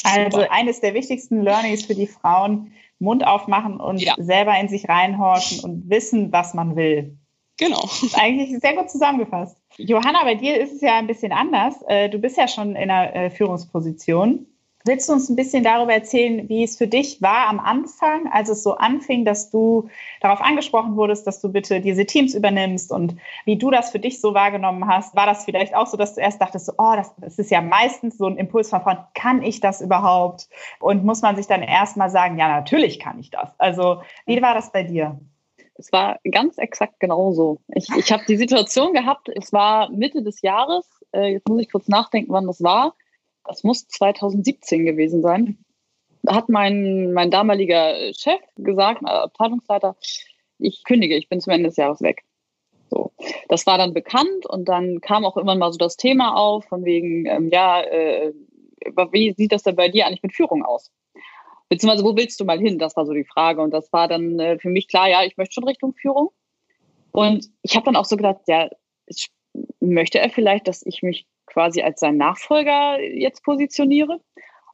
Also 0.04 0.40
eines 0.50 0.80
der 0.80 0.94
wichtigsten 0.94 1.42
Learnings 1.42 1.84
für 1.84 1.94
die 1.94 2.06
Frauen, 2.06 2.72
Mund 2.98 3.26
aufmachen 3.26 3.78
und 3.78 3.98
ja. 3.98 4.14
selber 4.18 4.58
in 4.58 4.68
sich 4.68 4.88
reinhorchen 4.88 5.60
und 5.60 5.88
wissen, 5.90 6.32
was 6.32 6.54
man 6.54 6.76
will. 6.76 7.18
Genau. 7.58 7.82
Das 7.82 8.02
ist 8.02 8.18
eigentlich 8.18 8.58
sehr 8.60 8.74
gut 8.74 8.90
zusammengefasst. 8.90 9.56
Johanna, 9.78 10.24
bei 10.24 10.34
dir 10.34 10.60
ist 10.60 10.72
es 10.72 10.80
ja 10.80 10.96
ein 10.96 11.06
bisschen 11.06 11.32
anders. 11.32 11.74
Äh, 11.88 12.10
du 12.10 12.18
bist 12.18 12.36
ja 12.36 12.48
schon 12.48 12.76
in 12.76 12.90
einer 12.90 13.14
äh, 13.14 13.30
Führungsposition. 13.30 14.46
Willst 14.86 15.08
du 15.08 15.14
uns 15.14 15.28
ein 15.28 15.34
bisschen 15.34 15.64
darüber 15.64 15.92
erzählen, 15.92 16.48
wie 16.48 16.62
es 16.62 16.76
für 16.76 16.86
dich 16.86 17.20
war 17.20 17.48
am 17.48 17.58
Anfang, 17.58 18.30
als 18.30 18.48
es 18.48 18.62
so 18.62 18.76
anfing, 18.76 19.24
dass 19.24 19.50
du 19.50 19.88
darauf 20.20 20.40
angesprochen 20.40 20.96
wurdest, 20.96 21.26
dass 21.26 21.40
du 21.40 21.50
bitte 21.50 21.80
diese 21.80 22.06
Teams 22.06 22.36
übernimmst 22.36 22.92
und 22.92 23.16
wie 23.46 23.56
du 23.56 23.72
das 23.72 23.90
für 23.90 23.98
dich 23.98 24.20
so 24.20 24.32
wahrgenommen 24.32 24.86
hast? 24.86 25.16
War 25.16 25.26
das 25.26 25.44
vielleicht 25.44 25.74
auch 25.74 25.88
so, 25.88 25.96
dass 25.96 26.14
du 26.14 26.20
erst 26.20 26.40
dachtest, 26.40 26.72
oh, 26.78 26.92
das, 26.94 27.12
das 27.16 27.36
ist 27.36 27.50
ja 27.50 27.60
meistens 27.60 28.16
so 28.16 28.26
ein 28.26 28.36
Impulsverfahren, 28.36 29.04
kann 29.14 29.42
ich 29.42 29.58
das 29.58 29.80
überhaupt? 29.80 30.48
Und 30.78 31.04
muss 31.04 31.20
man 31.20 31.34
sich 31.34 31.48
dann 31.48 31.62
erstmal 31.62 32.08
sagen, 32.08 32.38
ja, 32.38 32.46
natürlich 32.46 33.00
kann 33.00 33.18
ich 33.18 33.30
das. 33.30 33.50
Also, 33.58 34.02
wie 34.24 34.40
war 34.40 34.54
das 34.54 34.70
bei 34.70 34.84
dir? 34.84 35.18
Es 35.74 35.90
war 35.92 36.20
ganz 36.30 36.58
exakt 36.58 37.00
genauso. 37.00 37.58
Ich, 37.74 37.88
ich 37.96 38.12
habe 38.12 38.22
die 38.28 38.36
Situation 38.36 38.92
gehabt, 38.92 39.28
es 39.34 39.52
war 39.52 39.90
Mitte 39.90 40.22
des 40.22 40.42
Jahres, 40.42 40.86
äh, 41.12 41.32
jetzt 41.32 41.48
muss 41.48 41.60
ich 41.60 41.72
kurz 41.72 41.88
nachdenken, 41.88 42.32
wann 42.32 42.46
das 42.46 42.62
war 42.62 42.94
das 43.48 43.64
muss 43.64 43.86
2017 43.88 44.84
gewesen 44.84 45.22
sein, 45.22 45.58
hat 46.26 46.48
mein, 46.48 47.12
mein 47.12 47.30
damaliger 47.30 47.94
Chef 48.14 48.40
gesagt, 48.56 49.04
Abteilungsleiter, 49.04 49.96
ich 50.58 50.82
kündige, 50.84 51.16
ich 51.16 51.28
bin 51.28 51.40
zum 51.40 51.52
Ende 51.52 51.68
des 51.68 51.76
Jahres 51.76 52.00
weg. 52.00 52.22
So. 52.90 53.12
Das 53.48 53.66
war 53.66 53.78
dann 53.78 53.94
bekannt 53.94 54.46
und 54.46 54.68
dann 54.68 55.00
kam 55.00 55.24
auch 55.24 55.36
immer 55.36 55.54
mal 55.54 55.72
so 55.72 55.78
das 55.78 55.96
Thema 55.96 56.36
auf, 56.36 56.64
von 56.66 56.84
wegen, 56.84 57.26
ähm, 57.26 57.50
ja, 57.50 57.82
äh, 57.82 58.32
wie 59.10 59.32
sieht 59.32 59.52
das 59.52 59.64
denn 59.64 59.76
bei 59.76 59.88
dir 59.88 60.06
eigentlich 60.06 60.22
mit 60.22 60.34
Führung 60.34 60.64
aus? 60.64 60.92
Beziehungsweise, 61.68 62.04
wo 62.04 62.16
willst 62.16 62.38
du 62.38 62.44
mal 62.44 62.60
hin? 62.60 62.78
Das 62.78 62.96
war 62.96 63.06
so 63.06 63.12
die 63.12 63.24
Frage. 63.24 63.60
Und 63.60 63.72
das 63.72 63.92
war 63.92 64.06
dann 64.06 64.38
äh, 64.38 64.58
für 64.58 64.68
mich 64.68 64.86
klar, 64.86 65.08
ja, 65.08 65.24
ich 65.24 65.36
möchte 65.36 65.54
schon 65.54 65.64
Richtung 65.64 65.94
Führung. 65.94 66.30
Und 67.10 67.48
ich 67.62 67.74
habe 67.74 67.86
dann 67.86 67.96
auch 67.96 68.04
so 68.04 68.16
gedacht, 68.16 68.42
ja, 68.46 68.68
möchte 69.80 70.18
er 70.20 70.30
vielleicht, 70.30 70.68
dass 70.68 70.84
ich 70.84 71.02
mich 71.02 71.26
quasi 71.46 71.82
als 71.82 72.00
sein 72.00 72.16
Nachfolger 72.16 73.00
jetzt 73.00 73.42
positioniere. 73.44 74.20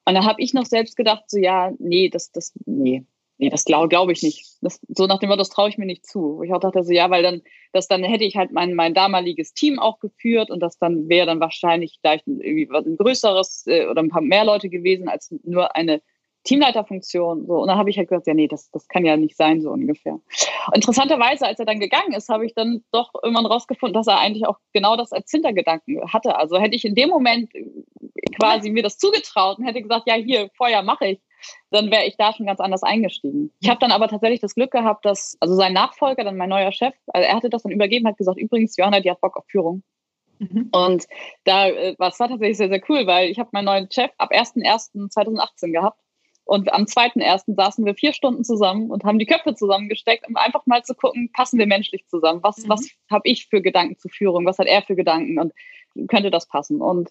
Und 0.04 0.14
da 0.14 0.24
habe 0.24 0.42
ich 0.42 0.52
noch 0.52 0.66
selbst 0.66 0.96
gedacht, 0.96 1.24
so 1.28 1.38
ja, 1.38 1.72
nee, 1.78 2.08
das, 2.08 2.32
das, 2.32 2.52
nee, 2.66 3.04
nee, 3.38 3.50
das 3.50 3.64
glaube 3.64 3.88
glaub 3.88 4.10
ich 4.10 4.22
nicht. 4.22 4.56
Das, 4.60 4.80
so 4.88 5.06
nach 5.06 5.18
dem 5.18 5.28
Motto, 5.28 5.38
das 5.38 5.50
traue 5.50 5.68
ich 5.68 5.78
mir 5.78 5.86
nicht 5.86 6.06
zu. 6.06 6.38
Wo 6.38 6.42
ich 6.42 6.52
auch 6.52 6.60
dachte, 6.60 6.82
so 6.82 6.92
ja, 6.92 7.10
weil 7.10 7.22
dann, 7.22 7.42
das 7.72 7.88
dann 7.88 8.02
hätte 8.02 8.24
ich 8.24 8.36
halt 8.36 8.52
mein, 8.52 8.74
mein 8.74 8.94
damaliges 8.94 9.52
Team 9.54 9.78
auch 9.78 10.00
geführt 10.00 10.50
und 10.50 10.60
das 10.60 10.78
dann 10.78 11.08
wäre 11.08 11.26
dann 11.26 11.40
wahrscheinlich 11.40 11.98
vielleicht 12.00 12.26
irgendwie 12.26 12.68
was 12.68 12.84
ein 12.86 12.96
größeres 12.96 13.66
äh, 13.66 13.86
oder 13.86 14.02
ein 14.02 14.10
paar 14.10 14.22
mehr 14.22 14.44
Leute 14.44 14.68
gewesen 14.68 15.08
als 15.08 15.32
nur 15.44 15.76
eine 15.76 16.02
Teamleiterfunktion. 16.44 17.46
So. 17.46 17.60
Und 17.60 17.68
dann 17.68 17.78
habe 17.78 17.90
ich 17.90 17.98
halt 17.98 18.08
gesagt, 18.08 18.26
ja, 18.26 18.34
nee, 18.34 18.48
das, 18.48 18.70
das 18.70 18.88
kann 18.88 19.04
ja 19.04 19.16
nicht 19.16 19.36
sein, 19.36 19.60
so 19.60 19.70
ungefähr. 19.70 20.18
Interessanterweise, 20.74 21.46
als 21.46 21.58
er 21.58 21.66
dann 21.66 21.80
gegangen 21.80 22.12
ist, 22.12 22.28
habe 22.28 22.46
ich 22.46 22.54
dann 22.54 22.82
doch 22.92 23.10
irgendwann 23.22 23.46
rausgefunden, 23.46 23.94
dass 23.94 24.06
er 24.06 24.18
eigentlich 24.18 24.46
auch 24.46 24.58
genau 24.72 24.96
das 24.96 25.12
als 25.12 25.30
Hintergedanken 25.30 26.12
hatte. 26.12 26.36
Also 26.36 26.58
hätte 26.58 26.74
ich 26.74 26.84
in 26.84 26.94
dem 26.94 27.10
Moment 27.10 27.52
quasi 28.38 28.70
mir 28.70 28.82
das 28.82 28.98
zugetraut 28.98 29.58
und 29.58 29.64
hätte 29.64 29.82
gesagt, 29.82 30.08
ja, 30.08 30.14
hier, 30.14 30.50
Feuer 30.56 30.82
mache 30.82 31.06
ich, 31.06 31.20
dann 31.70 31.90
wäre 31.90 32.04
ich 32.06 32.16
da 32.16 32.32
schon 32.32 32.46
ganz 32.46 32.60
anders 32.60 32.82
eingestiegen. 32.82 33.52
Ich 33.60 33.68
habe 33.68 33.80
dann 33.80 33.92
aber 33.92 34.08
tatsächlich 34.08 34.40
das 34.40 34.54
Glück 34.54 34.70
gehabt, 34.70 35.04
dass, 35.04 35.36
also 35.40 35.54
sein 35.54 35.72
Nachfolger, 35.72 36.24
dann 36.24 36.36
mein 36.36 36.48
neuer 36.48 36.72
Chef, 36.72 36.94
also 37.08 37.26
er 37.26 37.36
hatte 37.36 37.50
das 37.50 37.62
dann 37.62 37.72
übergeben, 37.72 38.06
hat 38.06 38.16
gesagt, 38.16 38.38
übrigens, 38.38 38.76
Johanna, 38.76 39.00
die 39.00 39.10
hat 39.10 39.20
Bock 39.20 39.36
auf 39.36 39.44
Führung. 39.48 39.82
Mhm. 40.38 40.68
Und 40.72 41.06
da 41.44 41.68
äh, 41.68 41.94
was 41.98 42.18
war 42.18 42.28
tatsächlich 42.28 42.56
sehr, 42.56 42.68
sehr 42.68 42.82
cool, 42.88 43.06
weil 43.06 43.30
ich 43.30 43.38
habe 43.38 43.50
meinen 43.52 43.66
neuen 43.66 43.90
Chef 43.90 44.10
ab 44.18 44.32
1.1.2018 44.32 45.72
gehabt 45.72 45.98
und 46.44 46.72
am 46.72 46.84
2.1. 46.84 47.54
saßen 47.54 47.84
wir 47.84 47.94
vier 47.94 48.12
Stunden 48.12 48.44
zusammen 48.44 48.90
und 48.90 49.04
haben 49.04 49.18
die 49.18 49.26
Köpfe 49.26 49.54
zusammengesteckt, 49.54 50.28
um 50.28 50.36
einfach 50.36 50.66
mal 50.66 50.82
zu 50.82 50.94
gucken, 50.94 51.30
passen 51.32 51.58
wir 51.58 51.66
menschlich 51.66 52.06
zusammen? 52.08 52.40
Was, 52.42 52.58
mhm. 52.58 52.68
was 52.68 52.90
habe 53.10 53.28
ich 53.28 53.46
für 53.46 53.62
Gedanken 53.62 53.98
zur 53.98 54.10
Führung? 54.10 54.44
Was 54.44 54.58
hat 54.58 54.66
er 54.66 54.82
für 54.82 54.96
Gedanken? 54.96 55.38
Und 55.38 55.52
könnte 56.08 56.30
das 56.30 56.48
passen? 56.48 56.80
Und 56.80 57.10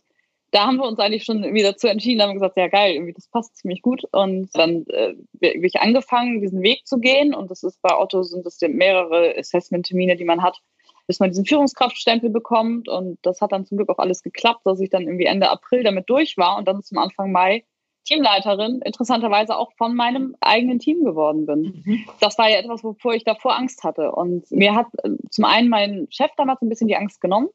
da 0.52 0.68
haben 0.68 0.78
wir 0.78 0.86
uns 0.86 1.00
eigentlich 1.00 1.24
schon 1.24 1.54
wieder 1.54 1.78
zu 1.78 1.90
entschieden, 1.90 2.22
haben 2.22 2.34
gesagt, 2.34 2.58
ja 2.58 2.68
geil, 2.68 2.94
irgendwie 2.94 3.14
das 3.14 3.30
passt 3.30 3.56
ziemlich 3.56 3.82
gut. 3.82 4.04
Und 4.12 4.50
dann 4.54 4.86
äh, 4.88 5.16
bin 5.32 5.64
ich 5.64 5.80
angefangen, 5.80 6.42
diesen 6.42 6.62
Weg 6.62 6.86
zu 6.86 7.00
gehen. 7.00 7.34
Und 7.34 7.50
das 7.50 7.64
ist 7.64 7.82
bei 7.82 7.98
Otto 7.98 8.24
sind 8.24 8.46
das 8.46 8.60
mehrere 8.62 9.38
Assessment-Termine, 9.38 10.18
die 10.18 10.26
man 10.26 10.44
hat, 10.44 10.60
bis 11.08 11.22
man 11.22 11.30
diesen 11.30 11.46
Führungskraftstempel 11.46 12.30
bekommt. 12.30 12.90
Und 12.90 13.18
das 13.22 13.40
hat 13.40 13.54
dann 13.54 13.66
zum 13.66 13.78
Glück 13.78 13.90
auch 13.90 14.00
alles 14.00 14.24
geklappt, 14.24 14.62
dass 14.66 14.82
ich 14.82 14.90
dann 14.90 15.04
irgendwie 15.04 15.26
Ende 15.26 15.50
April 15.50 15.84
damit 15.84 16.10
durch 16.10 16.36
war 16.36 16.58
und 16.58 16.68
dann 16.68 16.84
zum 16.84 16.98
Anfang 16.98 17.32
Mai 17.32 17.64
Teamleiterin 18.06 18.82
interessanterweise 18.84 19.58
auch 19.58 19.72
von 19.78 19.96
meinem 19.96 20.36
eigenen 20.42 20.80
Team 20.80 21.04
geworden 21.04 21.46
bin. 21.46 21.84
Mhm. 21.86 22.06
Das 22.20 22.38
war 22.38 22.50
ja 22.50 22.58
etwas, 22.58 22.84
wovor 22.84 23.14
ich 23.14 23.24
davor 23.24 23.56
Angst 23.56 23.84
hatte. 23.84 24.12
Und 24.12 24.50
mir 24.52 24.76
hat 24.76 24.88
äh, 25.04 25.12
zum 25.30 25.46
einen 25.46 25.70
mein 25.70 26.08
Chef 26.10 26.32
damals 26.38 26.62
ein 26.62 26.70
bisschen 26.70 26.88
die 26.88 26.96
Angst 26.96 27.22
genommen 27.22 27.50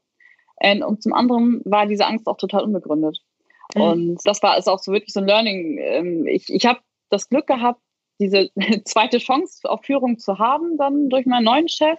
und 0.87 1.03
zum 1.03 1.13
anderen 1.13 1.61
war 1.65 1.87
diese 1.87 2.07
Angst 2.07 2.27
auch 2.27 2.39
total 2.39 2.65
unbegründet. 2.65 3.19
Mhm. 3.75 3.81
Und 3.83 4.19
das 4.25 4.43
war 4.43 4.57
ist 4.57 4.69
auch 4.69 4.79
so 4.79 4.93
wirklich 4.93 5.13
so 5.13 5.21
ein 5.21 5.27
Learning. 5.27 5.79
Ähm, 5.79 6.27
ich 6.27 6.49
ich 6.49 6.65
habe 6.67 6.81
das 7.11 7.29
Glück 7.29 7.47
gehabt, 7.47 7.81
diese 8.19 8.51
zweite 8.85 9.19
Chance 9.19 9.69
auf 9.69 9.85
Führung 9.85 10.19
zu 10.19 10.39
haben, 10.39 10.77
dann 10.79 11.09
durch 11.09 11.27
meinen 11.27 11.45
neuen 11.45 11.69
Chef. 11.69 11.99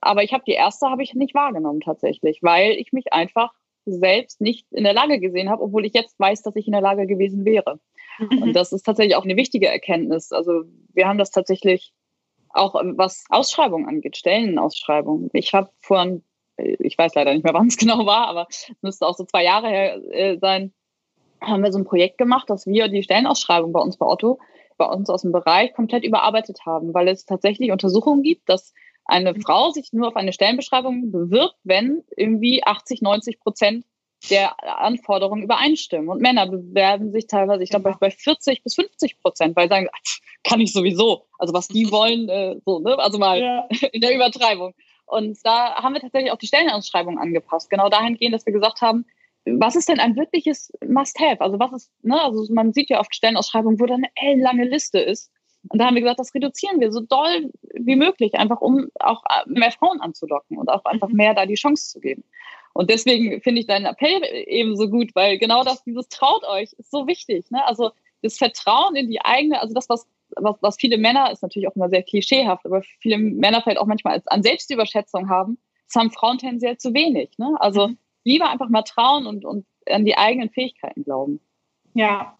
Aber 0.00 0.22
ich 0.22 0.32
habe 0.32 0.44
die 0.46 0.52
erste 0.52 0.88
habe 0.88 1.02
ich 1.02 1.14
nicht 1.14 1.34
wahrgenommen 1.34 1.80
tatsächlich, 1.80 2.40
weil 2.42 2.72
ich 2.72 2.92
mich 2.92 3.12
einfach 3.12 3.52
selbst 3.86 4.40
nicht 4.40 4.66
in 4.72 4.84
der 4.84 4.92
Lage 4.92 5.20
gesehen 5.20 5.48
habe, 5.48 5.62
obwohl 5.62 5.86
ich 5.86 5.94
jetzt 5.94 6.18
weiß, 6.18 6.42
dass 6.42 6.56
ich 6.56 6.66
in 6.66 6.72
der 6.72 6.82
Lage 6.82 7.06
gewesen 7.06 7.44
wäre. 7.44 7.78
Mhm. 8.18 8.42
Und 8.42 8.52
das 8.54 8.72
ist 8.72 8.82
tatsächlich 8.82 9.16
auch 9.16 9.24
eine 9.24 9.36
wichtige 9.36 9.68
Erkenntnis. 9.68 10.32
Also 10.32 10.64
wir 10.92 11.06
haben 11.06 11.18
das 11.18 11.30
tatsächlich 11.30 11.92
auch, 12.50 12.74
was 12.74 13.24
Ausschreibungen 13.28 13.88
angeht, 13.88 14.16
Stellenausschreibungen. 14.16 15.30
Ich 15.32 15.52
habe 15.54 15.70
vor, 15.78 16.20
ich 16.56 16.98
weiß 16.98 17.14
leider 17.14 17.32
nicht 17.32 17.44
mehr, 17.44 17.54
wann 17.54 17.68
es 17.68 17.76
genau 17.76 18.06
war, 18.06 18.28
aber 18.28 18.46
es 18.50 18.72
müsste 18.82 19.06
auch 19.06 19.16
so 19.16 19.24
zwei 19.24 19.44
Jahre 19.44 19.68
her 19.68 20.00
äh, 20.10 20.38
sein, 20.38 20.72
haben 21.40 21.62
wir 21.62 21.72
so 21.72 21.78
ein 21.78 21.84
Projekt 21.84 22.18
gemacht, 22.18 22.48
dass 22.50 22.66
wir 22.66 22.88
die 22.88 23.02
Stellenausschreibung 23.02 23.72
bei 23.72 23.80
uns 23.80 23.98
bei 23.98 24.06
Otto, 24.06 24.40
bei 24.78 24.86
uns 24.86 25.08
aus 25.10 25.22
dem 25.22 25.32
Bereich 25.32 25.74
komplett 25.74 26.04
überarbeitet 26.04 26.60
haben, 26.66 26.94
weil 26.94 27.08
es 27.08 27.24
tatsächlich 27.24 27.70
Untersuchungen 27.72 28.22
gibt, 28.22 28.48
dass 28.48 28.72
eine 29.06 29.34
Frau 29.34 29.70
sich 29.70 29.92
nur 29.92 30.08
auf 30.08 30.16
eine 30.16 30.32
Stellenbeschreibung 30.32 31.12
bewirbt, 31.12 31.56
wenn 31.64 32.02
irgendwie 32.16 32.64
80, 32.64 33.02
90 33.02 33.40
Prozent 33.40 33.84
der 34.30 34.56
Anforderungen 34.80 35.42
übereinstimmen. 35.42 36.08
Und 36.08 36.20
Männer 36.20 36.46
bewerben 36.46 37.12
sich 37.12 37.26
teilweise, 37.26 37.62
ich 37.62 37.70
glaube, 37.70 37.94
bei 38.00 38.10
40 38.10 38.62
bis 38.62 38.74
50 38.74 39.20
Prozent, 39.20 39.56
weil 39.56 39.66
sie 39.66 39.74
sagen, 39.74 39.88
kann 40.42 40.60
ich 40.60 40.72
sowieso. 40.72 41.26
Also 41.38 41.52
was 41.54 41.68
die 41.68 41.90
wollen, 41.90 42.28
äh, 42.28 42.56
so, 42.64 42.80
ne? 42.80 42.98
Also 42.98 43.18
mal 43.18 43.40
ja. 43.40 43.68
in 43.92 44.00
der 44.00 44.14
Übertreibung. 44.14 44.74
Und 45.06 45.38
da 45.44 45.76
haben 45.76 45.94
wir 45.94 46.00
tatsächlich 46.00 46.32
auch 46.32 46.38
die 46.38 46.48
Stellenausschreibung 46.48 47.18
angepasst. 47.18 47.70
Genau 47.70 47.88
dahingehend, 47.88 48.34
dass 48.34 48.46
wir 48.46 48.52
gesagt 48.52 48.80
haben, 48.80 49.06
was 49.44 49.76
ist 49.76 49.88
denn 49.88 50.00
ein 50.00 50.16
wirkliches 50.16 50.72
Must-Have? 50.84 51.40
Also 51.40 51.58
was 51.60 51.72
ist, 51.72 51.92
ne, 52.02 52.20
also 52.20 52.52
man 52.52 52.72
sieht 52.72 52.90
ja 52.90 52.98
oft 52.98 53.14
Stellenausschreibungen, 53.14 53.78
wo 53.78 53.86
da 53.86 53.94
eine 53.94 54.10
ellenlange 54.16 54.64
Liste 54.64 54.98
ist. 54.98 55.30
Und 55.68 55.78
da 55.78 55.86
haben 55.86 55.94
wir 55.94 56.02
gesagt, 56.02 56.20
das 56.20 56.34
reduzieren 56.34 56.80
wir 56.80 56.92
so 56.92 57.00
doll 57.00 57.50
wie 57.74 57.96
möglich, 57.96 58.34
einfach 58.34 58.60
um 58.60 58.88
auch 59.00 59.22
mehr 59.46 59.72
Frauen 59.72 60.00
anzulocken 60.00 60.58
und 60.58 60.68
auch 60.68 60.84
einfach 60.84 61.08
mhm. 61.08 61.16
mehr 61.16 61.34
da 61.34 61.46
die 61.46 61.54
Chance 61.54 61.90
zu 61.90 62.00
geben. 62.00 62.24
Und 62.72 62.90
deswegen 62.90 63.40
finde 63.40 63.60
ich 63.60 63.66
deinen 63.66 63.86
Appell 63.86 64.22
eben 64.46 64.76
so 64.76 64.88
gut, 64.88 65.14
weil 65.14 65.38
genau 65.38 65.64
das, 65.64 65.82
dieses 65.84 66.08
traut 66.08 66.44
euch, 66.44 66.74
ist 66.74 66.90
so 66.90 67.06
wichtig. 67.06 67.50
Ne? 67.50 67.66
Also 67.66 67.92
das 68.22 68.36
Vertrauen 68.36 68.96
in 68.96 69.08
die 69.08 69.20
eigene, 69.24 69.60
also 69.62 69.72
das, 69.72 69.88
was, 69.88 70.06
was, 70.36 70.56
was 70.60 70.76
viele 70.76 70.98
Männer, 70.98 71.30
ist 71.30 71.42
natürlich 71.42 71.68
auch 71.68 71.76
immer 71.76 71.88
sehr 71.88 72.02
klischeehaft, 72.02 72.66
aber 72.66 72.82
viele 73.00 73.16
Männer 73.16 73.62
vielleicht 73.62 73.78
auch 73.78 73.86
manchmal 73.86 74.14
als, 74.14 74.26
an 74.26 74.42
Selbstüberschätzung 74.42 75.30
haben, 75.30 75.58
das 75.86 76.00
haben 76.00 76.10
Frauen 76.10 76.38
tendenziell 76.38 76.76
zu 76.76 76.92
wenig. 76.92 77.30
Ne? 77.38 77.56
Also 77.60 77.88
mhm. 77.88 77.98
lieber 78.24 78.50
einfach 78.50 78.68
mal 78.68 78.82
trauen 78.82 79.26
und, 79.26 79.44
und 79.44 79.66
an 79.88 80.04
die 80.04 80.18
eigenen 80.18 80.50
Fähigkeiten 80.50 81.04
glauben. 81.04 81.40
Ja, 81.94 82.36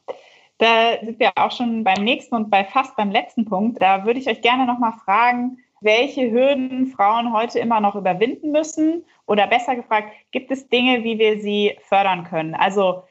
da 0.59 0.99
sind 1.03 1.21
wir 1.21 1.33
auch 1.37 1.51
schon 1.51 1.85
beim 1.85 2.03
nächsten 2.03 2.35
und 2.35 2.51
bei 2.51 2.65
fast 2.65 2.97
beim 2.97 3.11
letzten 3.11 3.45
Punkt. 3.45 3.81
Da 3.83 4.05
würde 4.05 4.19
ich 4.19 4.29
euch 4.29 4.41
gerne 4.41 4.67
nochmal 4.67 4.93
fragen, 5.05 5.59
welche 5.81 6.31
Hürden 6.31 6.87
Frauen 6.87 7.33
heute 7.33 7.59
immer 7.59 7.81
noch 7.81 7.95
überwinden 7.95 8.51
müssen? 8.51 9.05
Oder 9.27 9.47
besser 9.47 9.77
gefragt, 9.77 10.13
gibt 10.31 10.51
es 10.51 10.69
Dinge, 10.69 11.05
wie 11.05 11.19
wir 11.19 11.41
sie 11.41 11.77
fördern 11.83 12.25
können? 12.25 12.55
Also 12.55 13.03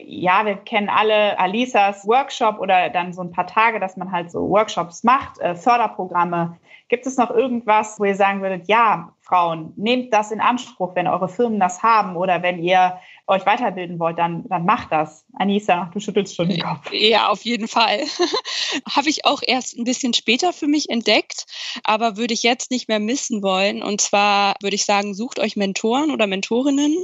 ja, 0.00 0.44
wir 0.44 0.56
kennen 0.56 0.88
alle 0.88 1.38
Alisas 1.38 2.06
Workshop 2.06 2.58
oder 2.60 2.90
dann 2.90 3.12
so 3.12 3.22
ein 3.22 3.32
paar 3.32 3.46
Tage, 3.46 3.80
dass 3.80 3.96
man 3.96 4.12
halt 4.12 4.30
so 4.30 4.48
Workshops 4.48 5.02
macht, 5.02 5.38
äh, 5.40 5.54
Förderprogramme. 5.54 6.56
Gibt 6.88 7.06
es 7.06 7.16
noch 7.16 7.30
irgendwas, 7.30 7.98
wo 7.98 8.04
ihr 8.04 8.14
sagen 8.14 8.40
würdet, 8.40 8.68
ja, 8.68 9.12
Frauen, 9.20 9.72
nehmt 9.76 10.12
das 10.12 10.30
in 10.30 10.40
Anspruch, 10.40 10.94
wenn 10.94 11.06
eure 11.06 11.28
Firmen 11.28 11.60
das 11.60 11.82
haben 11.82 12.16
oder 12.16 12.42
wenn 12.42 12.62
ihr 12.62 12.98
euch 13.28 13.44
weiterbilden 13.44 13.98
wollt, 13.98 14.18
dann, 14.18 14.48
dann 14.48 14.64
macht 14.64 14.90
das. 14.90 15.24
Anissa, 15.34 15.90
du 15.92 16.00
schüttelst 16.00 16.34
schon 16.34 16.48
den 16.48 16.60
Kopf. 16.60 16.90
Ja, 16.92 17.28
auf 17.28 17.44
jeden 17.44 17.68
Fall. 17.68 18.00
Habe 18.88 19.10
ich 19.10 19.26
auch 19.26 19.42
erst 19.46 19.76
ein 19.76 19.84
bisschen 19.84 20.14
später 20.14 20.52
für 20.54 20.66
mich 20.66 20.88
entdeckt, 20.88 21.44
aber 21.84 22.16
würde 22.16 22.32
ich 22.32 22.42
jetzt 22.42 22.70
nicht 22.70 22.88
mehr 22.88 23.00
missen 23.00 23.42
wollen. 23.42 23.82
Und 23.82 24.00
zwar 24.00 24.54
würde 24.62 24.76
ich 24.76 24.86
sagen, 24.86 25.14
sucht 25.14 25.38
euch 25.38 25.56
Mentoren 25.56 26.10
oder 26.10 26.26
Mentorinnen, 26.26 26.96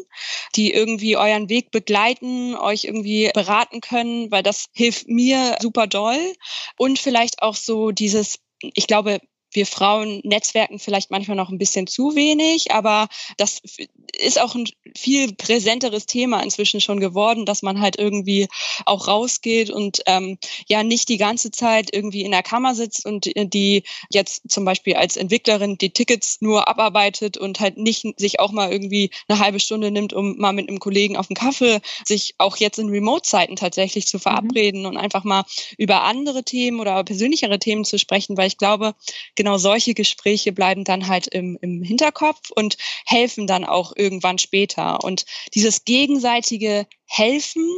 die 0.56 0.72
irgendwie 0.72 1.16
euren 1.18 1.50
Weg 1.50 1.70
begleiten, 1.70 2.56
euch 2.56 2.84
irgendwie 2.84 3.30
beraten 3.34 3.82
können, 3.82 4.30
weil 4.30 4.42
das 4.42 4.66
hilft 4.72 5.08
mir 5.08 5.56
super 5.60 5.86
doll. 5.86 6.32
Und 6.78 6.98
vielleicht 6.98 7.42
auch 7.42 7.54
so 7.54 7.90
dieses 7.90 8.40
ich 8.72 8.86
glaube, 8.86 9.20
wir 9.54 9.66
Frauen 9.66 10.20
netzwerken 10.24 10.78
vielleicht 10.78 11.10
manchmal 11.10 11.36
noch 11.36 11.50
ein 11.50 11.58
bisschen 11.58 11.86
zu 11.86 12.14
wenig, 12.14 12.72
aber 12.72 13.08
das 13.36 13.62
ist 14.18 14.40
auch 14.40 14.54
ein 14.54 14.66
viel 14.96 15.32
präsenteres 15.34 16.06
Thema 16.06 16.42
inzwischen 16.42 16.80
schon 16.80 17.00
geworden, 17.00 17.46
dass 17.46 17.62
man 17.62 17.80
halt 17.80 17.98
irgendwie 17.98 18.48
auch 18.86 19.08
rausgeht 19.08 19.70
und 19.70 20.00
ähm, 20.06 20.38
ja 20.68 20.82
nicht 20.82 21.08
die 21.08 21.16
ganze 21.16 21.50
Zeit 21.50 21.90
irgendwie 21.92 22.22
in 22.22 22.30
der 22.30 22.42
Kammer 22.42 22.74
sitzt 22.74 23.06
und 23.06 23.24
die 23.24 23.82
jetzt 24.10 24.42
zum 24.48 24.64
Beispiel 24.64 24.94
als 24.94 25.16
Entwicklerin 25.16 25.78
die 25.78 25.90
Tickets 25.90 26.40
nur 26.40 26.68
abarbeitet 26.68 27.36
und 27.36 27.60
halt 27.60 27.76
nicht 27.76 28.06
sich 28.18 28.40
auch 28.40 28.52
mal 28.52 28.72
irgendwie 28.72 29.10
eine 29.28 29.38
halbe 29.38 29.60
Stunde 29.60 29.90
nimmt, 29.90 30.12
um 30.12 30.36
mal 30.38 30.52
mit 30.52 30.68
einem 30.68 30.78
Kollegen 30.78 31.16
auf 31.16 31.28
einen 31.28 31.36
Kaffee 31.36 31.80
sich 32.04 32.34
auch 32.38 32.56
jetzt 32.56 32.78
in 32.78 32.88
Remote-Zeiten 32.88 33.56
tatsächlich 33.56 34.06
zu 34.06 34.18
mhm. 34.18 34.22
verabreden 34.22 34.80
mhm. 34.80 34.86
und 34.86 34.96
einfach 34.96 35.24
mal 35.24 35.44
über 35.78 36.02
andere 36.02 36.44
Themen 36.44 36.80
oder 36.80 37.02
persönlichere 37.04 37.58
Themen 37.58 37.84
zu 37.84 37.98
sprechen, 37.98 38.36
weil 38.36 38.48
ich 38.48 38.58
glaube, 38.58 38.94
genau 39.44 39.58
solche 39.58 39.92
Gespräche 39.92 40.52
bleiben 40.52 40.84
dann 40.84 41.06
halt 41.06 41.26
im, 41.26 41.58
im 41.60 41.82
Hinterkopf 41.82 42.50
und 42.50 42.78
helfen 43.04 43.46
dann 43.46 43.66
auch 43.66 43.92
irgendwann 43.94 44.38
später. 44.38 45.04
Und 45.04 45.26
dieses 45.54 45.84
gegenseitige 45.84 46.86
Helfen 47.04 47.68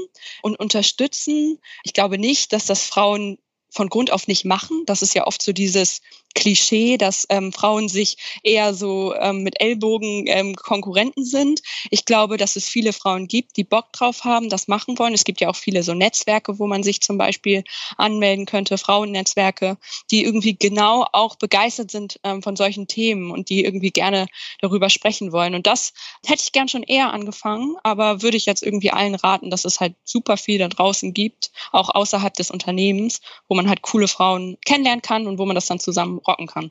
und 0.43 0.61
Unterstützen, 0.61 1.59
ich 1.83 1.93
glaube 1.93 2.19
nicht, 2.19 2.53
dass 2.53 2.67
das 2.67 2.85
Frauen 2.85 3.39
von 3.69 3.89
Grund 3.89 4.13
auf 4.13 4.29
nicht 4.29 4.45
machen. 4.45 4.85
Das 4.87 5.03
ist 5.03 5.15
ja 5.17 5.27
oft 5.27 5.43
so 5.43 5.53
dieses 5.53 6.03
Klischee, 6.37 6.99
dass 6.99 7.27
ähm, 7.31 7.53
Frauen 7.53 7.89
sich 7.89 8.17
eher 8.43 8.75
so 8.75 9.15
ähm, 9.15 9.43
mit 9.43 9.61
Ellbogen 9.61 10.27
ähm, 10.27 10.55
Konkurrenten 10.55 11.25
sind. 11.25 11.63
Ich 11.91 12.05
glaube, 12.05 12.37
dass 12.37 12.55
es 12.57 12.69
viele 12.69 12.93
Frauen 12.93 13.27
gibt, 13.27 13.57
die 13.57 13.65
Bock 13.65 13.93
drauf 13.93 14.23
haben, 14.23 14.51
das 14.51 14.69
machen 14.69 14.99
wollen. 14.99 15.15
Es 15.15 15.25
gibt 15.25 15.41
ja 15.41 15.49
auch 15.49 15.57
viele 15.57 15.83
so 15.83 15.95
Netzwerke, 15.95 16.59
wo 16.59 16.67
man 16.67 16.83
sich 16.83 17.01
zum 17.01 17.17
Beispiel 17.19 17.65
anmelden 17.97 18.45
könnte, 18.45 18.77
Frauennetzwerke, 18.77 19.79
die 20.11 20.25
irgendwie 20.25 20.55
genau 20.57 21.07
auch 21.13 21.37
begeistert 21.37 21.91
sind 21.91 22.21
ähm, 22.23 22.43
von 22.43 22.55
solchen 22.55 22.87
Themen 22.87 23.31
und 23.31 23.49
die 23.49 23.65
irgendwie 23.65 23.91
gerne 23.91 24.27
darüber 24.61 24.91
sprechen 24.91 25.33
wollen. 25.33 25.55
Und 25.55 25.67
das 25.67 25.95
hätte 26.25 26.43
ich 26.45 26.53
gern 26.53 26.69
schon 26.69 26.83
eher 26.83 27.13
angefangen, 27.15 27.77
aber 27.83 28.21
würde 28.21 28.37
ich 28.37 28.45
jetzt 28.45 28.63
irgendwie 28.63 28.91
allen 28.91 29.15
raten, 29.15 29.51
dass 29.51 29.65
es 29.65 29.81
halt 29.81 29.95
super 30.05 30.37
viel 30.37 30.59
da 30.59 30.69
draußen 30.69 31.15
gibt, 31.15 31.51
auch 31.73 31.89
außerhalb 31.95 32.35
des 32.35 32.51
Unternehmens, 32.51 33.23
wo 33.49 33.55
man 33.55 33.69
halt 33.69 33.81
coole 33.81 34.07
Frauen 34.07 34.59
kennenlernen 34.67 35.01
kann 35.01 35.27
und 35.27 35.39
wo 35.39 35.47
man 35.47 35.55
das 35.55 35.67
dann 35.67 35.81
zusammen 35.81 36.21
rocken 36.27 36.47
kann. 36.47 36.71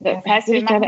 Das 0.00 0.24
heißt, 0.24 0.48
ich 0.48 0.64
da 0.64 0.80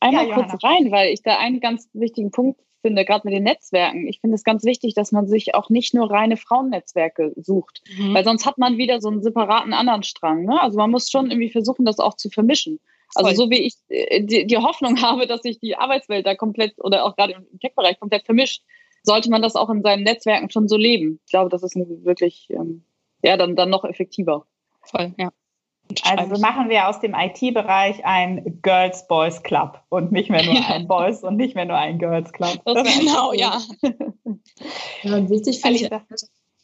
einmal 0.00 0.28
ja, 0.28 0.34
kurz 0.34 0.62
rein, 0.62 0.90
weil 0.90 1.12
ich 1.12 1.22
da 1.22 1.38
einen 1.38 1.60
ganz 1.60 1.88
wichtigen 1.92 2.30
Punkt 2.30 2.60
finde, 2.82 3.04
gerade 3.06 3.26
mit 3.26 3.34
den 3.34 3.44
Netzwerken. 3.44 4.06
Ich 4.06 4.20
finde 4.20 4.34
es 4.34 4.44
ganz 4.44 4.64
wichtig, 4.64 4.92
dass 4.92 5.10
man 5.10 5.26
sich 5.26 5.54
auch 5.54 5.70
nicht 5.70 5.94
nur 5.94 6.10
reine 6.10 6.36
Frauennetzwerke 6.36 7.32
sucht, 7.36 7.82
mhm. 7.96 8.12
weil 8.12 8.24
sonst 8.24 8.44
hat 8.44 8.58
man 8.58 8.76
wieder 8.76 9.00
so 9.00 9.08
einen 9.08 9.22
separaten 9.22 9.72
anderen 9.72 10.02
Strang. 10.02 10.44
Ne? 10.44 10.60
Also 10.60 10.76
man 10.76 10.90
muss 10.90 11.10
schon 11.10 11.30
irgendwie 11.30 11.50
versuchen, 11.50 11.86
das 11.86 11.98
auch 11.98 12.14
zu 12.14 12.28
vermischen. 12.28 12.80
Also 13.14 13.44
so 13.44 13.50
wie 13.50 13.62
ich 13.62 13.74
äh, 13.88 14.22
die, 14.22 14.46
die, 14.46 14.58
Hoffnung 14.58 15.00
habe, 15.02 15.26
dass 15.26 15.42
sich 15.42 15.58
die 15.60 15.76
Arbeitswelt 15.76 16.26
da 16.26 16.34
komplett 16.34 16.74
oder 16.78 17.04
auch 17.04 17.16
gerade 17.16 17.34
im 17.34 17.58
Tech-Bereich 17.60 17.98
komplett 17.98 18.26
vermischt, 18.26 18.62
sollte 19.02 19.30
man 19.30 19.40
das 19.40 19.56
auch 19.56 19.70
in 19.70 19.82
seinen 19.82 20.02
Netzwerken 20.02 20.50
schon 20.50 20.68
so 20.68 20.76
leben. 20.76 21.20
Ich 21.24 21.30
glaube, 21.30 21.48
das 21.48 21.62
ist 21.62 21.76
wirklich 21.76 22.48
ähm, 22.50 22.84
ja 23.22 23.36
dann, 23.36 23.56
dann 23.56 23.70
noch 23.70 23.84
effektiver. 23.84 24.46
Voll, 24.82 25.14
ja. 25.18 25.30
Also 26.02 26.40
machen 26.40 26.70
wir 26.70 26.88
aus 26.88 27.00
dem 27.00 27.14
IT-Bereich 27.14 28.04
ein 28.04 28.60
Girls 28.62 29.06
Boys 29.06 29.42
Club 29.42 29.80
und 29.90 30.12
nicht 30.12 30.30
mehr 30.30 30.42
nur 30.42 30.66
ein 30.68 30.88
Boys 30.88 31.22
und 31.22 31.36
nicht 31.36 31.54
mehr 31.54 31.66
nur 31.66 31.76
ein 31.76 31.98
Girls 31.98 32.32
Club. 32.32 32.60
Das 32.64 32.98
genau, 32.98 33.32
ja. 33.32 33.60
ja. 35.02 35.16
Und 35.16 35.30
wichtig 35.30 35.60
finde 35.60 35.76
ich 35.76 35.90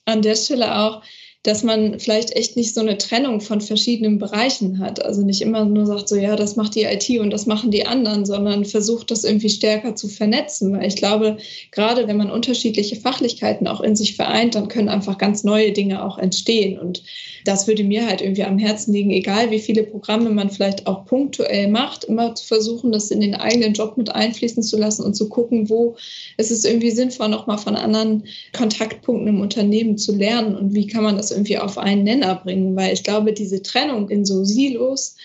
an 0.06 0.22
der 0.22 0.36
Stelle 0.36 0.74
auch, 0.74 1.02
dass 1.43 1.62
man 1.62 1.99
vielleicht 1.99 2.36
echt 2.36 2.57
nicht 2.57 2.74
so 2.74 2.82
eine 2.82 2.99
Trennung 2.99 3.41
von 3.41 3.62
verschiedenen 3.62 4.18
Bereichen 4.18 4.78
hat. 4.78 5.03
Also 5.03 5.22
nicht 5.22 5.41
immer 5.41 5.64
nur 5.64 5.86
sagt, 5.86 6.09
so 6.09 6.16
ja, 6.16 6.36
das 6.36 6.57
macht 6.57 6.74
die 6.74 6.82
IT 6.82 7.09
und 7.18 7.30
das 7.30 7.47
machen 7.47 7.70
die 7.70 7.86
anderen, 7.86 8.26
sondern 8.26 8.66
versucht 8.66 9.11
das 9.11 9.24
irgendwie 9.24 9.49
stärker 9.49 9.97
zu 9.97 10.09
vernetzen. 10.09 10.76
Weil 10.76 10.86
ich 10.86 10.97
glaube, 10.97 11.38
gerade 11.70 12.07
wenn 12.07 12.18
man 12.18 12.30
unterschiedliche 12.30 12.97
Fachlichkeiten 12.97 13.66
auch 13.68 13.80
in 13.80 13.97
sich 13.97 14.16
vereint, 14.16 14.55
dann 14.55 14.68
können 14.68 14.91
einfach 14.91 15.16
ganz 15.16 15.43
neue 15.43 15.72
Dinge 15.72 16.05
auch 16.05 16.18
entstehen. 16.18 16.78
Und 16.78 17.03
das 17.47 17.66
würde 17.66 17.84
mir 17.84 18.07
halt 18.07 18.20
irgendwie 18.20 18.45
am 18.45 18.59
Herzen 18.59 18.93
liegen, 18.93 19.11
egal 19.11 19.51
wie 19.51 19.61
viele 19.61 19.84
Programme 19.84 20.28
man 20.28 20.51
vielleicht 20.51 20.86
auch 20.86 21.07
punktuell 21.07 21.68
macht, 21.68 22.05
immer 22.05 22.34
zu 22.34 22.47
versuchen, 22.47 22.93
das 22.93 23.11
in 23.11 23.22
den 23.22 23.34
eigenen 23.34 23.72
Job 23.72 23.97
mit 23.97 24.14
einfließen 24.14 24.62
zu 24.62 24.76
lassen 24.76 25.05
und 25.05 25.14
zu 25.14 25.30
gucken, 25.30 25.70
wo 25.70 25.97
ist 26.36 26.51
es 26.51 26.66
irgendwie 26.66 26.91
sinnvoll, 26.91 27.28
nochmal 27.28 27.57
von 27.57 27.76
anderen 27.76 28.24
Kontaktpunkten 28.53 29.28
im 29.28 29.41
Unternehmen 29.41 29.97
zu 29.97 30.14
lernen 30.14 30.55
und 30.55 30.74
wie 30.74 30.86
kann 30.86 31.03
man 31.03 31.16
das 31.16 31.29
irgendwie 31.30 31.58
auf 31.58 31.78
einen 31.78 32.04
Nenner 32.04 32.36
bringen, 32.36 32.76
weil 32.76 32.92
ich 32.92 33.04
glaube, 33.04 33.32
diese 33.32 33.62
Trennung 33.62 34.08
in 34.08 34.24
so 34.24 34.44
Silos 34.44 35.16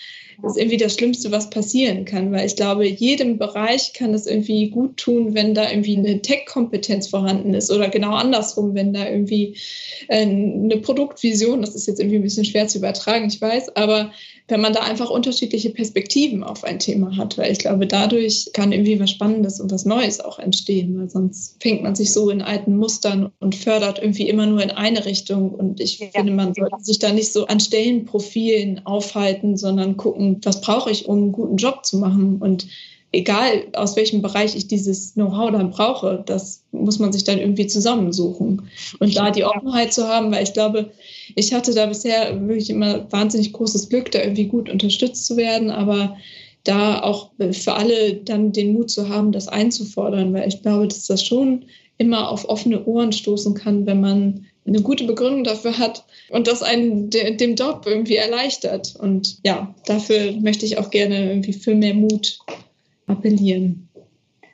ist 0.42 0.58
irgendwie 0.58 0.76
das 0.76 0.94
Schlimmste, 0.94 1.32
was 1.32 1.48
passieren 1.48 2.04
kann, 2.04 2.30
weil 2.30 2.46
ich 2.46 2.56
glaube, 2.56 2.86
jedem 2.86 3.38
Bereich 3.38 3.94
kann 3.94 4.12
es 4.12 4.26
irgendwie 4.26 4.68
gut 4.68 4.98
tun, 4.98 5.34
wenn 5.34 5.54
da 5.54 5.70
irgendwie 5.70 5.96
eine 5.96 6.20
Tech-Kompetenz 6.20 7.08
vorhanden 7.08 7.54
ist 7.54 7.70
oder 7.70 7.88
genau 7.88 8.14
andersrum, 8.14 8.74
wenn 8.74 8.92
da 8.92 9.08
irgendwie 9.08 9.56
äh, 10.08 10.26
eine 10.26 10.76
Produktvision, 10.78 11.62
das 11.62 11.74
ist 11.74 11.86
jetzt 11.86 12.00
irgendwie 12.00 12.18
ein 12.18 12.22
bisschen 12.22 12.44
schwer 12.44 12.68
zu 12.68 12.78
übertragen, 12.78 13.28
ich 13.28 13.40
weiß, 13.40 13.76
aber 13.76 14.12
wenn 14.48 14.60
man 14.60 14.72
da 14.72 14.80
einfach 14.80 15.10
unterschiedliche 15.10 15.70
Perspektiven 15.70 16.44
auf 16.44 16.62
ein 16.62 16.78
Thema 16.78 17.16
hat, 17.16 17.36
weil 17.36 17.50
ich 17.50 17.58
glaube, 17.58 17.86
dadurch 17.86 18.50
kann 18.52 18.70
irgendwie 18.70 19.00
was 19.00 19.10
Spannendes 19.10 19.60
und 19.60 19.72
was 19.72 19.84
Neues 19.84 20.20
auch 20.20 20.38
entstehen, 20.38 20.96
weil 20.98 21.10
sonst 21.10 21.56
fängt 21.60 21.82
man 21.82 21.96
sich 21.96 22.12
so 22.12 22.30
in 22.30 22.42
alten 22.42 22.76
Mustern 22.76 23.32
und 23.40 23.56
fördert 23.56 23.98
irgendwie 23.98 24.28
immer 24.28 24.46
nur 24.46 24.62
in 24.62 24.70
eine 24.70 25.04
Richtung. 25.04 25.50
Und 25.50 25.80
ich 25.80 25.98
ja. 25.98 26.06
finde, 26.14 26.32
man 26.32 26.54
sollte 26.54 26.76
sich 26.80 27.00
da 27.00 27.12
nicht 27.12 27.32
so 27.32 27.46
an 27.46 27.58
Stellenprofilen 27.58 28.86
aufhalten, 28.86 29.56
sondern 29.56 29.96
gucken, 29.96 30.40
was 30.44 30.60
brauche 30.60 30.92
ich, 30.92 31.08
um 31.08 31.16
einen 31.16 31.32
guten 31.32 31.56
Job 31.56 31.84
zu 31.84 31.98
machen. 31.98 32.36
Und 32.38 32.68
egal 33.10 33.64
aus 33.72 33.96
welchem 33.96 34.22
Bereich 34.22 34.54
ich 34.54 34.68
dieses 34.68 35.14
Know-how 35.14 35.50
dann 35.50 35.70
brauche, 35.70 36.22
das 36.24 36.62
muss 36.70 37.00
man 37.00 37.12
sich 37.12 37.24
dann 37.24 37.38
irgendwie 37.38 37.66
zusammensuchen. 37.66 38.62
Und 39.00 39.16
da 39.16 39.32
die 39.32 39.44
Offenheit 39.44 39.92
zu 39.92 40.06
haben, 40.06 40.30
weil 40.30 40.44
ich 40.44 40.52
glaube, 40.52 40.92
ich 41.34 41.52
hatte 41.52 41.74
da 41.74 41.86
bisher 41.86 42.40
wirklich 42.48 42.70
immer 42.70 43.10
wahnsinnig 43.10 43.52
großes 43.52 43.88
Glück, 43.88 44.10
da 44.10 44.20
irgendwie 44.20 44.46
gut 44.46 44.70
unterstützt 44.70 45.26
zu 45.26 45.36
werden, 45.36 45.70
aber 45.70 46.16
da 46.64 47.02
auch 47.02 47.30
für 47.52 47.74
alle 47.74 48.14
dann 48.14 48.52
den 48.52 48.72
Mut 48.72 48.90
zu 48.90 49.08
haben, 49.08 49.32
das 49.32 49.48
einzufordern, 49.48 50.32
weil 50.34 50.48
ich 50.48 50.62
glaube, 50.62 50.88
dass 50.88 51.06
das 51.06 51.24
schon 51.24 51.66
immer 51.98 52.30
auf 52.30 52.48
offene 52.48 52.84
Ohren 52.84 53.12
stoßen 53.12 53.54
kann, 53.54 53.86
wenn 53.86 54.00
man 54.00 54.46
eine 54.66 54.82
gute 54.82 55.04
Begründung 55.04 55.44
dafür 55.44 55.78
hat 55.78 56.04
und 56.30 56.48
das 56.48 56.62
einen 56.62 57.08
de, 57.10 57.36
dem 57.36 57.54
Job 57.54 57.84
irgendwie 57.86 58.16
erleichtert. 58.16 58.96
Und 58.96 59.38
ja, 59.44 59.74
dafür 59.86 60.32
möchte 60.40 60.66
ich 60.66 60.78
auch 60.78 60.90
gerne 60.90 61.28
irgendwie 61.28 61.52
für 61.52 61.74
mehr 61.74 61.94
Mut 61.94 62.38
appellieren. 63.06 63.88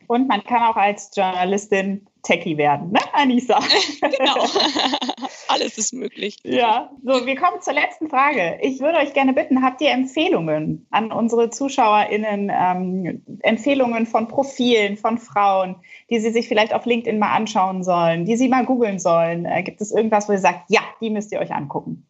Und 0.07 0.29
man 0.29 0.45
kann 0.45 0.63
auch 0.63 0.77
als 0.77 1.11
Journalistin 1.17 2.07
Techie 2.23 2.57
werden, 2.57 2.93
ne, 2.93 3.01
Anissa? 3.15 3.59
genau. 4.01 4.45
Alles 5.53 5.77
ist 5.77 5.93
möglich. 5.93 6.39
Ja, 6.45 6.91
so, 7.05 7.27
wir 7.27 7.37
kommen 7.37 7.61
zur 7.61 7.75
letzten 7.75 8.09
Frage. 8.09 8.59
Ich 8.63 8.81
würde 8.81 8.97
euch 8.99 9.13
gerne 9.13 9.35
bitten, 9.35 9.63
habt 9.63 9.83
ihr 9.83 9.91
Empfehlungen 9.91 10.87
an 10.91 11.13
unsere 11.13 11.51
ZuschauerInnen, 11.51 12.51
ähm, 12.51 13.23
Empfehlungen 13.41 14.07
von 14.07 14.29
Profilen 14.29 14.97
von 14.97 15.19
Frauen, 15.19 15.77
die 16.09 16.21
sie 16.21 16.31
sich 16.31 16.49
vielleicht 16.49 16.73
auf 16.73 16.87
LinkedIn 16.87 17.19
mal 17.19 17.35
anschauen 17.35 17.85
sollen, 17.85 18.25
die 18.25 18.37
sie 18.37 18.49
mal 18.49 18.65
googeln 18.65 18.99
sollen? 18.99 19.45
Äh, 19.45 19.63
gibt 19.63 19.83
es 19.83 19.93
irgendwas, 19.93 20.27
wo 20.27 20.33
ihr 20.33 20.39
sagt, 20.39 20.71
ja, 20.71 20.81
die 21.03 21.11
müsst 21.11 21.33
ihr 21.33 21.41
euch 21.41 21.53
angucken? 21.53 22.07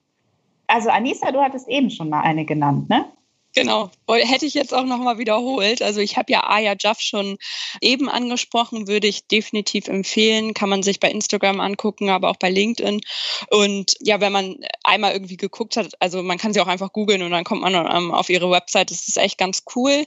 Also 0.69 0.91
Anissa, 0.91 1.33
du 1.33 1.41
hattest 1.41 1.69
eben 1.69 1.91
schon 1.91 2.11
mal 2.11 2.21
eine 2.21 2.45
genannt, 2.45 2.89
ne? 2.89 3.07
Genau, 3.55 3.91
hätte 4.09 4.47
ich 4.47 4.55
jetzt 4.55 4.73
auch 4.73 4.85
nochmal 4.85 5.19
wiederholt. 5.19 5.83
Also 5.83 6.01
ich 6.01 6.17
habe 6.17 6.33
ja 6.33 6.49
Aya 6.49 6.75
Jaff 6.79 7.01
schon 7.01 7.37
eben 7.83 8.09
angesprochen, 8.09 8.89
würde 8.89 9.07
ich 9.07 9.27
definitiv 9.27 9.89
empfehlen. 9.89 10.55
Kann 10.55 10.71
man 10.71 10.83
sich 10.83 11.01
bei 11.01 11.11
Instagram 11.11 11.61
angucken, 11.61 12.09
aber 12.09 12.31
auch 12.31 12.37
bei 12.37 12.49
LinkedIn. 12.49 13.03
Und 13.51 13.95
ja, 14.01 14.21
wenn 14.21 14.33
man 14.33 14.57
einmal 14.85 15.13
irgendwie 15.13 15.37
geguckt 15.37 15.77
hat, 15.77 15.91
also 16.01 16.23
man 16.23 16.39
kann 16.39 16.55
sie 16.55 16.63
auch 16.63 16.67
einfach 16.67 16.93
googeln 16.93 17.23
und 17.23 17.31
dann 17.31 17.45
kommt 17.45 17.61
man 17.61 17.75
ähm, 17.75 18.11
auf 18.13 18.31
ihre 18.31 18.51
Website. 18.51 18.91
Das 18.91 19.07
ist 19.07 19.19
echt 19.19 19.37
ganz 19.37 19.65
cool. 19.77 20.07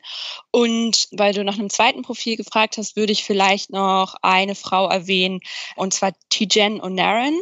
Und 0.50 1.08
weil 1.12 1.34
du 1.34 1.44
nach 1.44 1.60
einem 1.60 1.70
zweiten 1.70 2.02
Profil 2.02 2.38
gefragt 2.38 2.78
hast, 2.78 2.96
würde 2.96 3.12
ich 3.12 3.24
vielleicht 3.24 3.70
noch 3.70 4.16
eine 4.24 4.56
Frau 4.56 4.88
erwähnen, 4.88 5.40
und 5.76 5.94
zwar 5.94 6.14
Tijen 6.30 6.82
O'Naran. 6.82 7.36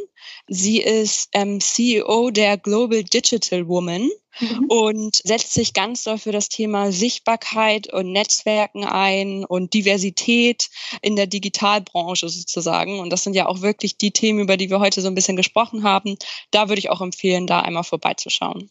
Sie 0.48 0.82
ist 0.82 1.30
ähm, 1.34 1.60
CEO 1.60 2.32
der 2.32 2.58
Global 2.58 3.04
Digital 3.04 3.68
Woman. 3.68 4.10
mhm. 4.40 4.66
und 4.68 5.16
setzt 5.24 5.54
sich 5.54 5.74
ganz 5.74 6.04
doll 6.04 6.18
für 6.18 6.32
das 6.32 6.50
Thema 6.50 6.92
Sichtbarkeit 6.92 7.92
und 7.92 8.12
Netzwerken 8.12 8.84
ein 8.84 9.46
und 9.46 9.74
Diversität 9.74 10.70
in 11.02 11.16
der 11.16 11.28
Digitalbranche 11.28 12.30
sozusagen. 12.30 13.00
Und 13.00 13.12
das 13.12 13.24
sind 13.24 13.36
ja 13.36 13.48
auch 13.48 13.62
wirklich 13.62 13.98
die 13.98 14.12
Themen, 14.12 14.40
über 14.40 14.58
die 14.58 14.70
wir 14.70 14.80
heute 14.80 15.02
so 15.02 15.08
ein 15.08 15.16
bisschen 15.16 15.38
gesprochen 15.38 15.84
haben. 15.84 16.18
Da 16.52 16.70
würde 16.70 16.80
ich 16.80 16.90
auch 16.90 17.02
empfehlen, 17.02 17.48
da 17.48 17.62
einmal 17.62 17.84
vorbeizuschauen. 17.84 18.70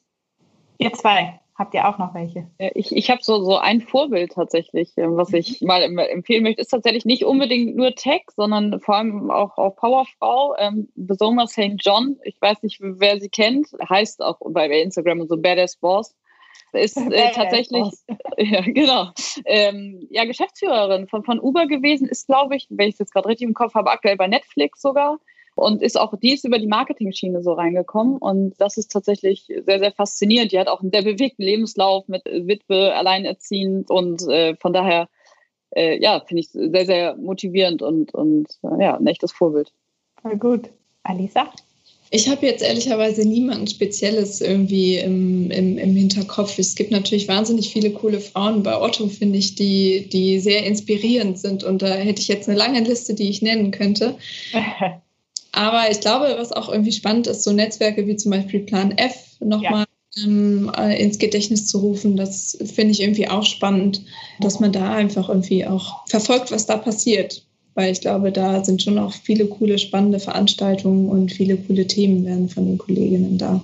Ihr 0.79 0.93
zwei, 0.93 1.39
Habt 1.63 1.75
ihr 1.75 1.89
auch 1.89 1.97
noch 1.97 2.13
welche? 2.13 2.51
Ich, 2.75 2.91
ich 2.91 3.09
habe 3.09 3.21
so, 3.23 3.45
so 3.45 3.57
ein 3.57 3.83
Vorbild 3.83 4.33
tatsächlich, 4.33 4.99
äh, 4.99 5.05
was 5.07 5.33
ich 5.33 5.61
mhm. 5.61 5.69
mal 5.69 5.83
empfehlen 5.83 6.43
möchte. 6.43 6.61
Ist 6.61 6.71
tatsächlich 6.73 7.05
nicht 7.05 7.25
unbedingt 7.25 7.77
nur 7.77 7.95
Tech, 7.95 8.23
sondern 8.35 8.81
vor 8.81 8.97
allem 8.97 9.31
auch, 9.31 9.57
auch 9.59 9.77
Powerfrau, 9.77 10.57
ähm, 10.59 10.89
Besoma 10.97 11.47
St. 11.47 11.77
John. 11.79 12.19
Ich 12.25 12.35
weiß 12.43 12.65
nicht, 12.65 12.81
wer 12.81 13.21
sie 13.21 13.29
kennt. 13.29 13.69
Heißt 13.89 14.23
auch 14.23 14.41
bei 14.45 14.69
Instagram 14.71 15.21
und 15.21 15.29
so 15.29 15.37
Badass 15.37 15.77
Boss. 15.77 16.17
Ist 16.73 16.97
äh, 16.97 17.31
tatsächlich, 17.31 17.87
ja, 18.39 18.63
genau, 18.63 19.11
ähm, 19.45 20.09
ja, 20.11 20.25
Geschäftsführerin 20.25 21.07
von, 21.07 21.23
von 21.23 21.39
Uber 21.39 21.69
gewesen, 21.69 22.09
ist, 22.09 22.27
glaube 22.27 22.57
ich, 22.57 22.67
wenn 22.71 22.89
ich 22.89 22.95
es 22.95 22.99
jetzt 22.99 23.13
gerade 23.13 23.29
richtig 23.29 23.47
im 23.47 23.55
Kopf 23.55 23.75
habe, 23.75 23.93
aktuell 23.93 24.17
bei 24.17 24.27
Netflix 24.27 24.83
sogar 24.83 25.21
und 25.55 25.83
ist 25.83 25.99
auch, 25.99 26.15
die 26.19 26.33
ist 26.33 26.45
über 26.45 26.59
die 26.59 26.67
Marketing-Schiene 26.67 27.43
so 27.43 27.53
reingekommen 27.53 28.17
und 28.17 28.55
das 28.59 28.77
ist 28.77 28.91
tatsächlich 28.91 29.47
sehr, 29.47 29.79
sehr 29.79 29.93
faszinierend. 29.93 30.53
Die 30.53 30.59
hat 30.59 30.69
auch 30.69 30.81
einen 30.81 30.91
sehr 30.91 31.03
bewegten 31.03 31.43
Lebenslauf 31.43 32.09
mit 32.09 32.25
Witwe, 32.25 32.95
alleinerziehend 32.95 33.91
und 33.91 34.27
äh, 34.29 34.57
von 34.57 34.73
daher, 34.73 35.09
äh, 35.71 36.01
ja, 36.01 36.21
finde 36.27 36.41
ich 36.41 36.49
sehr, 36.51 36.87
sehr 36.87 37.17
motivierend 37.17 37.83
und, 37.83 38.15
und 38.15 38.49
äh, 38.63 38.83
ja, 38.83 38.97
ein 38.97 39.07
echtes 39.07 39.33
Vorbild. 39.33 39.73
Voll 40.21 40.37
gut. 40.37 40.71
Alisa? 41.03 41.51
Ich 42.15 42.29
habe 42.29 42.45
jetzt 42.45 42.63
ehrlicherweise 42.63 43.27
niemanden 43.27 43.67
Spezielles 43.67 44.43
irgendwie 44.43 44.99
im, 44.99 45.51
im, 45.51 45.79
im, 45.79 45.97
Hinterkopf. 45.97 46.59
Es 46.59 46.75
gibt 46.75 46.91
natürlich 46.91 47.27
wahnsinnig 47.27 47.73
viele 47.73 47.91
coole 47.91 48.21
Frauen 48.21 48.63
bei 48.63 48.79
Otto, 48.79 49.09
finde 49.09 49.39
ich, 49.39 49.55
die, 49.55 50.11
die 50.13 50.39
sehr 50.39 50.67
inspirierend 50.67 51.39
sind. 51.39 51.65
Und 51.65 51.81
da 51.81 51.87
hätte 51.95 52.21
ich 52.21 52.29
jetzt 52.29 52.51
eine 52.51 52.59
lange 52.59 52.81
Liste, 52.81 53.15
die 53.15 53.31
ich 53.31 53.41
nennen 53.41 53.71
könnte. 53.71 54.17
Aber 55.53 55.91
ich 55.91 56.01
glaube, 56.01 56.35
was 56.39 56.53
auch 56.53 56.71
irgendwie 56.71 56.93
spannend 56.93 57.27
ist, 57.27 57.45
so 57.45 57.53
Netzwerke 57.53 58.07
wie 58.07 58.17
zum 58.17 58.31
Beispiel 58.31 58.61
Plan 58.61 58.97
F 58.97 59.37
nochmal 59.41 59.85
ja. 60.15 60.25
ähm, 60.25 60.73
äh, 60.77 61.01
ins 61.01 61.19
Gedächtnis 61.19 61.67
zu 61.67 61.79
rufen, 61.79 62.17
das 62.17 62.57
finde 62.65 62.93
ich 62.93 63.03
irgendwie 63.03 63.29
auch 63.29 63.45
spannend, 63.45 64.03
dass 64.41 64.61
man 64.61 64.73
da 64.73 64.95
einfach 64.95 65.29
irgendwie 65.29 65.67
auch 65.67 66.07
verfolgt, 66.07 66.51
was 66.51 66.67
da 66.67 66.79
passiert. 66.79 67.45
Weil 67.75 67.93
ich 67.93 68.01
glaube, 68.01 68.33
da 68.33 68.65
sind 68.65 68.83
schon 68.83 68.99
auch 68.99 69.13
viele 69.13 69.47
coole, 69.47 69.79
spannende 69.79 70.21
Veranstaltungen 70.21 71.09
und 71.09 71.33
viele 71.33 71.57
coole 71.57 71.87
Themen 71.87 72.25
werden 72.25 72.49
von 72.49 72.67
den 72.67 72.79
Kolleginnen 72.79 73.39
da 73.39 73.63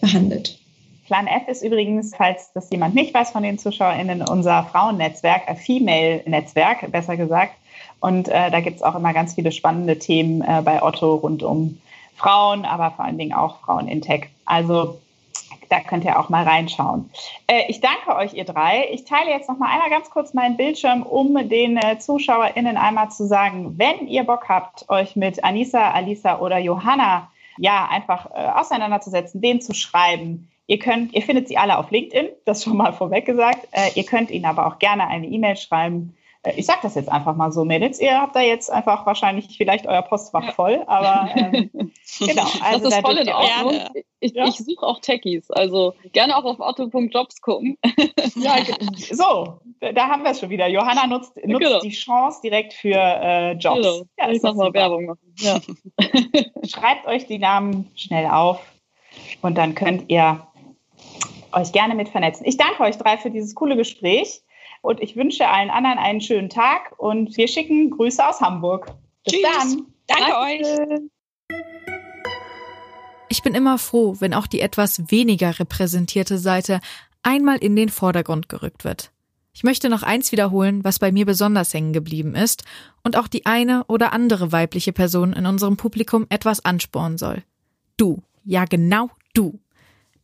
behandelt. 0.00 0.58
Plan 1.06 1.26
F 1.26 1.48
ist 1.48 1.62
übrigens, 1.62 2.12
falls 2.16 2.52
das 2.54 2.70
jemand 2.70 2.94
nicht 2.94 3.12
weiß 3.12 3.32
von 3.32 3.42
den 3.42 3.58
ZuschauerInnen, 3.58 4.22
unser 4.22 4.62
Frauennetzwerk, 4.62 5.42
ein 5.48 5.56
Female-Netzwerk, 5.56 6.90
besser 6.92 7.16
gesagt. 7.16 7.54
Und 8.00 8.28
äh, 8.28 8.50
da 8.50 8.60
gibt 8.60 8.76
es 8.76 8.82
auch 8.82 8.94
immer 8.94 9.12
ganz 9.12 9.34
viele 9.34 9.52
spannende 9.52 9.98
Themen 9.98 10.42
äh, 10.42 10.62
bei 10.64 10.82
Otto 10.82 11.16
rund 11.16 11.42
um 11.42 11.80
Frauen, 12.16 12.64
aber 12.64 12.90
vor 12.92 13.04
allen 13.04 13.18
Dingen 13.18 13.34
auch 13.34 13.60
Frauen 13.60 13.88
in 13.88 14.02
Tech. 14.02 14.28
Also 14.44 14.98
da 15.68 15.80
könnt 15.80 16.04
ihr 16.04 16.18
auch 16.18 16.28
mal 16.28 16.44
reinschauen. 16.44 17.10
Äh, 17.46 17.62
ich 17.68 17.80
danke 17.80 18.16
euch, 18.16 18.34
ihr 18.34 18.44
drei. 18.44 18.88
Ich 18.90 19.04
teile 19.04 19.30
jetzt 19.30 19.48
noch 19.48 19.58
mal 19.58 19.70
einmal 19.70 19.90
ganz 19.90 20.10
kurz 20.10 20.34
meinen 20.34 20.56
Bildschirm, 20.56 21.02
um 21.02 21.48
den 21.48 21.76
äh, 21.76 21.98
ZuschauerInnen 21.98 22.76
einmal 22.76 23.10
zu 23.10 23.26
sagen, 23.26 23.78
wenn 23.78 24.08
ihr 24.08 24.24
Bock 24.24 24.48
habt, 24.48 24.88
euch 24.88 25.14
mit 25.16 25.44
Anissa, 25.44 25.92
Alisa 25.92 26.40
oder 26.40 26.58
Johanna 26.58 27.30
ja 27.58 27.88
einfach 27.90 28.26
äh, 28.34 28.48
auseinanderzusetzen, 28.58 29.40
denen 29.40 29.60
zu 29.60 29.74
schreiben, 29.74 30.46
Ihr 30.70 30.78
könnt, 30.78 31.12
ihr 31.14 31.22
findet 31.22 31.48
sie 31.48 31.58
alle 31.58 31.78
auf 31.78 31.90
LinkedIn, 31.90 32.28
das 32.44 32.62
schon 32.62 32.76
mal 32.76 32.92
vorweg 32.92 33.26
gesagt. 33.26 33.66
Äh, 33.72 33.90
ihr 33.96 34.04
könnt 34.04 34.30
ihnen 34.30 34.44
aber 34.44 34.68
auch 34.68 34.78
gerne 34.78 35.08
eine 35.08 35.26
E-Mail 35.26 35.56
schreiben 35.56 36.14
ich 36.56 36.64
sage 36.64 36.80
das 36.82 36.94
jetzt 36.94 37.10
einfach 37.10 37.36
mal 37.36 37.52
so, 37.52 37.64
Mädels, 37.66 38.00
ihr 38.00 38.18
habt 38.18 38.34
da 38.34 38.40
jetzt 38.40 38.70
einfach 38.70 39.04
wahrscheinlich 39.04 39.56
vielleicht 39.58 39.86
euer 39.86 40.00
Postfach 40.00 40.46
ja. 40.46 40.52
voll, 40.52 40.82
aber 40.86 41.28
ähm, 41.36 41.70
genau. 42.18 42.46
Also 42.62 42.84
das 42.84 42.94
ist 42.94 43.00
voll 43.00 43.18
in 43.18 43.28
Ordnung. 43.28 43.80
Ich, 44.20 44.32
ja? 44.32 44.46
ich 44.46 44.56
suche 44.56 44.86
auch 44.86 45.00
Techies, 45.00 45.50
also 45.50 45.94
gerne 46.12 46.36
auch 46.36 46.44
auf 46.44 46.60
otto.jobs 46.60 47.42
gucken. 47.42 47.76
ja, 48.36 48.56
so, 49.12 49.60
da 49.80 50.08
haben 50.08 50.22
wir 50.22 50.30
es 50.30 50.40
schon 50.40 50.50
wieder. 50.50 50.66
Johanna 50.66 51.06
nutzt, 51.06 51.36
nutzt 51.44 51.66
genau. 51.66 51.80
die 51.80 51.90
Chance 51.90 52.40
direkt 52.42 52.72
für 52.72 52.96
äh, 52.96 53.52
Jobs. 53.52 53.76
Genau. 53.76 54.02
Ja, 54.18 54.30
ich 54.30 54.42
mach 54.42 54.54
mal 54.54 54.72
Werbung 54.72 55.06
machen. 55.06 55.34
Ja. 55.36 55.60
Schreibt 56.66 57.06
euch 57.06 57.26
die 57.26 57.38
Namen 57.38 57.90
schnell 57.94 58.26
auf 58.26 58.60
und 59.42 59.58
dann 59.58 59.74
könnt 59.74 60.04
ihr 60.08 60.46
euch 61.52 61.72
gerne 61.72 61.94
mit 61.94 62.08
vernetzen. 62.08 62.46
Ich 62.46 62.56
danke 62.56 62.82
euch 62.82 62.96
drei 62.96 63.18
für 63.18 63.30
dieses 63.30 63.54
coole 63.54 63.76
Gespräch. 63.76 64.42
Und 64.82 65.00
ich 65.00 65.16
wünsche 65.16 65.48
allen 65.48 65.70
anderen 65.70 65.98
einen 65.98 66.20
schönen 66.20 66.48
Tag 66.48 66.98
und 66.98 67.36
wir 67.36 67.48
schicken 67.48 67.90
Grüße 67.90 68.26
aus 68.26 68.40
Hamburg. 68.40 68.94
Bis 69.24 69.34
Tschüss. 69.34 69.42
dann. 69.42 69.86
Danke, 70.06 70.24
Danke 70.24 70.38
euch. 70.38 71.10
Ich 73.28 73.42
bin 73.42 73.54
immer 73.54 73.78
froh, 73.78 74.16
wenn 74.18 74.34
auch 74.34 74.46
die 74.46 74.60
etwas 74.60 75.10
weniger 75.10 75.58
repräsentierte 75.58 76.38
Seite 76.38 76.80
einmal 77.22 77.58
in 77.58 77.76
den 77.76 77.88
Vordergrund 77.88 78.48
gerückt 78.48 78.84
wird. 78.84 79.12
Ich 79.52 79.62
möchte 79.62 79.88
noch 79.88 80.02
eins 80.02 80.32
wiederholen, 80.32 80.84
was 80.84 80.98
bei 80.98 81.12
mir 81.12 81.26
besonders 81.26 81.74
hängen 81.74 81.92
geblieben 81.92 82.34
ist 82.34 82.64
und 83.02 83.16
auch 83.16 83.28
die 83.28 83.46
eine 83.46 83.84
oder 83.84 84.12
andere 84.12 84.52
weibliche 84.52 84.92
Person 84.92 85.32
in 85.32 85.46
unserem 85.46 85.76
Publikum 85.76 86.26
etwas 86.28 86.64
anspornen 86.64 87.18
soll. 87.18 87.42
Du, 87.96 88.22
ja 88.44 88.64
genau 88.64 89.10
du. 89.34 89.58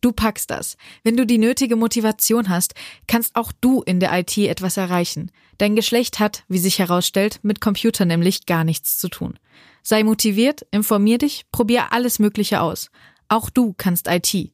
Du 0.01 0.13
packst 0.13 0.51
das. 0.51 0.77
Wenn 1.03 1.17
du 1.17 1.27
die 1.27 1.39
nötige 1.39 1.77
Motivation 1.77 2.49
hast, 2.49 2.75
kannst 3.07 3.37
auch 3.37 3.53
du 3.61 3.83
in 3.83 4.01
der 4.01 4.17
IT 4.19 4.37
etwas 4.39 4.77
erreichen. 4.77 5.31
Dein 5.59 5.77
Geschlecht 5.77 6.19
hat, 6.19 6.45
wie 6.49 6.59
sich 6.59 6.79
herausstellt, 6.79 7.41
mit 7.43 7.61
Computer 7.61 8.05
nämlich 8.05 8.47
gar 8.47 8.65
nichts 8.65 8.99
zu 8.99 9.09
tun. 9.09 9.39
Sei 9.83 10.03
motiviert, 10.03 10.67
informier 10.71 11.19
dich, 11.19 11.45
probier 11.53 11.93
alles 11.93 12.19
Mögliche 12.19 12.61
aus. 12.61 12.91
Auch 13.29 13.51
du 13.51 13.75
kannst 13.77 14.09
IT. 14.09 14.53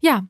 Ja. 0.00 0.26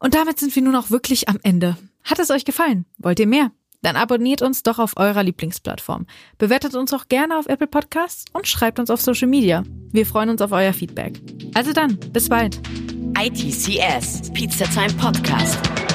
Und 0.00 0.14
damit 0.14 0.38
sind 0.38 0.54
wir 0.54 0.62
nun 0.62 0.76
auch 0.76 0.90
wirklich 0.90 1.28
am 1.28 1.38
Ende. 1.42 1.76
Hat 2.04 2.18
es 2.18 2.30
euch 2.30 2.44
gefallen? 2.44 2.86
Wollt 2.98 3.20
ihr 3.20 3.26
mehr? 3.26 3.52
Dann 3.82 3.96
abonniert 3.96 4.42
uns 4.42 4.62
doch 4.62 4.78
auf 4.78 4.96
eurer 4.96 5.24
Lieblingsplattform. 5.24 6.06
Bewertet 6.38 6.74
uns 6.74 6.92
auch 6.92 7.08
gerne 7.08 7.36
auf 7.36 7.46
Apple 7.46 7.66
Podcasts 7.66 8.24
und 8.32 8.46
schreibt 8.46 8.78
uns 8.78 8.90
auf 8.90 9.00
Social 9.00 9.28
Media. 9.28 9.64
Wir 9.90 10.06
freuen 10.06 10.30
uns 10.30 10.40
auf 10.40 10.52
euer 10.52 10.72
Feedback. 10.72 11.20
Also 11.54 11.72
dann, 11.72 11.98
bis 12.12 12.28
bald. 12.28 12.60
ITCS, 13.14 14.32
Pizza 14.34 14.64
Time 14.66 14.90
Podcast. 14.90 15.91